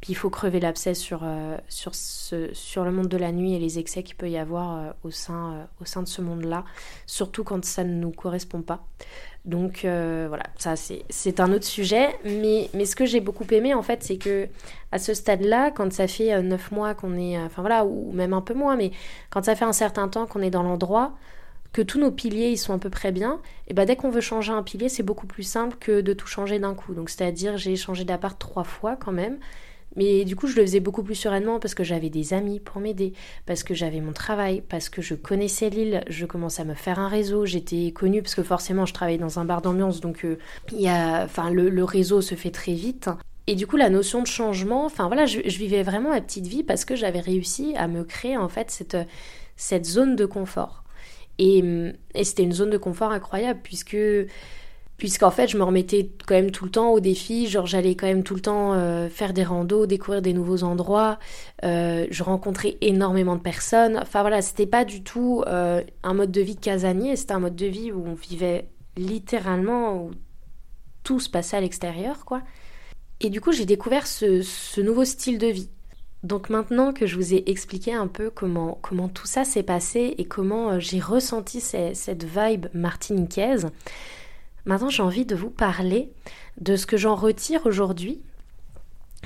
puis 0.00 0.12
il 0.12 0.16
faut 0.16 0.30
crever 0.30 0.60
l'abcès 0.60 0.94
sur, 0.94 1.22
sur, 1.68 1.94
ce, 1.94 2.48
sur 2.52 2.84
le 2.84 2.92
monde 2.92 3.08
de 3.08 3.16
la 3.16 3.32
nuit 3.32 3.54
et 3.54 3.58
les 3.58 3.78
excès 3.78 4.02
qu'il 4.02 4.16
peut 4.16 4.30
y 4.30 4.38
avoir 4.38 4.94
au, 5.02 5.10
sein, 5.10 5.66
au 5.80 5.84
sein 5.84 6.02
de 6.02 6.08
ce 6.08 6.22
monde-là, 6.22 6.64
surtout 7.06 7.42
quand 7.42 7.64
ça 7.64 7.82
ne 7.82 7.94
nous 7.94 8.12
correspond 8.12 8.62
pas. 8.62 8.86
Donc 9.48 9.84
euh, 9.84 10.26
voilà, 10.28 10.44
ça 10.58 10.74
c'est 10.76 11.40
un 11.40 11.52
autre 11.52 11.64
sujet. 11.64 12.08
Mais, 12.24 12.68
mais 12.74 12.84
ce 12.84 12.94
que 12.94 13.06
j'ai 13.06 13.20
beaucoup 13.20 13.46
aimé 13.50 13.72
en 13.72 13.82
fait, 13.82 14.02
c'est 14.02 14.18
que 14.18 14.46
à 14.92 14.98
ce 14.98 15.14
stade-là, 15.14 15.70
quand 15.70 15.90
ça 15.92 16.06
fait 16.06 16.34
euh, 16.34 16.42
neuf 16.42 16.70
mois 16.70 16.94
qu'on 16.94 17.16
est, 17.16 17.38
euh, 17.38 17.46
enfin 17.46 17.62
voilà, 17.62 17.86
ou 17.86 18.12
même 18.12 18.34
un 18.34 18.42
peu 18.42 18.54
moins, 18.54 18.76
mais 18.76 18.90
quand 19.30 19.44
ça 19.44 19.56
fait 19.56 19.64
un 19.64 19.72
certain 19.72 20.08
temps 20.08 20.26
qu'on 20.26 20.42
est 20.42 20.50
dans 20.50 20.62
l'endroit, 20.62 21.14
que 21.72 21.80
tous 21.80 21.98
nos 21.98 22.10
piliers 22.10 22.50
ils 22.50 22.58
sont 22.58 22.74
à 22.74 22.78
peu 22.78 22.90
près 22.90 23.10
bien, 23.10 23.40
et 23.68 23.74
ben 23.74 23.86
dès 23.86 23.96
qu'on 23.96 24.10
veut 24.10 24.20
changer 24.20 24.52
un 24.52 24.62
pilier, 24.62 24.90
c'est 24.90 25.02
beaucoup 25.02 25.26
plus 25.26 25.44
simple 25.44 25.76
que 25.80 26.02
de 26.02 26.12
tout 26.12 26.26
changer 26.26 26.58
d'un 26.58 26.74
coup. 26.74 26.92
Donc 26.92 27.08
c'est-à-dire 27.08 27.56
j'ai 27.56 27.74
changé 27.76 28.04
d'appart 28.04 28.38
trois 28.38 28.64
fois 28.64 28.96
quand 28.96 29.12
même. 29.12 29.38
Mais 29.96 30.24
du 30.24 30.36
coup, 30.36 30.46
je 30.46 30.56
le 30.56 30.62
faisais 30.62 30.80
beaucoup 30.80 31.02
plus 31.02 31.14
sereinement 31.14 31.58
parce 31.58 31.74
que 31.74 31.84
j'avais 31.84 32.10
des 32.10 32.34
amis 32.34 32.60
pour 32.60 32.80
m'aider, 32.80 33.12
parce 33.46 33.62
que 33.62 33.74
j'avais 33.74 34.00
mon 34.00 34.12
travail, 34.12 34.62
parce 34.68 34.88
que 34.88 35.02
je 35.02 35.14
connaissais 35.14 35.70
l'île, 35.70 36.02
je 36.08 36.26
commençais 36.26 36.62
à 36.62 36.64
me 36.64 36.74
faire 36.74 36.98
un 36.98 37.08
réseau, 37.08 37.46
j'étais 37.46 37.90
connue 37.92 38.22
parce 38.22 38.34
que 38.34 38.42
forcément 38.42 38.86
je 38.86 38.94
travaillais 38.94 39.18
dans 39.18 39.38
un 39.38 39.44
bar 39.44 39.62
d'ambiance, 39.62 40.00
donc 40.00 40.24
euh, 40.24 40.38
y 40.72 40.88
a, 40.88 41.26
le, 41.50 41.84
réseau 41.84 42.20
se 42.20 42.34
fait 42.34 42.50
très 42.50 42.74
vite. 42.74 43.08
Et 43.46 43.54
du 43.54 43.66
coup, 43.66 43.76
la 43.76 43.88
notion 43.88 44.20
de 44.20 44.26
changement, 44.26 44.84
enfin 44.84 45.06
voilà, 45.06 45.24
je, 45.24 45.40
vivais 45.40 45.82
vraiment 45.82 46.10
ma 46.10 46.20
petite 46.20 46.46
vie 46.46 46.62
parce 46.62 46.84
que 46.84 46.94
j'avais 46.94 47.20
réussi 47.20 47.74
à 47.76 47.88
me 47.88 48.04
créer 48.04 48.36
en 48.36 48.48
fait 48.48 48.70
cette, 48.70 48.98
cette 49.56 49.86
zone 49.86 50.16
de 50.16 50.26
confort. 50.26 50.84
Et, 51.38 51.64
et 52.14 52.24
c'était 52.24 52.42
une 52.42 52.52
zone 52.52 52.70
de 52.70 52.78
confort 52.78 53.12
incroyable 53.12 53.60
puisque 53.62 53.96
puisqu'en 54.98 55.30
fait 55.30 55.46
je 55.46 55.56
me 55.56 55.62
remettais 55.62 56.10
quand 56.26 56.34
même 56.34 56.50
tout 56.50 56.64
le 56.64 56.70
temps 56.72 56.90
au 56.90 57.00
défi, 57.00 57.46
genre 57.46 57.66
j'allais 57.66 57.94
quand 57.94 58.06
même 58.06 58.24
tout 58.24 58.34
le 58.34 58.40
temps 58.40 58.74
euh, 58.74 59.08
faire 59.08 59.32
des 59.32 59.44
randos, 59.44 59.86
découvrir 59.86 60.20
des 60.20 60.32
nouveaux 60.32 60.64
endroits, 60.64 61.18
euh, 61.64 62.06
je 62.10 62.22
rencontrais 62.24 62.76
énormément 62.80 63.36
de 63.36 63.40
personnes, 63.40 63.96
enfin 63.96 64.20
voilà, 64.20 64.42
c'était 64.42 64.66
pas 64.66 64.84
du 64.84 65.02
tout 65.02 65.44
euh, 65.46 65.82
un 66.02 66.14
mode 66.14 66.32
de 66.32 66.40
vie 66.40 66.56
casanier, 66.56 67.14
c'était 67.16 67.32
un 67.32 67.38
mode 67.38 67.56
de 67.56 67.66
vie 67.66 67.92
où 67.92 68.04
on 68.06 68.14
vivait 68.14 68.68
littéralement, 68.96 69.96
où 69.96 70.10
tout 71.04 71.20
se 71.20 71.30
passait 71.30 71.56
à 71.56 71.60
l'extérieur 71.60 72.24
quoi. 72.24 72.42
Et 73.20 73.30
du 73.30 73.40
coup 73.40 73.52
j'ai 73.52 73.66
découvert 73.66 74.06
ce, 74.06 74.80
nouveau 74.80 75.04
style 75.04 75.38
de 75.38 75.46
vie. 75.46 75.70
Donc 76.24 76.50
maintenant 76.50 76.92
que 76.92 77.06
je 77.06 77.14
vous 77.14 77.32
ai 77.32 77.44
expliqué 77.46 77.94
un 77.94 78.08
peu 78.08 78.30
comment, 78.30 78.80
comment 78.82 79.08
tout 79.08 79.28
ça 79.28 79.44
s'est 79.44 79.62
passé 79.62 80.16
et 80.18 80.24
comment 80.24 80.80
j'ai 80.80 80.98
ressenti 80.98 81.60
cette 81.60 82.24
vibe 82.24 82.66
martiniquaise, 82.74 83.68
Maintenant, 84.68 84.90
j'ai 84.90 85.02
envie 85.02 85.24
de 85.24 85.34
vous 85.34 85.48
parler 85.48 86.12
de 86.60 86.76
ce 86.76 86.84
que 86.84 86.98
j'en 86.98 87.14
retire 87.14 87.64
aujourd'hui, 87.64 88.20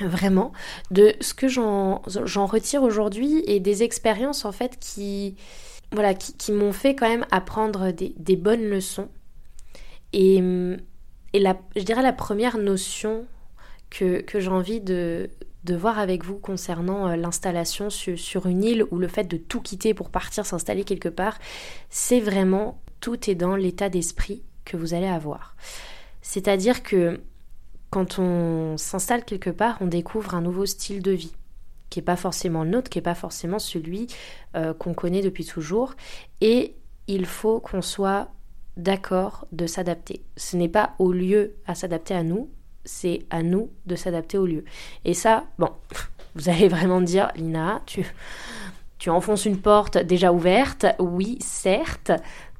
vraiment, 0.00 0.52
de 0.92 1.14
ce 1.20 1.34
que 1.34 1.48
j'en 1.48 1.98
retire 2.46 2.84
aujourd'hui 2.84 3.42
et 3.48 3.58
des 3.58 3.82
expériences 3.82 4.44
en 4.44 4.52
fait 4.52 4.78
qui, 4.78 5.34
voilà, 5.90 6.14
qui, 6.14 6.52
m'ont 6.52 6.72
fait 6.72 6.94
quand 6.94 7.08
même 7.08 7.26
apprendre 7.32 7.90
des, 7.90 8.36
bonnes 8.36 8.70
leçons. 8.70 9.08
Et, 10.12 10.38
je 10.38 11.82
dirais 11.82 12.02
la 12.02 12.12
première 12.12 12.56
notion 12.56 13.26
que, 13.90 14.20
que 14.20 14.38
j'ai 14.38 14.48
envie 14.48 14.80
de, 14.80 15.28
voir 15.68 15.98
avec 15.98 16.24
vous 16.24 16.38
concernant 16.38 17.08
euh, 17.08 17.16
l'installation 17.16 17.90
sur, 17.90 18.46
une 18.46 18.62
île 18.62 18.84
ou 18.92 18.98
le 18.98 19.08
fait 19.08 19.24
de 19.24 19.38
tout 19.38 19.60
quitter 19.60 19.92
pour 19.92 20.10
partir 20.10 20.46
s'installer 20.46 20.84
quelque 20.84 21.08
part, 21.08 21.40
c'est 21.90 22.20
vraiment 22.20 22.80
tout 23.00 23.28
est 23.28 23.34
dans 23.34 23.56
l'état 23.56 23.88
d'esprit 23.88 24.44
que 24.64 24.76
vous 24.76 24.94
allez 24.94 25.06
avoir. 25.06 25.54
C'est-à-dire 26.20 26.82
que 26.82 27.20
quand 27.90 28.18
on 28.18 28.76
s'installe 28.78 29.24
quelque 29.24 29.50
part, 29.50 29.76
on 29.80 29.86
découvre 29.86 30.34
un 30.34 30.40
nouveau 30.40 30.66
style 30.66 31.02
de 31.02 31.12
vie 31.12 31.34
qui 31.90 31.98
n'est 31.98 32.04
pas 32.04 32.16
forcément 32.16 32.64
le 32.64 32.70
nôtre, 32.70 32.88
qui 32.88 32.96
n'est 32.98 33.02
pas 33.02 33.14
forcément 33.14 33.58
celui 33.58 34.06
euh, 34.56 34.72
qu'on 34.72 34.94
connaît 34.94 35.20
depuis 35.20 35.44
toujours. 35.44 35.92
Et 36.40 36.74
il 37.06 37.26
faut 37.26 37.60
qu'on 37.60 37.82
soit 37.82 38.30
d'accord 38.78 39.46
de 39.52 39.66
s'adapter. 39.66 40.22
Ce 40.38 40.56
n'est 40.56 40.70
pas 40.70 40.94
au 40.98 41.12
lieu 41.12 41.56
à 41.66 41.74
s'adapter 41.74 42.14
à 42.14 42.22
nous, 42.22 42.48
c'est 42.84 43.26
à 43.28 43.42
nous 43.42 43.70
de 43.84 43.94
s'adapter 43.94 44.38
au 44.38 44.46
lieu. 44.46 44.64
Et 45.04 45.12
ça, 45.12 45.44
bon, 45.58 45.68
vous 46.34 46.48
allez 46.48 46.68
vraiment 46.68 47.02
dire, 47.02 47.30
Lina, 47.36 47.82
tu, 47.84 48.06
tu 48.98 49.10
enfonces 49.10 49.44
une 49.44 49.60
porte 49.60 49.98
déjà 49.98 50.32
ouverte. 50.32 50.86
Oui, 50.98 51.36
certes, 51.42 52.12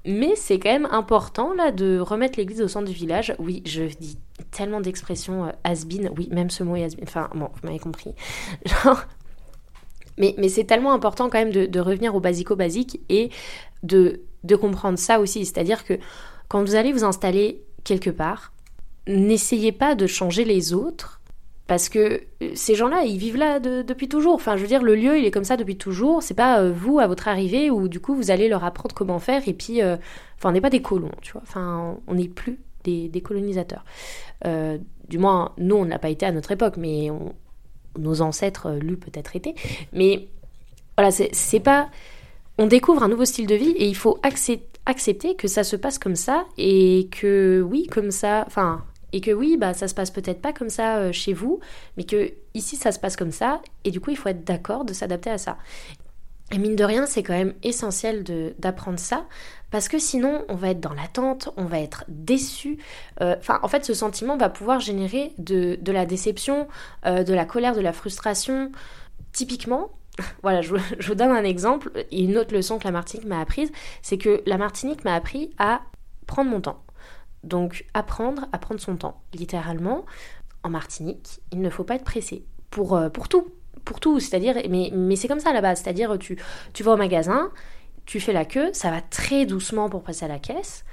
mais 0.05 0.35
c'est 0.37 0.59
quand 0.59 0.73
même 0.73 0.89
important 0.91 1.55
là 1.55 1.71
de 1.71 1.99
remettre 1.99 2.39
l'église 2.39 2.61
au 2.61 2.69
centre 2.69 2.87
du 2.87 2.93
village. 2.93 3.35
Oui, 3.39 3.63
je 3.67 3.85
dis 3.85 4.19
tellement 4.51 4.81
d'expressions 4.81 5.47
euh, 5.47 5.75
Oui, 6.17 6.29
même 6.33 6.51
ce 6.51 6.65
mot 6.65 6.77
est 6.77 6.85
has 6.85 6.97
Enfin, 7.03 7.31
bon, 7.35 7.49
vous 7.53 7.61
m'avez 7.67 7.79
compris. 7.79 8.15
Mais, 10.19 10.35
mais 10.37 10.51
c'est 10.51 10.65
tellement 10.65 10.93
important 10.93 11.31
quand 11.31 11.39
même 11.39 11.51
de, 11.51 11.81
revenir 11.81 12.15
au 12.15 12.21
basico-basique 12.21 13.01
et 13.09 13.31
de, 13.83 14.21
de 14.45 14.57
comprendre 14.57 14.99
ça 14.99 15.19
aussi. 15.19 15.47
C'est-à-dire 15.47 15.85
que 15.85 15.95
quand 16.49 16.63
vous 16.63 16.75
allez 16.75 16.93
vous 16.93 17.03
installer 17.03 17.63
quelque 17.83 18.11
part, 18.11 18.53
n'essayez 19.09 19.73
pas 19.73 19.95
de 19.95 20.07
changer 20.07 20.45
les 20.45 20.75
autres 20.75 21.22
parce 21.67 21.89
que 21.89 22.23
euh, 22.43 22.51
ces 22.55 22.75
gens-là, 22.75 23.05
ils 23.05 23.19
vivent 23.19 23.37
là 23.37 23.61
depuis 23.61 24.09
toujours. 24.09 24.35
Enfin, 24.35 24.57
je 24.57 24.63
veux 24.63 24.69
dire, 24.69 24.83
le 24.83 24.95
lieu, 24.95 25.19
il 25.19 25.25
est 25.25 25.31
comme 25.31 25.45
ça 25.45 25.57
depuis 25.57 25.77
toujours. 25.77 26.23
C'est 26.23 26.35
pas 26.35 26.61
euh, 26.61 26.73
vous, 26.73 26.99
à 26.99 27.07
votre 27.07 27.29
arrivée, 27.29 27.71
où 27.71 27.89
du 27.89 28.01
coup, 28.01 28.15
vous 28.15 28.31
allez 28.31 28.49
leur 28.49 28.65
apprendre 28.65 28.95
comment 28.95 29.19
faire. 29.19 29.47
Et 29.47 29.55
puis, 29.55 29.83
euh, 29.83 29.97
enfin, 30.37 30.51
on 30.51 30.53
n'est 30.53 30.61
pas 30.61 30.71
des 30.71 30.83
colons, 30.83 31.13
tu 31.21 31.33
vois. 31.33 31.43
Enfin, 31.43 31.99
on 32.07 32.15
n'est 32.15 32.29
plus 32.29 32.59
des, 32.85 33.23
colonisateurs. 33.23 33.85
du 35.09 35.19
moins, 35.19 35.53
nous, 35.57 35.77
on 35.77 35.85
n'a 35.85 35.99
pas 35.99 36.11
été 36.11 36.27
à 36.27 36.33
notre 36.33 36.51
époque, 36.51 36.77
mais 36.77 37.11
nos 37.97 38.23
ancêtres 38.23 38.73
l'eût 38.73 38.97
peut-être 38.97 39.37
été. 39.37 39.55
Mais 39.93 40.29
voilà, 40.97 41.13
c'est 41.13 41.61
pas. 41.61 41.91
On 42.59 42.67
découvre 42.67 43.05
un 43.05 43.09
nouveau 43.09 43.25
style 43.25 43.47
de 43.47 43.55
vie 43.55 43.71
et 43.71 43.87
il 43.87 43.95
faut 43.97 44.19
accepter 44.23 45.37
que 45.37 45.47
ça 45.47 45.63
se 45.63 45.77
passe 45.77 45.99
comme 45.99 46.17
ça 46.17 46.45
et 46.59 47.09
que 47.13 47.65
oui, 47.67 47.87
comme 47.87 48.11
ça. 48.11 48.43
Enfin, 48.49 48.85
et 49.13 49.21
que 49.21 49.31
oui, 49.31 49.57
bah 49.57 49.75
ça 49.75 49.89
se 49.89 49.95
passe 49.95 50.11
peut-être 50.11 50.41
pas 50.41 50.53
comme 50.53 50.71
ça 50.71 50.97
euh, 50.97 51.13
chez 51.13 51.33
vous, 51.33 51.61
mais 51.97 52.05
que 52.05 52.33
ici 52.55 52.77
ça 52.77 52.93
se 52.93 52.99
passe 52.99 53.17
comme 53.17 53.33
ça, 53.33 53.61
et 53.85 53.91
du 53.91 54.01
coup 54.01 54.11
il 54.11 54.17
faut 54.17 54.29
être 54.29 54.45
d'accord 54.45 54.85
de 54.85 54.93
s'adapter 54.93 55.31
à 55.31 55.39
ça. 55.39 55.59
Et 56.53 56.59
mine 56.59 56.77
de 56.77 56.85
rien, 56.85 57.07
c'est 57.07 57.23
quand 57.23 57.33
même 57.33 57.55
essentiel 57.63 58.25
d'apprendre 58.59 58.99
ça, 58.99 59.27
parce 59.71 59.89
que 59.89 59.99
sinon 59.99 60.45
on 60.49 60.55
va 60.55 60.71
être 60.71 60.81
dans 60.81 60.93
l'attente, 60.93 61.49
on 61.57 61.65
va 61.65 61.81
être 61.81 62.05
déçu. 62.09 62.79
Euh, 63.23 63.37
enfin, 63.39 63.59
en 63.63 63.69
fait, 63.69 63.87
ce 63.87 63.95
sentiment 63.95 64.37
va 64.37 64.51
pouvoir 64.51 64.79
générer 64.79 65.33
de, 65.39 65.79
la 65.87 66.05
déception, 66.05 66.69
euh, 67.07 67.25
de 67.25 67.33
la 67.33 67.47
colère, 67.47 67.75
de 67.75 67.81
la 67.81 67.95
frustration. 67.95 68.71
Typiquement, 69.33 69.93
voilà, 70.43 70.61
je, 70.61 70.75
je, 70.99 71.09
vous 71.09 71.15
donne 71.15 71.31
un 71.31 71.45
exemple, 71.45 71.91
et 72.11 72.23
une 72.23 72.37
autre 72.37 72.55
leçon 72.55 72.79
que 72.79 72.85
la 72.85 72.93
Martinique 72.93 73.27
m'a 73.27 73.41
apprise, 73.41 73.73
c'est 74.03 74.19
que 74.19 74.43
la 74.45 74.59
Martinique 74.59 75.05
m'a 75.07 75.15
appris 75.15 75.55
à 75.59 75.81
prendre 76.27 76.51
mon 76.51 76.61
temps. 76.61 76.83
Donc 77.45 77.87
apprendre 77.95 78.47
à 78.53 78.59
prendre 78.59 78.81
son 78.81 78.97
temps, 78.97 79.21
littéralement. 79.35 80.05
En 80.63 80.71
Martinique, 80.71 81.41
il 81.51 81.61
ne 81.61 81.71
faut 81.71 81.85
pas 81.85 81.97
être 81.97 82.05
pressé 82.05 82.45
pour, 82.71 82.95
euh, 82.95 83.09
pour 83.09 83.29
tout, 83.29 83.49
pour 83.85 84.01
tout. 84.01 84.21
C'est-à-dire, 84.21 84.57
mais, 84.69 84.91
mais 84.93 85.17
c'est 85.17 85.29
comme 85.29 85.41
ça 85.41 85.53
là-bas. 85.53 85.75
C'est-à-dire, 85.75 86.19
tu, 86.19 86.39
tu 86.73 86.83
vas 86.83 86.93
au 86.93 86.97
magasin, 86.97 87.51
tu 88.07 88.21
fais 88.21 88.33
la 88.33 88.45
queue, 88.45 88.71
ça 88.73 88.91
va 88.91 89.01
très 89.01 89.47
doucement 89.47 89.89
pour 89.89 90.03
passer 90.03 90.25
à 90.25 90.29
la 90.29 90.39
caisse. 90.39 90.85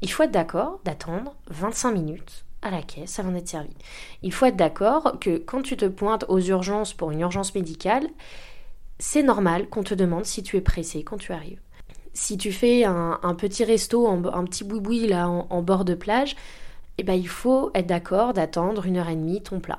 Il 0.00 0.10
faut 0.10 0.22
être 0.22 0.30
d'accord 0.30 0.80
d'attendre 0.84 1.34
25 1.48 1.92
minutes 1.92 2.44
à 2.62 2.70
la 2.70 2.82
caisse 2.82 3.18
avant 3.18 3.32
d'être 3.32 3.48
servi. 3.48 3.74
Il 4.22 4.32
faut 4.32 4.46
être 4.46 4.56
d'accord 4.56 5.18
que 5.20 5.38
quand 5.38 5.62
tu 5.62 5.76
te 5.76 5.86
pointes 5.86 6.24
aux 6.28 6.40
urgences 6.40 6.92
pour 6.92 7.10
une 7.10 7.20
urgence 7.20 7.54
médicale, 7.54 8.06
c'est 8.98 9.22
normal 9.22 9.68
qu'on 9.68 9.82
te 9.82 9.94
demande 9.94 10.24
si 10.24 10.42
tu 10.42 10.56
es 10.56 10.60
pressé 10.60 11.04
quand 11.04 11.18
tu 11.18 11.32
arrives 11.32 11.60
si 12.18 12.36
tu 12.36 12.50
fais 12.52 12.84
un, 12.84 13.34
petit 13.38 13.64
resto, 13.64 14.08
un, 14.08 14.44
petit 14.44 14.64
boui-boui 14.64 15.06
là 15.06 15.28
en, 15.28 15.62
bord 15.62 15.84
de 15.84 15.94
plage, 15.94 16.34
eh 16.98 17.04
ben, 17.04 17.14
il 17.14 17.28
faut 17.28 17.70
être 17.74 17.86
d'accord 17.86 18.32
d'attendre 18.32 18.86
une 18.86 18.96
heure 18.96 19.08
et 19.08 19.14
demie 19.14 19.40
ton 19.40 19.60
plat. 19.60 19.78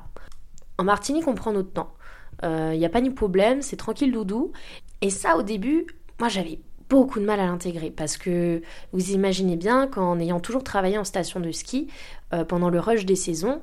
En 0.78 0.86
Martinique, 0.86 1.28
on 1.28 1.36
prend 1.36 1.52
notre 1.52 1.72
temps. 1.72 1.94
Il 2.42 2.48
euh, 2.48 2.76
n'y 2.78 2.86
a 2.86 2.90
pas 2.90 3.02
ni 3.02 3.10
problème, 3.10 3.62
c'est 3.62 3.76
tranquille 3.76 4.14
doudou. 4.14 4.54
Et 5.02 5.10
ça, 5.10 5.36
au 5.36 5.44
début, 5.44 5.86
moi 6.18 6.30
j'avais 6.30 6.60
beaucoup 6.88 7.20
de 7.20 7.26
mal 7.26 7.42
à 7.42 7.46
l'intégrer 7.46 7.92
parce 7.92 8.16
que 8.16 8.62
vous 8.94 9.12
imaginez 9.12 9.58
bien 9.58 9.88
qu'en 9.88 10.18
ayant 10.18 10.40
toujours 10.40 10.64
travaillé 10.64 10.98
en 10.98 11.04
station 11.04 11.42
de 11.42 11.52
ski 11.52 11.90
euh, 12.34 12.46
pendant 12.46 12.70
le 12.70 12.80
rush 12.80 13.06
des 13.06 13.18
saisons, 13.18 13.62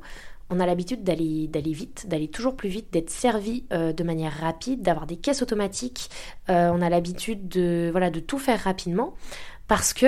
on 0.50 0.60
a 0.60 0.66
l'habitude 0.66 1.02
d'aller 1.02 1.48
vite, 1.72 2.06
d'aller 2.08 2.28
toujours 2.28 2.56
plus 2.56 2.68
vite, 2.68 2.92
d'être 2.92 3.10
servi 3.10 3.64
euh, 3.72 3.92
de 3.92 4.04
manière 4.04 4.32
rapide, 4.32 4.82
d'avoir 4.82 5.06
des 5.06 5.16
caisses 5.16 5.42
automatiques. 5.42 6.10
Euh, 6.50 6.70
on 6.72 6.80
a 6.82 6.88
l'habitude 6.88 7.48
de 7.48 7.88
voilà 7.90 8.10
de 8.10 8.20
tout 8.20 8.38
faire 8.38 8.60
rapidement 8.60 9.14
parce 9.66 9.92
que 9.92 10.06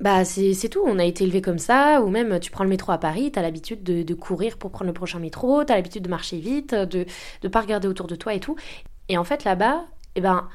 bah 0.00 0.24
c'est 0.24 0.68
tout, 0.68 0.82
on 0.84 0.98
a 1.00 1.04
été 1.04 1.24
élevé 1.24 1.42
comme 1.42 1.58
ça, 1.58 2.02
ou 2.02 2.08
même 2.08 2.38
tu 2.38 2.52
prends 2.52 2.62
le 2.62 2.70
métro 2.70 2.92
à 2.92 2.98
Paris, 2.98 3.32
t'as 3.32 3.42
l'habitude 3.42 3.82
de, 3.82 4.14
courir 4.14 4.56
pour 4.56 4.70
prendre 4.70 4.86
le 4.86 4.92
prochain 4.92 5.18
métro, 5.18 5.64
t'as 5.64 5.74
l'habitude 5.74 6.04
de 6.04 6.08
marcher 6.08 6.38
vite, 6.38 6.72
de 6.72 7.04
ne 7.42 7.48
pas 7.48 7.60
regarder 7.60 7.88
autour 7.88 8.06
de 8.06 8.14
toi 8.14 8.32
et 8.32 8.38
tout. 8.38 8.54
Et 9.08 9.18
en 9.18 9.24
fait 9.24 9.42
là-bas, 9.42 9.86
eh 10.14 10.20
ben, 10.20 10.48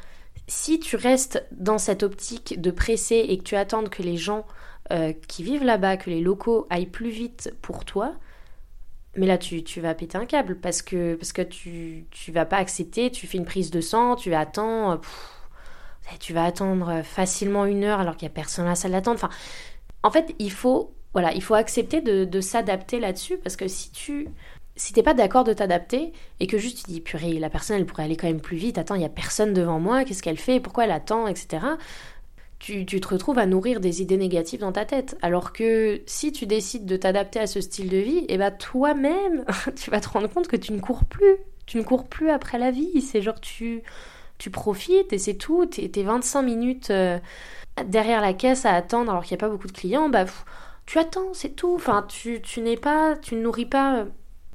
si 0.48 0.80
tu 0.80 0.96
restes 0.96 1.46
dans 1.52 1.78
cette 1.78 2.04
optique 2.04 2.62
de 2.62 2.72
presser 2.72 3.26
et 3.28 3.38
que 3.38 3.44
tu 3.44 3.56
attends 3.58 3.84
que 3.84 4.02
les 4.02 4.16
gens 4.16 4.46
euh, 4.92 5.14
qui 5.28 5.44
vivent 5.44 5.64
là-bas, 5.64 5.98
que 5.98 6.10
les 6.10 6.22
locaux 6.22 6.68
aillent 6.70 6.86
plus 6.86 7.10
vite 7.10 7.54
pour 7.62 7.86
toi, 7.86 8.16
mais 9.16 9.28
là 9.28 9.38
tu, 9.38 9.64
vas 9.80 9.94
péter 9.94 10.18
un 10.18 10.26
câble 10.26 10.58
parce 10.60 10.82
que, 10.82 11.16
tu, 11.44 12.06
tu 12.10 12.32
vas 12.32 12.46
pas 12.46 12.58
accepter, 12.58 13.12
tu 13.12 13.28
fais 13.28 13.38
une 13.38 13.46
prise 13.46 13.72
de 13.72 13.82
sang, 13.82 14.16
tu 14.16 14.34
attends... 14.34 15.00
Tu 16.20 16.34
vas 16.34 16.44
attendre 16.44 17.02
facilement 17.04 17.66
une 17.66 17.86
heure 17.86 18.02
alors 18.02 18.18
qu'il 18.18 18.28
n'y 18.28 18.34
a 18.34 18.36
personne 18.36 18.66
à 18.66 18.70
la 18.70 18.76
salle 18.76 18.92
d'attente. 18.92 19.16
Enfin, 19.16 19.30
en 20.04 20.12
fait, 20.12 20.36
il 20.38 20.52
faut, 20.52 20.94
voilà, 21.14 21.34
il 21.34 21.42
faut 21.42 21.54
accepter 21.54 22.02
de, 22.02 22.42
s'adapter 22.42 23.00
là-dessus 23.00 23.38
parce 23.38 23.56
que 23.56 23.68
si 23.68 23.92
tu 23.92 24.28
si 24.76 24.92
t'es 24.92 25.04
pas 25.04 25.14
d'accord 25.14 25.44
de 25.44 25.54
t'adapter 25.54 26.14
et 26.40 26.48
que 26.48 26.58
juste 26.58 26.84
tu 26.84 26.92
dis 26.92 27.00
purée 27.00 27.34
la 27.34 27.52
personne 27.52 27.78
elle 27.78 27.86
pourrait 27.86 28.06
aller 28.06 28.16
quand 28.16 28.26
même 28.26 28.42
plus 28.42 28.58
vite 28.58 28.80
attends 28.80 28.96
il 28.96 29.04
y 29.04 29.06
a 29.06 29.10
personne 29.10 29.54
devant 29.54 29.80
moi 29.80 30.04
qu'est-ce 30.04 30.24
qu'elle 30.24 30.40
fait 30.40 30.60
pourquoi 30.60 30.86
elle 30.86 30.92
attend 30.92 31.28
etc 31.28 31.64
tu, 32.64 32.86
te 32.86 33.08
retrouves 33.08 33.40
à 33.40 33.46
nourrir 33.46 33.82
des 33.82 34.02
idées 34.02 34.18
négatives 34.18 34.62
dans 34.62 34.72
ta 34.72 34.86
tête 34.86 35.18
alors 35.22 35.52
que 35.52 36.02
si 36.06 36.32
tu 36.32 36.46
décides 36.46 36.86
de 36.86 36.96
t'adapter 36.96 37.40
à 37.40 37.48
ce 37.48 37.60
style 37.60 37.90
de 37.90 37.98
vie 37.98 38.20
et 38.20 38.36
eh 38.36 38.38
ben 38.38 38.52
toi-même 38.52 39.44
tu 39.76 39.92
vas 39.92 40.00
te 40.00 40.08
rendre 40.08 40.30
compte 40.30 40.48
que 40.48 40.56
tu 40.56 40.72
ne 40.72 40.80
cours 40.80 41.04
plus 41.04 41.36
tu 41.66 41.78
ne 41.78 41.84
cours 41.84 42.08
plus 42.08 42.30
après 42.30 42.58
la 42.58 42.72
vie 42.72 43.02
c'est 43.02 43.22
genre 43.22 43.42
tu 43.42 43.84
tu 44.38 44.50
profites 44.50 45.14
et 45.14 45.18
c'est 45.18 45.36
tout. 45.36 45.66
T'es 45.66 46.04
25 46.04 46.42
minutes 46.42 46.90
euh, 46.90 47.20
derrière 47.86 48.22
la 48.22 48.34
caisse 48.34 48.66
à 48.66 48.74
attendre 48.74 49.12
alors 49.12 49.24
qu'il 49.24 49.36
n'y 49.36 49.42
a 49.42 49.46
pas 49.46 49.50
beaucoup 49.50 49.68
de 49.68 49.72
clients, 49.72 50.10
bah 50.10 50.26
tu 50.86 51.00
attends, 51.00 51.34
c'est 51.34 51.56
tout. 51.56 51.74
Enfin, 51.76 52.06
tu, 52.10 52.42
tu 52.42 52.60
n'es 52.62 52.76
pas, 52.78 53.16
tu 53.16 53.36
ne 53.36 53.42
nourris 53.42 53.66
pas 53.66 54.00
euh, 54.00 54.06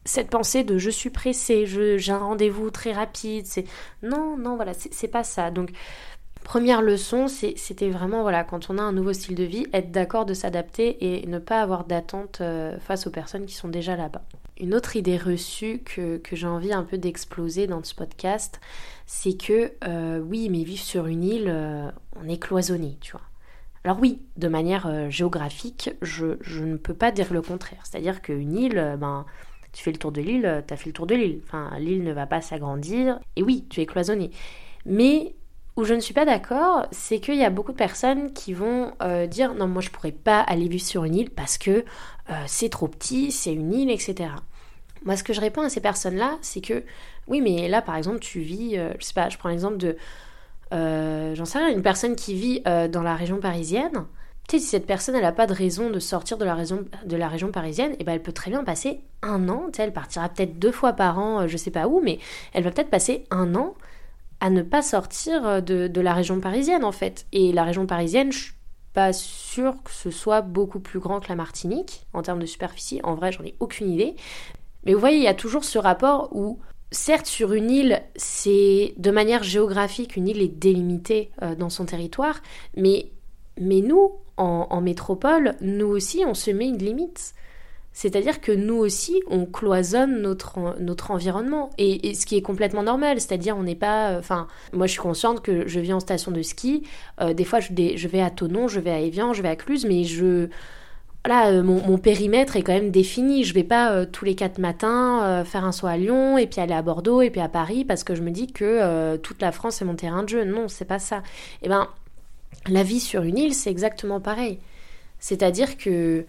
cette 0.04 0.30
pensée 0.30 0.62
de 0.64 0.76
je 0.78 0.90
suis 0.90 1.10
pressé, 1.10 1.64
j'ai 1.66 2.12
un 2.12 2.18
rendez-vous 2.18 2.70
très 2.70 2.92
rapide. 2.92 3.46
C'est 3.46 3.64
non, 4.02 4.36
non, 4.36 4.56
voilà, 4.56 4.72
c'est 4.74 5.08
pas 5.08 5.24
ça. 5.24 5.50
Donc 5.50 5.70
première 6.48 6.80
leçon, 6.80 7.28
c'était 7.28 7.90
vraiment 7.90 8.22
voilà, 8.22 8.42
quand 8.42 8.70
on 8.70 8.78
a 8.78 8.82
un 8.82 8.92
nouveau 8.92 9.12
style 9.12 9.34
de 9.34 9.44
vie, 9.44 9.66
être 9.74 9.92
d'accord 9.92 10.24
de 10.24 10.32
s'adapter 10.32 10.96
et 11.04 11.26
ne 11.26 11.38
pas 11.38 11.60
avoir 11.60 11.84
d'attente 11.84 12.38
euh, 12.40 12.78
face 12.78 13.06
aux 13.06 13.10
personnes 13.10 13.44
qui 13.44 13.54
sont 13.54 13.68
déjà 13.68 13.96
là-bas. 13.96 14.22
Une 14.58 14.74
autre 14.74 14.96
idée 14.96 15.18
reçue 15.18 15.82
que, 15.84 16.22
j'ai 16.32 16.46
envie 16.46 16.72
un 16.72 16.84
peu 16.84 16.96
d'exploser 16.96 17.66
dans 17.66 17.84
ce 17.84 17.94
podcast, 17.94 18.62
c'est 19.04 19.36
que 19.36 19.72
euh, 19.86 20.20
oui, 20.20 20.48
mais 20.48 20.62
vivre 20.62 20.82
sur 20.82 21.06
une 21.06 21.22
île, 21.22 21.48
euh, 21.48 21.90
on 22.18 22.26
est 22.26 22.42
cloisonné, 22.42 22.96
tu 23.02 23.12
vois. 23.12 23.20
Alors 23.84 23.98
oui, 24.00 24.22
de 24.38 24.48
manière 24.48 25.10
géographique, 25.10 25.90
je, 26.00 26.38
ne 26.62 26.78
peux 26.78 26.94
pas 26.94 27.12
dire 27.12 27.30
le 27.30 27.42
contraire. 27.42 27.80
C'est-à-dire 27.84 28.22
qu'une 28.22 28.56
île, 28.56 28.96
ben, 28.98 29.26
tu 29.72 29.82
fais 29.82 29.92
le 29.92 29.98
tour 29.98 30.12
de 30.12 30.22
l'île, 30.22 30.64
tu 30.66 30.74
as 30.74 30.76
fait 30.78 30.86
le 30.86 30.92
tour 30.94 31.06
de 31.06 31.14
l'île. 31.14 31.40
Enfin, 31.44 31.70
l'île 31.78 32.04
ne 32.04 32.12
va 32.12 32.26
pas 32.26 32.40
s'agrandir. 32.40 33.20
Et 33.36 33.42
oui, 33.42 33.66
tu 33.68 33.80
es 33.80 33.86
cloisonné. 33.86 34.30
Mais 34.84 35.34
où 35.78 35.84
je 35.84 35.94
ne 35.94 36.00
suis 36.00 36.12
pas 36.12 36.24
d'accord, 36.24 36.86
c'est 36.90 37.20
qu'il 37.20 37.36
y 37.36 37.44
a 37.44 37.50
beaucoup 37.50 37.72
de 37.72 37.76
personnes 37.76 38.32
qui 38.32 38.52
vont 38.52 38.92
dire 39.30 39.54
non, 39.54 39.66
moi 39.68 39.80
je 39.80 39.90
pourrais 39.90 40.12
pas 40.12 40.40
aller 40.40 40.68
vivre 40.68 40.84
sur 40.84 41.04
une 41.04 41.14
île 41.14 41.30
parce 41.30 41.56
que 41.56 41.84
c'est 42.46 42.68
trop 42.68 42.88
petit, 42.88 43.30
c'est 43.30 43.52
une 43.52 43.72
île, 43.72 43.90
etc. 43.90 44.30
Moi, 45.04 45.16
ce 45.16 45.24
que 45.24 45.32
je 45.32 45.40
réponds 45.40 45.62
à 45.62 45.68
ces 45.68 45.80
personnes-là, 45.80 46.38
c'est 46.42 46.60
que 46.60 46.82
oui, 47.28 47.40
mais 47.40 47.68
là, 47.68 47.82
par 47.82 47.96
exemple, 47.96 48.18
tu 48.18 48.40
vis, 48.40 48.76
euh, 48.76 48.92
je 48.98 49.04
sais 49.04 49.14
pas, 49.14 49.28
je 49.28 49.38
prends 49.38 49.48
l'exemple 49.48 49.76
de, 49.76 49.96
euh, 50.72 51.34
j'en 51.34 51.44
sais 51.44 51.58
rien, 51.58 51.68
une 51.68 51.82
personne 51.82 52.16
qui 52.16 52.34
vit 52.34 52.62
euh, 52.66 52.88
dans 52.88 53.02
la 53.02 53.14
région 53.14 53.38
parisienne. 53.38 54.06
Tu 54.48 54.56
sais, 54.56 54.62
si 54.62 54.68
cette 54.70 54.86
personne, 54.86 55.14
elle 55.14 55.22
n'a 55.22 55.32
pas 55.32 55.46
de 55.46 55.52
raison 55.52 55.90
de 55.90 55.98
sortir 55.98 56.38
de 56.38 56.44
la, 56.44 56.54
région, 56.54 56.84
de 57.04 57.16
la 57.16 57.28
région 57.28 57.52
parisienne, 57.52 57.92
et 57.92 57.96
eh 58.00 58.04
ben, 58.04 58.12
elle 58.12 58.22
peut 58.22 58.32
très 58.32 58.50
bien 58.50 58.64
passer 58.64 59.00
un 59.22 59.48
an. 59.48 59.66
Elle 59.78 59.92
partira 59.92 60.28
peut-être 60.30 60.58
deux 60.58 60.72
fois 60.72 60.94
par 60.94 61.18
an, 61.18 61.46
je 61.46 61.56
sais 61.56 61.70
pas 61.70 61.86
où, 61.86 62.00
mais 62.00 62.18
elle 62.54 62.64
va 62.64 62.70
peut-être 62.70 62.90
passer 62.90 63.24
un 63.30 63.54
an 63.54 63.74
à 64.40 64.50
ne 64.50 64.62
pas 64.62 64.82
sortir 64.82 65.62
de, 65.62 65.88
de 65.88 66.00
la 66.00 66.14
région 66.14 66.40
parisienne, 66.40 66.84
en 66.84 66.92
fait. 66.92 67.26
Et 67.32 67.52
la 67.52 67.64
région 67.64 67.86
parisienne, 67.86 68.32
je 68.32 68.38
suis 68.38 68.52
pas 68.92 69.12
sûre 69.12 69.82
que 69.82 69.90
ce 69.90 70.10
soit 70.10 70.40
beaucoup 70.40 70.80
plus 70.80 70.98
grand 70.98 71.20
que 71.20 71.28
la 71.28 71.36
Martinique 71.36 72.06
en 72.12 72.22
termes 72.22 72.40
de 72.40 72.46
superficie. 72.46 73.00
En 73.02 73.14
vrai, 73.14 73.32
j'en 73.32 73.44
ai 73.44 73.54
aucune 73.60 73.90
idée. 73.90 74.16
Mais 74.84 74.94
vous 74.94 75.00
voyez, 75.00 75.18
il 75.18 75.24
y 75.24 75.28
a 75.28 75.34
toujours 75.34 75.64
ce 75.64 75.78
rapport 75.78 76.30
où, 76.32 76.58
certes, 76.90 77.26
sur 77.26 77.52
une 77.52 77.70
île, 77.70 78.02
c'est 78.16 78.94
de 78.96 79.10
manière 79.10 79.42
géographique, 79.42 80.16
une 80.16 80.28
île 80.28 80.40
est 80.40 80.48
délimitée 80.48 81.30
euh, 81.42 81.54
dans 81.54 81.70
son 81.70 81.84
territoire, 81.84 82.40
mais, 82.76 83.10
mais 83.60 83.80
nous, 83.80 84.12
en, 84.36 84.80
métropole, 84.80 85.56
nous 85.60 85.88
aussi, 85.88 86.24
on 86.24 86.34
se 86.34 86.52
met 86.52 86.68
une 86.68 86.78
limite. 86.78 87.34
C'est-à-dire 87.98 88.40
que 88.40 88.52
nous 88.52 88.76
aussi, 88.76 89.20
on 89.26 89.44
cloisonne 89.44 90.22
notre, 90.22 90.76
notre 90.78 91.10
environnement. 91.10 91.70
Et, 91.78 92.14
ce 92.14 92.26
qui 92.26 92.36
est 92.36 92.42
complètement 92.42 92.84
normal, 92.84 93.20
c'est-à-dire 93.20 93.56
on 93.56 93.64
n'est 93.64 93.74
pas... 93.74 94.10
Euh, 94.10 94.18
enfin, 94.20 94.46
moi 94.72 94.86
je 94.86 94.92
suis 94.92 95.00
consciente 95.00 95.42
que 95.42 95.66
je 95.66 95.80
vis 95.80 95.92
en 95.92 95.98
station 95.98 96.30
de 96.30 96.40
ski. 96.40 96.84
Euh, 97.20 97.34
des 97.34 97.42
fois, 97.42 97.58
je, 97.58 97.70
je, 97.96 98.06
vais 98.06 98.20
à 98.20 98.30
Tonon, 98.30 98.68
je 98.68 98.78
vais 98.78 98.92
à 98.92 99.00
Evian, 99.00 99.32
je 99.32 99.42
vais 99.42 99.48
à 99.48 99.56
Cluse, 99.56 99.84
mais 99.84 100.04
je 100.04 100.48
voilà, 101.26 101.48
euh, 101.48 101.64
mon, 101.64 101.98
périmètre 101.98 102.54
est 102.54 102.62
quand 102.62 102.72
même 102.72 102.92
défini. 102.92 103.42
Je 103.42 103.52
vais 103.52 103.64
pas 103.64 103.90
euh, 103.90 104.06
tous 104.06 104.24
les 104.24 104.36
quatre 104.36 104.58
matins 104.58 105.42
faire 105.44 105.64
un 105.64 105.72
saut 105.72 105.88
à 105.88 105.96
Lyon 105.96 106.38
et 106.38 106.46
puis 106.46 106.60
aller 106.60 106.74
à 106.74 106.82
Bordeaux 106.82 107.20
et 107.20 107.30
puis 107.30 107.40
à 107.40 107.48
Paris 107.48 107.84
parce 107.84 108.04
que 108.04 108.14
je 108.14 108.22
me 108.22 108.30
dis 108.30 108.46
que 108.46 109.16
toute 109.16 109.42
la 109.42 109.50
France 109.50 109.82
est 109.82 109.84
mon 109.84 109.96
terrain 109.96 110.22
de 110.22 110.28
jeu. 110.28 110.44
Non, 110.44 110.68
c'est 110.68 110.84
pas 110.84 111.00
ça. 111.00 111.24
Eh 111.62 111.68
ben, 111.68 111.88
la 112.68 112.84
vie 112.84 113.00
sur 113.00 113.24
une 113.24 113.38
île, 113.38 113.54
c'est 113.54 113.70
exactement 113.70 114.20
pareil. 114.20 114.60
C'est-à-dire 115.18 115.76
que 115.76 116.24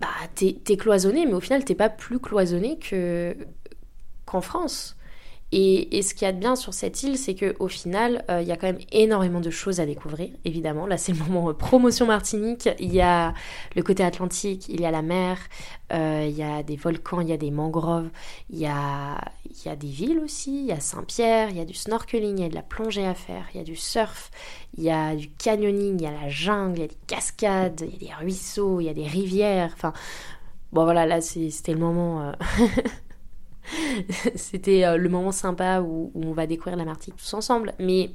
bah, 0.00 0.08
t'es 0.34 0.58
es 0.68 0.76
cloisonné, 0.76 1.26
mais 1.26 1.32
au 1.32 1.40
final, 1.40 1.64
t'es 1.64 1.74
pas 1.74 1.88
plus 1.88 2.18
cloisonné 2.20 2.78
que 2.78 3.36
qu'en 4.26 4.40
France. 4.40 4.96
Et, 5.52 6.02
ce 6.02 6.12
qu'il 6.12 6.22
y 6.22 6.28
a 6.28 6.32
de 6.32 6.40
bien 6.40 6.56
sur 6.56 6.74
cette 6.74 7.04
île, 7.04 7.16
c'est 7.16 7.36
qu'au 7.36 7.68
final, 7.68 8.24
euh, 8.30 8.42
il 8.42 8.48
y 8.48 8.52
a 8.52 8.56
quand 8.56 8.66
même 8.66 8.80
énormément 8.90 9.40
de 9.40 9.50
choses 9.50 9.78
à 9.78 9.86
découvrir, 9.86 10.30
évidemment. 10.44 10.86
Là, 10.86 10.98
c'est 10.98 11.12
le 11.12 11.18
moment 11.18 11.50
euh, 11.50 11.52
promotion 11.52 12.04
Martinique. 12.06 12.68
Il 12.80 12.92
y 12.92 13.00
a 13.00 13.32
le 13.76 13.82
côté 13.84 14.02
atlantique, 14.02 14.68
il 14.68 14.80
y 14.80 14.86
a 14.86 14.90
la 14.90 15.02
mer, 15.02 15.38
euh, 15.92 16.26
il 16.28 16.36
y 16.36 16.42
a 16.42 16.64
des 16.64 16.74
volcans, 16.74 17.20
il 17.20 17.28
y 17.28 17.32
a 17.32 17.36
des 17.36 17.52
mangroves, 17.52 18.10
il 18.50 18.58
y 18.58 18.66
a, 18.66 19.20
y 19.64 19.68
a 19.68 19.76
des 19.76 19.86
villes 19.86 20.18
aussi, 20.18 20.62
il 20.62 20.66
y 20.66 20.72
a 20.72 20.80
Saint-Pierre, 20.80 21.50
il 21.50 21.56
y 21.56 21.60
a 21.60 21.64
du 21.64 21.74
snorkeling, 21.74 22.38
il 22.38 22.42
y 22.42 22.46
a 22.46 22.48
de 22.48 22.54
la 22.56 22.62
plongée 22.62 23.06
à 23.06 23.14
faire, 23.14 23.46
il 23.54 23.58
y 23.58 23.60
a 23.60 23.64
du 23.64 23.76
surf, 23.76 24.32
il 24.76 24.82
y 24.82 24.90
a 24.90 25.14
du 25.14 25.30
canyoning, 25.30 26.00
il 26.00 26.02
y 26.02 26.06
a 26.06 26.10
la 26.10 26.28
jungle, 26.28 26.78
il 26.78 26.80
y 26.80 26.84
a 26.84 26.88
des 26.88 26.98
cascades, 27.06 27.82
il 27.82 28.02
y 28.02 28.10
a 28.10 28.16
des 28.16 28.24
ruisseaux, 28.24 28.80
il 28.80 28.86
y 28.86 28.88
a 28.88 28.94
des 28.94 29.06
rivières. 29.06 29.70
Enfin, 29.74 29.92
bon 30.72 30.82
voilà, 30.82 31.06
là, 31.06 31.20
c'était 31.20 31.72
le 31.72 31.78
moment... 31.78 32.32
C'était 34.34 34.84
euh, 34.84 34.96
le 34.96 35.08
moment 35.08 35.32
sympa 35.32 35.80
où, 35.80 36.10
on 36.14 36.32
va 36.32 36.46
découvrir 36.46 36.76
la 36.76 36.84
Martinique 36.84 37.18
tous 37.18 37.34
ensemble. 37.34 37.74
Mais 37.78 38.10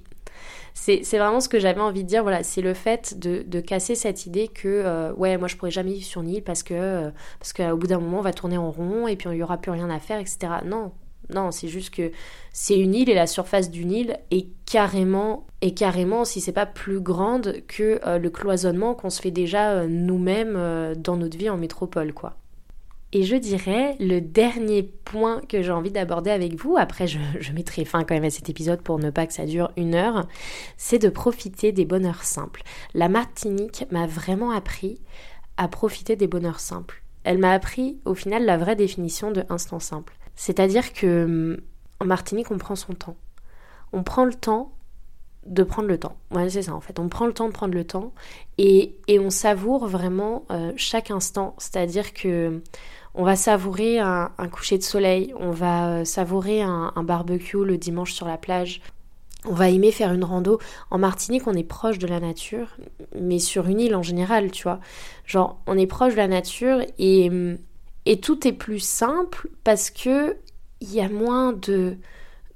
c'est 0.73 1.01
vraiment 1.17 1.41
ce 1.41 1.49
que 1.49 1.59
j'avais 1.59 1.81
envie 1.81 2.03
de 2.03 2.07
dire. 2.07 2.23
Voilà, 2.23 2.43
c'est 2.43 2.61
le 2.61 2.73
fait 2.73 3.19
de, 3.19 3.59
casser 3.59 3.95
cette 3.95 4.25
idée 4.25 4.47
que, 4.47 4.67
euh, 4.67 5.13
ouais, 5.13 5.37
moi 5.37 5.47
je 5.47 5.57
pourrais 5.57 5.71
jamais 5.71 5.93
vivre 5.93 6.05
sur 6.05 6.21
une 6.21 6.29
île 6.29 6.43
parce 6.43 6.63
que 6.63 6.73
euh, 6.73 7.11
parce 7.39 7.53
qu'au 7.53 7.77
bout 7.77 7.87
d'un 7.87 7.99
moment 7.99 8.19
on 8.19 8.23
va 8.23 8.33
tourner 8.33 8.57
en 8.57 8.71
rond 8.71 9.07
et 9.07 9.15
puis 9.15 9.29
il 9.29 9.35
n'y 9.35 9.43
aura 9.43 9.57
plus 9.57 9.71
rien 9.71 9.89
à 9.89 9.99
faire, 9.99 10.19
etc. 10.19 10.39
Non, 10.65 10.91
non, 11.29 11.51
c'est 11.51 11.67
juste 11.67 11.93
que 11.93 12.11
c'est 12.53 12.79
une 12.79 12.95
île 12.95 13.09
et 13.09 13.13
la 13.13 13.27
surface 13.27 13.69
d'une 13.69 13.91
île 13.91 14.17
est 14.31 14.47
carrément, 14.65 15.45
et 15.61 15.73
carrément, 15.73 16.25
si 16.25 16.41
c'est 16.41 16.51
pas 16.51 16.65
plus 16.65 16.99
grande 16.99 17.57
que 17.67 17.99
le 18.17 18.29
cloisonnement 18.29 18.95
qu'on 18.95 19.09
se 19.09 19.21
fait 19.21 19.31
déjà 19.31 19.85
nous-mêmes 19.85 20.95
dans 20.97 21.17
notre 21.17 21.37
vie 21.37 21.49
en 21.49 21.57
métropole, 21.57 22.13
quoi. 22.13 22.40
Et 23.13 23.23
je 23.23 23.35
dirais 23.35 23.97
le 23.99 24.21
dernier 24.21 24.83
point 24.83 25.41
que 25.41 25.61
j'ai 25.61 25.71
envie 25.71 25.91
d'aborder 25.91 26.31
avec 26.31 26.55
vous, 26.55 26.77
après 26.77 27.07
je, 27.07 27.19
mettrai 27.53 27.83
fin 27.83 28.03
quand 28.03 28.13
même 28.13 28.23
à 28.23 28.29
cet 28.29 28.49
épisode 28.49 28.81
pour 28.81 28.99
ne 28.99 29.09
pas 29.09 29.27
que 29.27 29.33
ça 29.33 29.45
dure 29.45 29.71
une 29.75 29.95
heure, 29.95 30.27
c'est 30.77 30.99
de 30.99 31.09
profiter 31.09 31.73
des 31.73 31.83
bonheurs 31.83 32.23
simples. 32.23 32.63
La 32.93 33.09
Martinique 33.09 33.85
m'a 33.91 34.07
vraiment 34.07 34.51
appris 34.51 35.01
à 35.57 35.67
profiter 35.67 36.15
des 36.15 36.27
bonheurs 36.27 36.61
simples. 36.61 37.03
Elle 37.23 37.37
m'a 37.37 37.51
appris 37.51 37.99
au 38.05 38.15
final 38.15 38.45
la 38.45 38.57
vraie 38.57 38.77
définition 38.77 39.31
de 39.31 39.43
instant 39.49 39.79
simple. 39.79 40.17
C'est-à-dire 40.35 40.93
que 40.93 41.61
en 41.99 42.05
Martinique 42.05 42.49
on 42.49 42.57
prend 42.57 42.75
son 42.75 42.93
temps. 42.93 43.17
On 43.91 44.03
prend 44.03 44.23
le 44.23 44.33
temps 44.33 44.71
de 45.45 45.63
prendre 45.63 45.87
le 45.87 45.97
temps. 45.97 46.15
Ouais, 46.31 46.49
c'est 46.49 46.61
ça 46.61 46.73
en 46.73 46.81
fait. 46.81 46.99
On 46.99 47.09
prend 47.09 47.25
le 47.25 47.33
temps 47.33 47.47
de 47.47 47.53
prendre 47.53 47.73
le 47.73 47.83
temps 47.83 48.13
et, 48.57 48.95
on 49.09 49.29
savoure 49.29 49.87
vraiment 49.87 50.45
euh, 50.51 50.71
chaque 50.77 51.11
instant. 51.11 51.55
C'est-à-dire 51.57 52.13
que 52.13 52.61
on 53.13 53.23
va 53.23 53.35
savourer 53.35 53.99
un, 53.99 54.29
coucher 54.51 54.77
de 54.77 54.83
soleil, 54.83 55.33
on 55.37 55.51
va 55.51 55.89
euh, 55.89 56.05
savourer 56.05 56.61
un, 56.61 56.91
barbecue 57.03 57.63
le 57.65 57.77
dimanche 57.77 58.13
sur 58.13 58.27
la 58.27 58.37
plage, 58.37 58.81
on 59.45 59.53
va 59.53 59.69
aimer 59.69 59.91
faire 59.91 60.13
une 60.13 60.23
rando. 60.23 60.59
En 60.91 60.99
Martinique, 60.99 61.47
on 61.47 61.53
est 61.53 61.63
proche 61.63 61.97
de 61.97 62.07
la 62.07 62.19
nature, 62.19 62.77
mais 63.19 63.39
sur 63.39 63.67
une 63.67 63.79
île 63.79 63.95
en 63.95 64.03
général, 64.03 64.51
tu 64.51 64.63
vois. 64.63 64.79
Genre, 65.25 65.59
on 65.65 65.77
est 65.77 65.87
proche 65.87 66.13
de 66.13 66.17
la 66.17 66.27
nature 66.27 66.81
et, 66.99 67.31
Et 68.05 68.19
tout 68.19 68.47
est 68.47 68.53
plus 68.53 68.79
simple 68.79 69.49
parce 69.63 69.89
que 69.89 70.37
il 70.79 70.93
y 70.93 71.01
a 71.01 71.09
moins 71.09 71.53
de, 71.53 71.97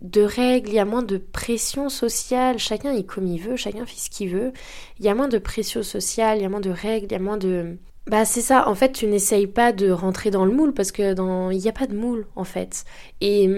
de 0.01 0.21
règles, 0.21 0.69
il 0.69 0.75
y 0.75 0.79
a 0.79 0.85
moins 0.85 1.03
de 1.03 1.17
pression 1.17 1.89
sociale, 1.89 2.59
chacun 2.59 2.93
est 2.93 3.03
comme 3.03 3.27
il 3.27 3.39
veut, 3.39 3.55
chacun 3.55 3.85
fait 3.85 3.97
ce 3.97 4.09
qu'il 4.09 4.29
veut, 4.29 4.53
il 4.99 5.05
y 5.05 5.09
a 5.09 5.15
moins 5.15 5.27
de 5.27 5.37
pression 5.37 5.83
sociale, 5.83 6.39
il 6.39 6.41
y 6.41 6.45
a 6.45 6.49
moins 6.49 6.59
de 6.59 6.69
règles, 6.69 7.07
il 7.07 7.11
y 7.11 7.15
a 7.15 7.19
moins 7.19 7.37
de... 7.37 7.77
Bah 8.07 8.23
c'est 8.23 8.41
ça, 8.41 8.69
en 8.69 8.75
fait 8.75 8.91
tu 8.91 9.07
n'essayes 9.07 9.47
pas 9.47 9.71
de 9.71 9.89
rentrer 9.89 10.29
dans 10.29 10.45
le 10.45 10.51
moule 10.51 10.73
parce 10.73 10.91
que 10.91 11.13
dans... 11.13 11.49
il 11.49 11.57
n'y 11.59 11.69
a 11.69 11.73
pas 11.73 11.87
de 11.87 11.95
moule 11.95 12.27
en 12.35 12.43
fait. 12.43 12.85
Et, 13.19 13.49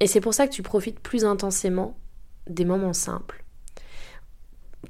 et 0.00 0.06
c'est 0.06 0.20
pour 0.20 0.34
ça 0.34 0.46
que 0.46 0.52
tu 0.52 0.62
profites 0.62 1.00
plus 1.00 1.24
intensément 1.24 1.96
des 2.48 2.64
moments 2.64 2.92
simples. 2.92 3.42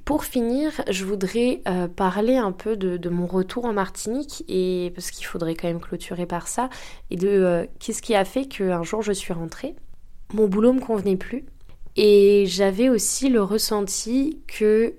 Pour 0.05 0.25
finir, 0.25 0.73
je 0.91 1.05
voudrais 1.05 1.61
euh, 1.69 1.87
parler 1.87 2.37
un 2.37 2.51
peu 2.51 2.77
de, 2.77 3.09
mon 3.09 3.27
retour 3.27 3.67
en 3.67 3.75
Martinique, 3.75 4.43
et 4.49 4.91
parce 4.95 5.11
qu'il 5.11 5.27
faudrait 5.27 5.55
quand 5.55 5.69
même 5.69 5.81
clôturer 5.81 6.27
par 6.27 6.49
ça, 6.49 6.71
et 7.11 7.17
de 7.17 7.29
euh, 7.29 7.67
qu'est-ce 7.79 8.01
qui 8.01 8.15
a 8.15 8.25
fait 8.25 8.47
qu'un 8.47 8.83
jour 8.83 9.03
je 9.03 9.13
suis 9.13 9.35
rentrée. 9.35 9.77
Mon 10.33 10.49
boulot 10.49 10.73
me 10.73 10.81
convenait 10.81 11.17
plus, 11.17 11.45
et 11.97 12.47
j'avais 12.47 12.89
aussi 12.89 13.29
le 13.29 13.43
ressenti 13.43 14.41
que 14.49 14.95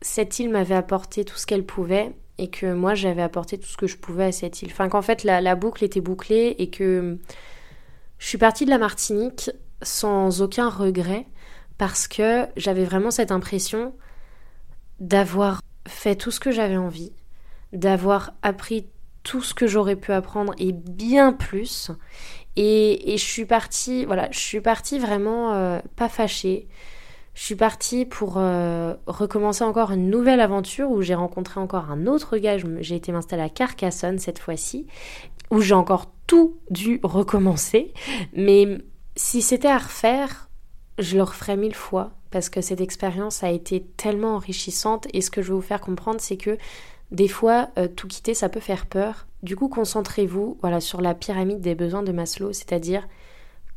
cette 0.00 0.38
île 0.38 0.48
m'avait 0.48 0.74
apporté 0.74 1.24
tout 1.24 1.36
ce 1.36 1.46
qu'elle 1.46 1.66
pouvait, 1.66 2.16
et 2.38 2.48
que 2.48 2.72
moi 2.72 2.94
j'avais 2.94 3.22
apporté 3.22 3.58
tout 3.58 3.66
ce 3.66 3.76
que 3.76 3.86
je 3.86 3.96
pouvais 3.96 4.24
à 4.24 4.32
cette 4.32 4.62
île. 4.62 4.70
Enfin 4.70 4.88
qu'en 4.88 5.02
fait 5.02 5.24
la, 5.24 5.54
boucle 5.54 5.84
était 5.84 6.00
bouclée, 6.00 6.54
et 6.58 6.70
que 6.70 7.18
je 8.18 8.26
suis 8.26 8.38
partie 8.38 8.64
de 8.64 8.70
la 8.70 8.78
Martinique 8.78 9.50
sans 9.82 10.42
aucun 10.42 10.68
regret, 10.68 11.26
parce 11.76 12.08
que 12.08 12.46
j'avais 12.56 12.84
vraiment 12.84 13.10
cette 13.10 13.30
impression 13.30 13.94
d'avoir 15.00 15.60
fait 15.86 16.16
tout 16.16 16.30
ce 16.30 16.40
que 16.40 16.50
j'avais 16.50 16.76
envie, 16.76 17.12
d'avoir 17.72 18.32
appris 18.42 18.86
tout 19.22 19.42
ce 19.42 19.54
que 19.54 19.66
j'aurais 19.66 19.96
pu 19.96 20.12
apprendre 20.12 20.54
et 20.58 20.72
bien 20.72 21.32
plus. 21.32 21.90
Et, 22.56 23.14
je 23.16 23.22
suis 23.22 23.44
partie, 23.44 24.04
voilà, 24.04 24.28
je 24.32 24.38
suis 24.38 24.60
partie 24.60 24.98
vraiment 24.98 25.54
euh, 25.54 25.80
pas 25.96 26.08
fâchée. 26.08 26.66
Je 27.38 27.44
suis 27.44 27.54
partie 27.54 28.04
pour 28.04 28.34
euh, 28.36 28.94
recommencer 29.06 29.62
encore 29.62 29.92
une 29.92 30.10
nouvelle 30.10 30.40
aventure 30.40 30.90
où 30.90 31.02
j'ai 31.02 31.14
rencontré 31.14 31.60
encore 31.60 31.88
un 31.88 32.08
autre 32.08 32.36
gars. 32.36 32.56
J'ai 32.80 32.96
été 32.96 33.12
m'installer 33.12 33.44
à 33.44 33.48
Carcassonne 33.48 34.18
cette 34.18 34.40
fois-ci, 34.40 34.88
où 35.52 35.60
j'ai 35.60 35.74
encore 35.74 36.10
tout 36.26 36.56
dû 36.70 36.98
recommencer. 37.04 37.94
Mais 38.32 38.78
si 39.14 39.40
c'était 39.40 39.68
à 39.68 39.78
refaire, 39.78 40.50
je 40.98 41.16
le 41.16 41.22
referais 41.22 41.56
mille 41.56 41.76
fois 41.76 42.10
parce 42.32 42.48
que 42.48 42.60
cette 42.60 42.80
expérience 42.80 43.44
a 43.44 43.52
été 43.52 43.86
tellement 43.96 44.34
enrichissante 44.34 45.06
et 45.14 45.20
ce 45.20 45.30
que 45.30 45.40
je 45.40 45.50
veux 45.50 45.54
vous 45.54 45.62
faire 45.62 45.80
comprendre 45.80 46.20
c'est 46.20 46.36
que 46.36 46.58
des 47.12 47.28
fois 47.28 47.68
euh, 47.78 47.86
tout 47.86 48.08
quitter 48.08 48.34
ça 48.34 48.48
peut 48.48 48.58
faire 48.58 48.86
peur. 48.86 49.28
Du 49.44 49.54
coup 49.54 49.68
concentrez-vous 49.68 50.58
voilà 50.60 50.80
sur 50.80 51.00
la 51.00 51.14
pyramide 51.14 51.60
des 51.60 51.76
besoins 51.76 52.02
de 52.02 52.10
Maslow, 52.10 52.52
c'est-à-dire 52.52 53.06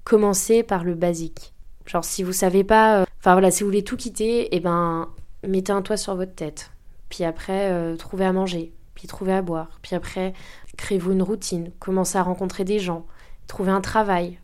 commencez 0.03 0.64
par 0.64 0.84
le 0.84 0.95
basique. 0.95 1.53
Genre 1.86 2.03
si 2.03 2.24
vous 2.24 2.34
savez 2.34 2.64
pas 2.64 3.01
euh, 3.01 3.05
enfin 3.22 3.34
voilà, 3.34 3.51
si 3.51 3.63
vous 3.63 3.69
voulez 3.69 3.84
tout 3.84 3.95
quitter, 3.95 4.53
eh 4.53 4.59
ben 4.59 5.07
mettez 5.47 5.72
un 5.72 5.82
toit 5.82 5.97
sur 5.97 6.15
votre 6.15 6.36
tête. 6.36 6.72
Puis 7.07 7.24
après 7.24 7.72
euh, 7.72 7.95
trouvez 7.95 8.26
à 8.26 8.34
manger, 8.34 8.74
puis 8.95 9.07
trouvez 9.07 9.34
à 9.34 9.41
boire, 9.41 9.80
puis 9.82 9.95
après 9.95 10.34
créez-vous 10.78 11.13
une 11.13 11.24
routine, 11.24 11.72
commencez 11.80 12.17
à 12.17 12.24
rencontrer 12.24 12.65
des 12.65 12.80
gens, 12.80 13.05
trouvez 13.47 13.72
un 13.72 13.82
travail, 13.82 14.39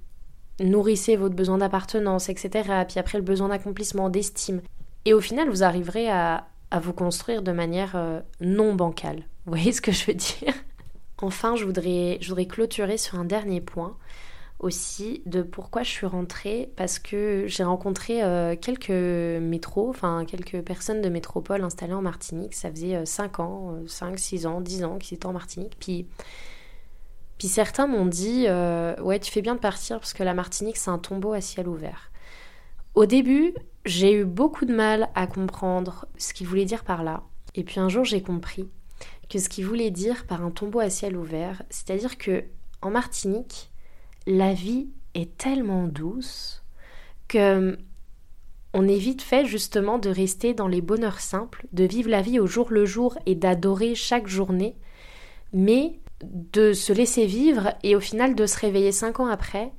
nourrissez 0.60 1.16
votre 1.16 1.36
besoin 1.36 1.58
d'appartenance, 1.58 2.30
etc. 2.30 2.84
Puis 2.88 3.00
après 3.00 3.18
le 3.18 3.24
besoin 3.24 3.50
d'accomplissement, 3.50 4.10
d'estime. 4.10 4.62
Et 5.06 5.14
au 5.14 5.22
final, 5.22 5.50
vous 5.50 5.64
arriverez 5.64 6.10
à, 6.10 6.48
vous 6.82 6.94
construire 6.94 7.42
de 7.42 7.52
manière 7.52 7.94
euh, 7.96 8.20
non 8.42 8.76
bancale. 8.76 9.24
Vous 9.46 9.54
voyez 9.54 9.72
ce 9.72 9.82
que 9.82 9.92
je 9.92 10.06
veux 10.06 10.14
dire? 10.14 10.54
Enfin, 11.20 11.56
je 11.56 11.64
voudrais, 11.66 12.18
je 12.22 12.30
voudrais 12.30 12.46
clôturer 12.46 12.98
sur 12.98 13.18
un 13.18 13.26
dernier 13.26 13.62
point 13.62 13.96
aussi 14.60 15.22
de 15.26 15.44
pourquoi 15.44 15.84
je 15.84 15.90
suis 15.90 16.08
rentrée 16.08 16.72
parce 16.76 16.98
que 16.98 17.46
j'ai 17.48 17.64
rencontré 17.64 18.24
euh, 18.24 18.56
quelques 18.56 18.90
métros, 18.90 19.90
enfin 19.90 20.26
quelques 20.26 20.62
personnes 20.62 21.02
de 21.02 21.10
métropole 21.10 21.64
installées 21.64 21.94
en 21.94 22.02
Martinique. 22.02 22.56
Ça 22.56 22.72
faisait 22.72 23.06
5 23.06 23.40
euh, 23.40 23.44
ans, 23.44 23.76
5, 23.88 24.18
6 24.18 24.48
ans, 24.48 24.62
10 24.62 24.84
ans 24.84 24.98
qu'ils 24.98 25.16
étaient 25.16 25.28
en 25.28 25.34
Martinique. 25.34 25.78
Puis 25.80 26.08
puis 27.38 27.48
certains 27.48 27.88
m'ont 27.88 28.06
dit 28.06 28.46
euh, 28.48 28.96
Ouais, 29.02 29.20
tu 29.20 29.32
fais 29.32 29.42
bien 29.42 29.56
de 29.56 29.60
partir 29.60 30.00
parce 30.00 30.14
que 30.14 30.24
la 30.24 30.34
Martinique, 30.34 30.78
c'est 30.78 30.90
un 30.90 30.98
tombeau 30.98 31.34
à 31.34 31.42
ciel 31.42 31.68
ouvert. 31.68 32.12
Au 32.96 33.06
début, 33.06 33.54
j'ai 33.86 34.14
eu 34.14 34.26
beaucoup 34.26 34.66
de 34.66 34.74
mal 34.74 35.10
à 35.14 35.28
comprendre 35.28 36.08
ce 36.18 36.34
qu'il 36.34 36.48
voulait 36.48 36.66
dire 36.66 36.84
par 36.84 37.04
là. 37.04 37.24
Et 37.54 37.64
puis 37.64 37.80
un 37.80 37.90
jour, 37.90 38.04
j'ai 38.04 38.22
compris 38.22 38.68
que 39.30 39.40
ce 39.40 39.50
qu'il 39.50 39.66
voulait 39.66 39.92
dire 39.92 40.26
par 40.26 40.44
un 40.44 40.52
tombeau 40.52 40.80
à 40.80 40.90
ciel 40.90 41.16
ouvert, 41.16 41.62
c'est-à-dire 41.70 42.18
que 42.18 42.46
en 42.82 42.90
Martinique, 42.90 43.67
la 44.28 44.54
vie 44.54 44.90
est 45.16 45.38
tellement 45.38 45.88
douce 45.88 46.62
que 47.28 47.78
on 48.74 48.88
est 48.88 48.98
vite 48.98 49.22
fait 49.22 49.46
justement 49.46 49.98
de 49.98 50.10
rester 50.10 50.54
dans 50.54 50.68
les 50.68 50.82
bonheurs 50.82 51.22
simples, 51.22 51.66
de 51.72 51.86
vivre 51.86 52.10
la 52.10 52.22
vie 52.22 52.40
au 52.40 52.46
jour 52.46 52.70
le 52.70 52.86
jour 52.86 53.18
et 53.26 53.34
d'adorer 53.34 53.96
chaque 53.96 54.28
journée, 54.28 54.76
mais 55.54 56.00
de 56.24 56.74
se 56.74 56.92
laisser 56.92 57.26
vivre 57.26 57.74
et 57.84 57.96
au 57.96 58.00
final 58.02 58.36
de 58.36 58.46
se 58.46 58.60
réveiller 58.60 58.92
cinq 58.92 59.20
ans 59.20 59.28
après 59.28 59.72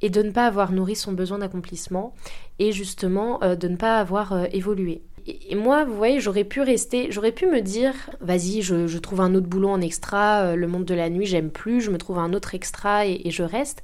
et 0.00 0.08
de 0.08 0.22
ne 0.22 0.30
pas 0.30 0.46
avoir 0.46 0.72
nourri 0.72 0.94
son 0.94 1.12
besoin 1.12 1.38
d'accomplissement 1.38 2.14
et 2.58 2.70
justement 2.70 3.42
euh, 3.42 3.56
de 3.56 3.66
ne 3.66 3.76
pas 3.76 3.98
avoir 3.98 4.32
euh, 4.32 4.44
évolué. 4.52 5.02
Et, 5.26 5.54
moi, 5.54 5.84
vous 5.84 5.96
voyez, 5.96 6.20
j'aurais 6.20 6.44
pu 6.44 6.60
rester, 6.60 7.10
j'aurais 7.10 7.32
pu 7.32 7.46
me 7.46 7.60
dire, 7.60 7.94
vas-y, 8.20 8.62
je, 8.62 8.98
trouve 8.98 9.20
un 9.20 9.34
autre 9.34 9.46
boulot 9.46 9.70
en 9.70 9.80
extra, 9.80 10.42
euh, 10.42 10.56
le 10.56 10.66
monde 10.66 10.84
de 10.84 10.94
la 10.94 11.10
nuit, 11.10 11.26
j'aime 11.26 11.50
plus, 11.50 11.80
je 11.80 11.90
me 11.90 11.98
trouve 11.98 12.18
un 12.18 12.32
autre 12.32 12.54
extra 12.54 13.06
et, 13.06 13.30
je 13.30 13.42
reste. 13.42 13.82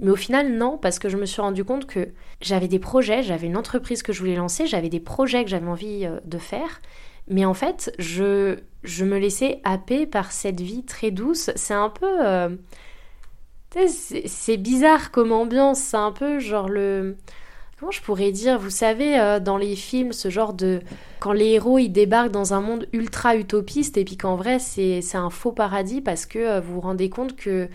Mais 0.00 0.10
au 0.10 0.16
final, 0.16 0.52
non, 0.52 0.78
parce 0.78 0.98
que 0.98 1.08
je 1.08 1.16
me 1.16 1.26
suis 1.26 1.42
rendu 1.42 1.64
compte 1.64 1.86
que 1.86 2.08
j'avais 2.40 2.68
des 2.68 2.78
projets, 2.78 3.22
j'avais 3.22 3.48
une 3.48 3.56
entreprise 3.56 4.02
que 4.02 4.12
je 4.12 4.20
voulais 4.20 4.36
lancer, 4.36 4.66
j'avais 4.66 4.88
des 4.88 5.00
projets 5.00 5.44
que 5.44 5.50
j'avais 5.50 5.66
envie 5.66 6.06
de 6.24 6.38
faire. 6.38 6.80
Mais 7.28 7.44
en 7.44 7.54
fait, 7.54 7.92
je, 7.98 8.58
je 8.84 9.04
me 9.04 9.18
laissais 9.18 9.60
happer 9.64 10.06
par 10.06 10.32
cette 10.32 10.60
vie 10.60 10.84
très 10.84 11.10
douce. 11.10 11.50
C'est 11.56 11.74
un 11.74 11.90
peu... 11.90 12.26
Euh, 12.26 12.48
c'est 13.86 14.56
bizarre 14.56 15.10
comme 15.10 15.30
ambiance, 15.30 15.78
c'est 15.78 15.96
un 15.96 16.12
peu 16.12 16.38
genre 16.38 16.68
le... 16.68 17.16
Comment 17.78 17.92
je 17.92 18.02
pourrais 18.02 18.32
dire 18.32 18.58
Vous 18.58 18.70
savez, 18.70 19.20
euh, 19.20 19.38
dans 19.38 19.56
les 19.56 19.76
films, 19.76 20.12
ce 20.12 20.30
genre 20.30 20.52
de... 20.52 20.80
Quand 21.20 21.30
les 21.32 21.50
héros, 21.50 21.78
ils 21.78 21.90
débarquent 21.90 22.32
dans 22.32 22.52
un 22.52 22.60
monde 22.60 22.88
ultra 22.92 23.36
utopiste 23.36 23.96
et 23.96 24.04
puis 24.04 24.16
qu'en 24.16 24.34
vrai, 24.34 24.58
c'est 24.58 25.00
un 25.14 25.30
faux 25.30 25.52
paradis 25.52 26.00
parce 26.00 26.26
que 26.26 26.38
euh, 26.40 26.60
vous 26.60 26.74
vous 26.74 26.80
rendez 26.80 27.08
compte 27.08 27.36
que 27.36 27.68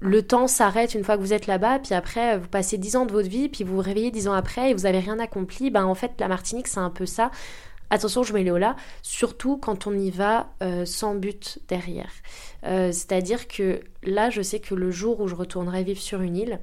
le 0.00 0.22
temps 0.22 0.48
s'arrête 0.48 0.94
une 0.94 1.04
fois 1.04 1.16
que 1.16 1.22
vous 1.22 1.32
êtes 1.32 1.46
là-bas, 1.46 1.78
puis 1.78 1.94
après, 1.94 2.36
vous 2.36 2.48
passez 2.48 2.78
dix 2.78 2.96
ans 2.96 3.06
de 3.06 3.12
votre 3.12 3.28
vie, 3.28 3.48
puis 3.48 3.62
vous 3.62 3.76
vous 3.76 3.80
réveillez 3.80 4.10
dix 4.10 4.26
ans 4.26 4.32
après 4.32 4.70
et 4.70 4.74
vous 4.74 4.86
avez 4.86 4.98
rien 4.98 5.20
accompli. 5.20 5.70
Ben, 5.70 5.84
en 5.84 5.94
fait, 5.94 6.12
la 6.18 6.26
Martinique, 6.26 6.66
c'est 6.66 6.80
un 6.80 6.90
peu 6.90 7.06
ça. 7.06 7.30
Attention, 7.90 8.24
je 8.24 8.32
mets 8.32 8.42
là, 8.42 8.74
surtout 9.02 9.56
quand 9.56 9.86
on 9.86 9.92
y 9.92 10.10
va 10.10 10.48
euh, 10.64 10.84
sans 10.84 11.14
but 11.14 11.60
derrière. 11.68 12.10
C'est-à-dire 12.64 13.46
que 13.46 13.80
là, 14.02 14.30
je 14.30 14.40
sais 14.40 14.58
que 14.58 14.74
le 14.74 14.90
jour 14.90 15.20
où 15.20 15.28
je 15.28 15.34
retournerai 15.34 15.84
vivre 15.84 16.00
sur 16.00 16.22
une 16.22 16.34
île, 16.34 16.60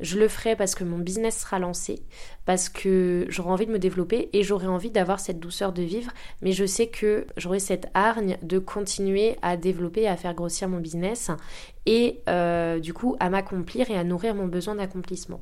je 0.00 0.18
le 0.18 0.28
ferai 0.28 0.56
parce 0.56 0.74
que 0.74 0.84
mon 0.84 0.98
business 0.98 1.40
sera 1.40 1.58
lancé, 1.58 2.02
parce 2.44 2.68
que 2.68 3.26
j'aurai 3.28 3.50
envie 3.50 3.66
de 3.66 3.72
me 3.72 3.78
développer 3.78 4.30
et 4.32 4.42
j'aurai 4.42 4.66
envie 4.66 4.90
d'avoir 4.90 5.20
cette 5.20 5.40
douceur 5.40 5.72
de 5.72 5.82
vivre, 5.82 6.12
mais 6.42 6.52
je 6.52 6.64
sais 6.64 6.86
que 6.86 7.26
j'aurai 7.36 7.58
cette 7.58 7.88
hargne 7.94 8.38
de 8.42 8.58
continuer 8.58 9.36
à 9.42 9.56
développer, 9.56 10.06
à 10.06 10.16
faire 10.16 10.34
grossir 10.34 10.68
mon 10.68 10.78
business 10.78 11.30
et 11.86 12.20
euh, 12.28 12.78
du 12.78 12.92
coup 12.92 13.16
à 13.18 13.30
m'accomplir 13.30 13.90
et 13.90 13.96
à 13.96 14.04
nourrir 14.04 14.34
mon 14.34 14.46
besoin 14.46 14.76
d'accomplissement. 14.76 15.40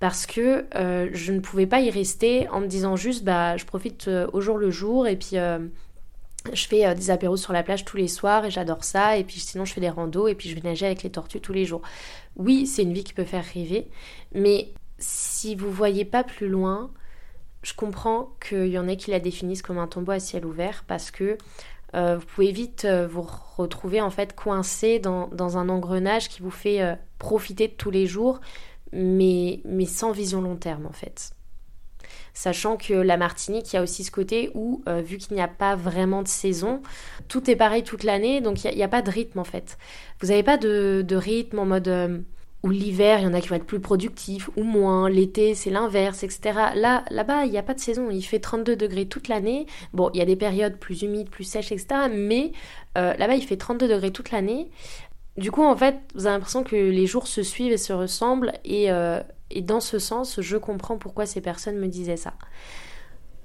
Parce 0.00 0.26
que 0.26 0.64
euh, 0.74 1.08
je 1.12 1.32
ne 1.32 1.40
pouvais 1.40 1.66
pas 1.66 1.80
y 1.80 1.90
rester 1.90 2.48
en 2.48 2.60
me 2.60 2.66
disant 2.66 2.96
juste 2.96 3.22
bah 3.24 3.56
je 3.56 3.64
profite 3.64 4.08
euh, 4.08 4.26
au 4.32 4.40
jour 4.40 4.58
le 4.58 4.70
jour 4.70 5.06
et 5.06 5.16
puis 5.16 5.36
je 6.52 6.66
fais 6.66 6.94
des 6.94 7.10
apéros 7.10 7.36
sur 7.36 7.52
la 7.52 7.62
plage 7.62 7.84
tous 7.84 7.96
les 7.96 8.08
soirs 8.08 8.44
et 8.44 8.50
j'adore 8.50 8.84
ça 8.84 9.16
et 9.16 9.24
puis 9.24 9.40
sinon 9.40 9.64
je 9.64 9.72
fais 9.72 9.80
des 9.80 9.90
randos 9.90 10.28
et 10.28 10.34
puis 10.34 10.48
je 10.48 10.54
vais 10.54 10.60
nager 10.60 10.86
avec 10.86 11.02
les 11.02 11.10
tortues 11.10 11.40
tous 11.40 11.52
les 11.52 11.64
jours. 11.64 11.82
Oui, 12.36 12.66
c'est 12.66 12.82
une 12.82 12.92
vie 12.92 13.04
qui 13.04 13.14
peut 13.14 13.24
faire 13.24 13.44
rêver, 13.44 13.88
mais 14.34 14.72
si 14.98 15.54
vous 15.54 15.70
voyez 15.70 16.04
pas 16.04 16.24
plus 16.24 16.48
loin, 16.48 16.90
je 17.62 17.74
comprends 17.74 18.34
qu'il 18.46 18.68
y 18.68 18.78
en 18.78 18.88
ait 18.88 18.96
qui 18.96 19.10
la 19.10 19.20
définissent 19.20 19.62
comme 19.62 19.78
un 19.78 19.86
tombeau 19.86 20.12
à 20.12 20.20
ciel 20.20 20.46
ouvert 20.46 20.84
parce 20.86 21.10
que 21.10 21.36
vous 21.94 22.26
pouvez 22.34 22.52
vite 22.52 22.86
vous 22.86 23.26
retrouver 23.56 24.00
en 24.00 24.08
fait 24.08 24.34
coincé 24.34 24.98
dans, 24.98 25.28
dans, 25.28 25.58
un 25.58 25.68
engrenage 25.68 26.30
qui 26.30 26.40
vous 26.40 26.50
fait 26.50 26.96
profiter 27.18 27.68
de 27.68 27.74
tous 27.74 27.90
les 27.90 28.06
jours 28.06 28.40
mais, 28.92 29.60
mais 29.64 29.86
sans 29.86 30.12
vision 30.12 30.40
long 30.40 30.56
terme 30.56 30.86
en 30.86 30.92
fait. 30.92 31.32
Sachant 32.34 32.76
que 32.76 32.94
la 32.94 33.16
Martinique, 33.16 33.72
il 33.72 33.76
y 33.76 33.78
a 33.78 33.82
aussi 33.82 34.04
ce 34.04 34.10
côté 34.10 34.50
où, 34.54 34.82
euh, 34.88 35.02
vu 35.02 35.18
qu'il 35.18 35.34
n'y 35.34 35.42
a 35.42 35.48
pas 35.48 35.76
vraiment 35.76 36.22
de 36.22 36.28
saison, 36.28 36.80
tout 37.28 37.50
est 37.50 37.56
pareil 37.56 37.82
toute 37.82 38.04
l'année, 38.04 38.40
donc 38.40 38.64
il 38.64 38.74
n'y 38.74 38.82
a, 38.82 38.88
pas 38.88 39.02
de 39.02 39.10
rythme 39.10 39.38
en 39.38 39.44
fait. 39.44 39.76
Vous 40.20 40.28
n'avez 40.28 40.42
pas 40.42 40.56
de, 40.56 41.04
rythme 41.14 41.58
en 41.58 41.66
mode 41.66 41.88
euh, 41.88 42.18
où 42.62 42.70
l'hiver, 42.70 43.18
il 43.18 43.24
y 43.24 43.26
en 43.26 43.34
a 43.34 43.40
qui 43.40 43.48
vont 43.48 43.56
être 43.56 43.66
plus 43.66 43.80
productifs 43.80 44.48
ou 44.56 44.62
moins, 44.62 45.08
l'été 45.08 45.54
c'est 45.54 45.70
l'inverse, 45.70 46.22
etc. 46.22 46.58
Là, 46.74 47.04
là-bas, 47.10 47.44
il 47.44 47.50
n'y 47.50 47.58
a 47.58 47.62
pas 47.62 47.74
de 47.74 47.80
saison, 47.80 48.08
il 48.10 48.22
fait 48.22 48.38
32 48.38 48.76
degrés 48.76 49.06
toute 49.06 49.28
l'année. 49.28 49.66
Bon, 49.92 50.10
il 50.14 50.18
y 50.18 50.22
a 50.22 50.26
des 50.26 50.36
périodes 50.36 50.78
plus 50.78 51.02
humides, 51.02 51.28
plus 51.28 51.44
sèches, 51.44 51.72
etc. 51.72 52.08
Mais 52.10 52.52
euh, 52.96 53.14
là-bas, 53.16 53.34
il 53.34 53.42
fait 53.42 53.56
32 53.56 53.88
degrés 53.88 54.12
toute 54.12 54.30
l'année. 54.30 54.70
du 55.36 55.50
coup, 55.50 55.64
en 55.64 55.76
fait, 55.76 55.96
vous 56.14 56.26
avez 56.26 56.36
l'impression 56.36 56.62
que 56.62 56.76
les 56.76 57.06
jours 57.06 57.26
se 57.26 57.42
suivent 57.42 57.72
et 57.72 57.78
se 57.78 57.92
ressemblent, 57.92 58.52
et, 58.64 58.90
et 59.52 59.62
dans 59.62 59.80
ce 59.80 59.98
sens, 59.98 60.40
je 60.40 60.56
comprends 60.56 60.98
pourquoi 60.98 61.26
ces 61.26 61.40
personnes 61.40 61.78
me 61.78 61.88
disaient 61.88 62.16
ça. 62.16 62.34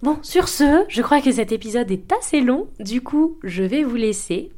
Bon, 0.03 0.19
sur 0.21 0.47
ce, 0.47 0.85
je 0.89 1.01
crois 1.01 1.21
que 1.21 1.31
cet 1.31 1.51
épisode 1.51 1.89
est 1.89 2.11
assez 2.13 2.41
long, 2.41 2.67
du 2.79 3.01
coup, 3.01 3.39
je 3.43 3.63
vais 3.63 3.83
vous 3.83 3.95
laisser. 3.95 4.51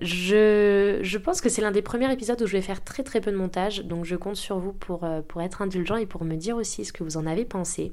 Je, 0.00 0.98
je 1.02 1.18
pense 1.18 1.40
que 1.40 1.48
c'est 1.48 1.62
l'un 1.62 1.70
des 1.70 1.82
premiers 1.82 2.12
épisodes 2.12 2.40
où 2.42 2.46
je 2.46 2.52
vais 2.52 2.62
faire 2.62 2.82
très 2.82 3.04
très 3.04 3.20
peu 3.20 3.30
de 3.30 3.36
montage, 3.36 3.84
donc 3.84 4.04
je 4.04 4.16
compte 4.16 4.36
sur 4.36 4.58
vous 4.58 4.72
pour, 4.72 5.06
pour 5.28 5.40
être 5.40 5.62
indulgent 5.62 5.96
et 5.96 6.06
pour 6.06 6.24
me 6.24 6.34
dire 6.34 6.56
aussi 6.56 6.84
ce 6.84 6.92
que 6.92 7.04
vous 7.04 7.16
en 7.16 7.26
avez 7.26 7.44
pensé. 7.44 7.92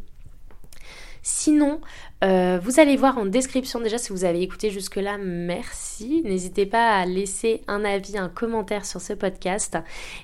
Sinon, 1.21 1.81
euh, 2.23 2.59
vous 2.61 2.79
allez 2.79 2.97
voir 2.97 3.17
en 3.17 3.25
description 3.25 3.79
déjà 3.79 3.97
si 3.97 4.11
vous 4.11 4.25
avez 4.25 4.41
écouté 4.41 4.69
jusque-là, 4.69 5.17
merci. 5.17 6.21
N'hésitez 6.25 6.65
pas 6.65 6.95
à 6.95 7.05
laisser 7.05 7.61
un 7.67 7.85
avis, 7.85 8.17
un 8.17 8.29
commentaire 8.29 8.85
sur 8.85 8.99
ce 8.99 9.13
podcast. 9.13 9.77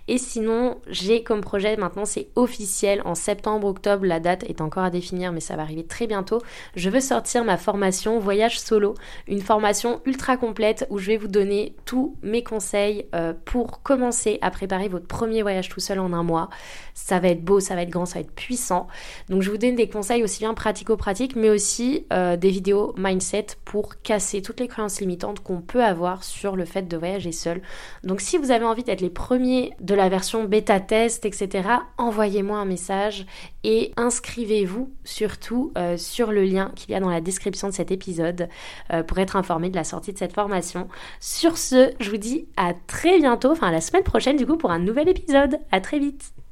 Et 0.07 0.17
sinon, 0.17 0.77
j'ai 0.87 1.23
comme 1.23 1.41
projet 1.41 1.77
maintenant, 1.77 2.05
c'est 2.05 2.27
officiel, 2.35 3.01
en 3.05 3.15
septembre, 3.15 3.67
octobre, 3.67 4.05
la 4.05 4.19
date 4.19 4.43
est 4.43 4.61
encore 4.61 4.83
à 4.83 4.89
définir, 4.89 5.31
mais 5.31 5.39
ça 5.39 5.55
va 5.55 5.61
arriver 5.61 5.85
très 5.85 6.07
bientôt. 6.07 6.41
Je 6.75 6.89
veux 6.89 6.99
sortir 6.99 7.45
ma 7.45 7.57
formation 7.57 8.19
Voyage 8.19 8.59
Solo, 8.59 8.95
une 9.27 9.41
formation 9.41 10.01
ultra 10.05 10.37
complète 10.37 10.85
où 10.89 10.97
je 10.97 11.07
vais 11.07 11.17
vous 11.17 11.27
donner 11.27 11.75
tous 11.85 12.17
mes 12.21 12.43
conseils 12.43 13.05
euh, 13.15 13.33
pour 13.45 13.81
commencer 13.83 14.37
à 14.41 14.51
préparer 14.51 14.89
votre 14.89 15.07
premier 15.07 15.41
voyage 15.41 15.69
tout 15.69 15.79
seul 15.79 15.99
en 15.99 16.11
un 16.13 16.23
mois. 16.23 16.49
Ça 16.93 17.19
va 17.19 17.29
être 17.29 17.43
beau, 17.43 17.59
ça 17.59 17.75
va 17.75 17.83
être 17.83 17.89
grand, 17.89 18.05
ça 18.05 18.15
va 18.15 18.21
être 18.21 18.35
puissant. 18.35 18.87
Donc 19.29 19.41
je 19.41 19.51
vous 19.51 19.57
donne 19.57 19.75
des 19.75 19.89
conseils 19.89 20.23
aussi 20.23 20.39
bien 20.39 20.53
pratico-pratiques, 20.85 21.35
mais 21.35 21.49
aussi 21.49 22.05
euh, 22.13 22.37
des 22.37 22.49
vidéos 22.49 22.93
mindset 22.97 23.47
pour 23.65 24.01
casser 24.01 24.41
toutes 24.41 24.59
les 24.59 24.67
croyances 24.67 25.01
limitantes 25.01 25.39
qu'on 25.41 25.61
peut 25.61 25.83
avoir 25.83 26.23
sur 26.23 26.55
le 26.55 26.65
fait 26.65 26.87
de 26.87 26.97
voyager 26.97 27.31
seul. 27.31 27.61
Donc 28.03 28.21
si 28.21 28.37
vous 28.37 28.51
avez 28.51 28.65
envie 28.65 28.83
d'être 28.83 29.01
les 29.01 29.09
premiers 29.09 29.73
de 29.81 29.95
la 29.95 30.09
version 30.09 30.43
bêta 30.43 30.79
test, 30.79 31.25
etc., 31.25 31.69
envoyez-moi 31.97 32.57
un 32.57 32.65
message 32.65 33.25
et 33.63 33.91
inscrivez-vous 33.97 34.93
surtout 35.03 35.71
euh, 35.77 35.97
sur 35.97 36.31
le 36.31 36.43
lien 36.43 36.71
qu'il 36.75 36.91
y 36.91 36.95
a 36.95 36.99
dans 36.99 37.09
la 37.09 37.21
description 37.21 37.67
de 37.67 37.73
cet 37.73 37.91
épisode 37.91 38.47
euh, 38.93 39.03
pour 39.03 39.17
être 39.17 39.35
informé 39.35 39.69
de 39.69 39.75
la 39.75 39.83
sortie 39.83 40.13
de 40.13 40.17
cette 40.17 40.33
formation. 40.33 40.87
Sur 41.19 41.57
ce, 41.57 41.91
je 41.99 42.09
vous 42.09 42.17
dis 42.17 42.47
à 42.57 42.73
très 42.87 43.19
bientôt, 43.19 43.51
enfin 43.51 43.71
la 43.71 43.81
semaine 43.81 44.03
prochaine 44.03 44.37
du 44.37 44.45
coup 44.45 44.57
pour 44.57 44.71
un 44.71 44.79
nouvel 44.79 45.09
épisode. 45.09 45.59
À 45.71 45.81
très 45.81 45.99
vite 45.99 46.44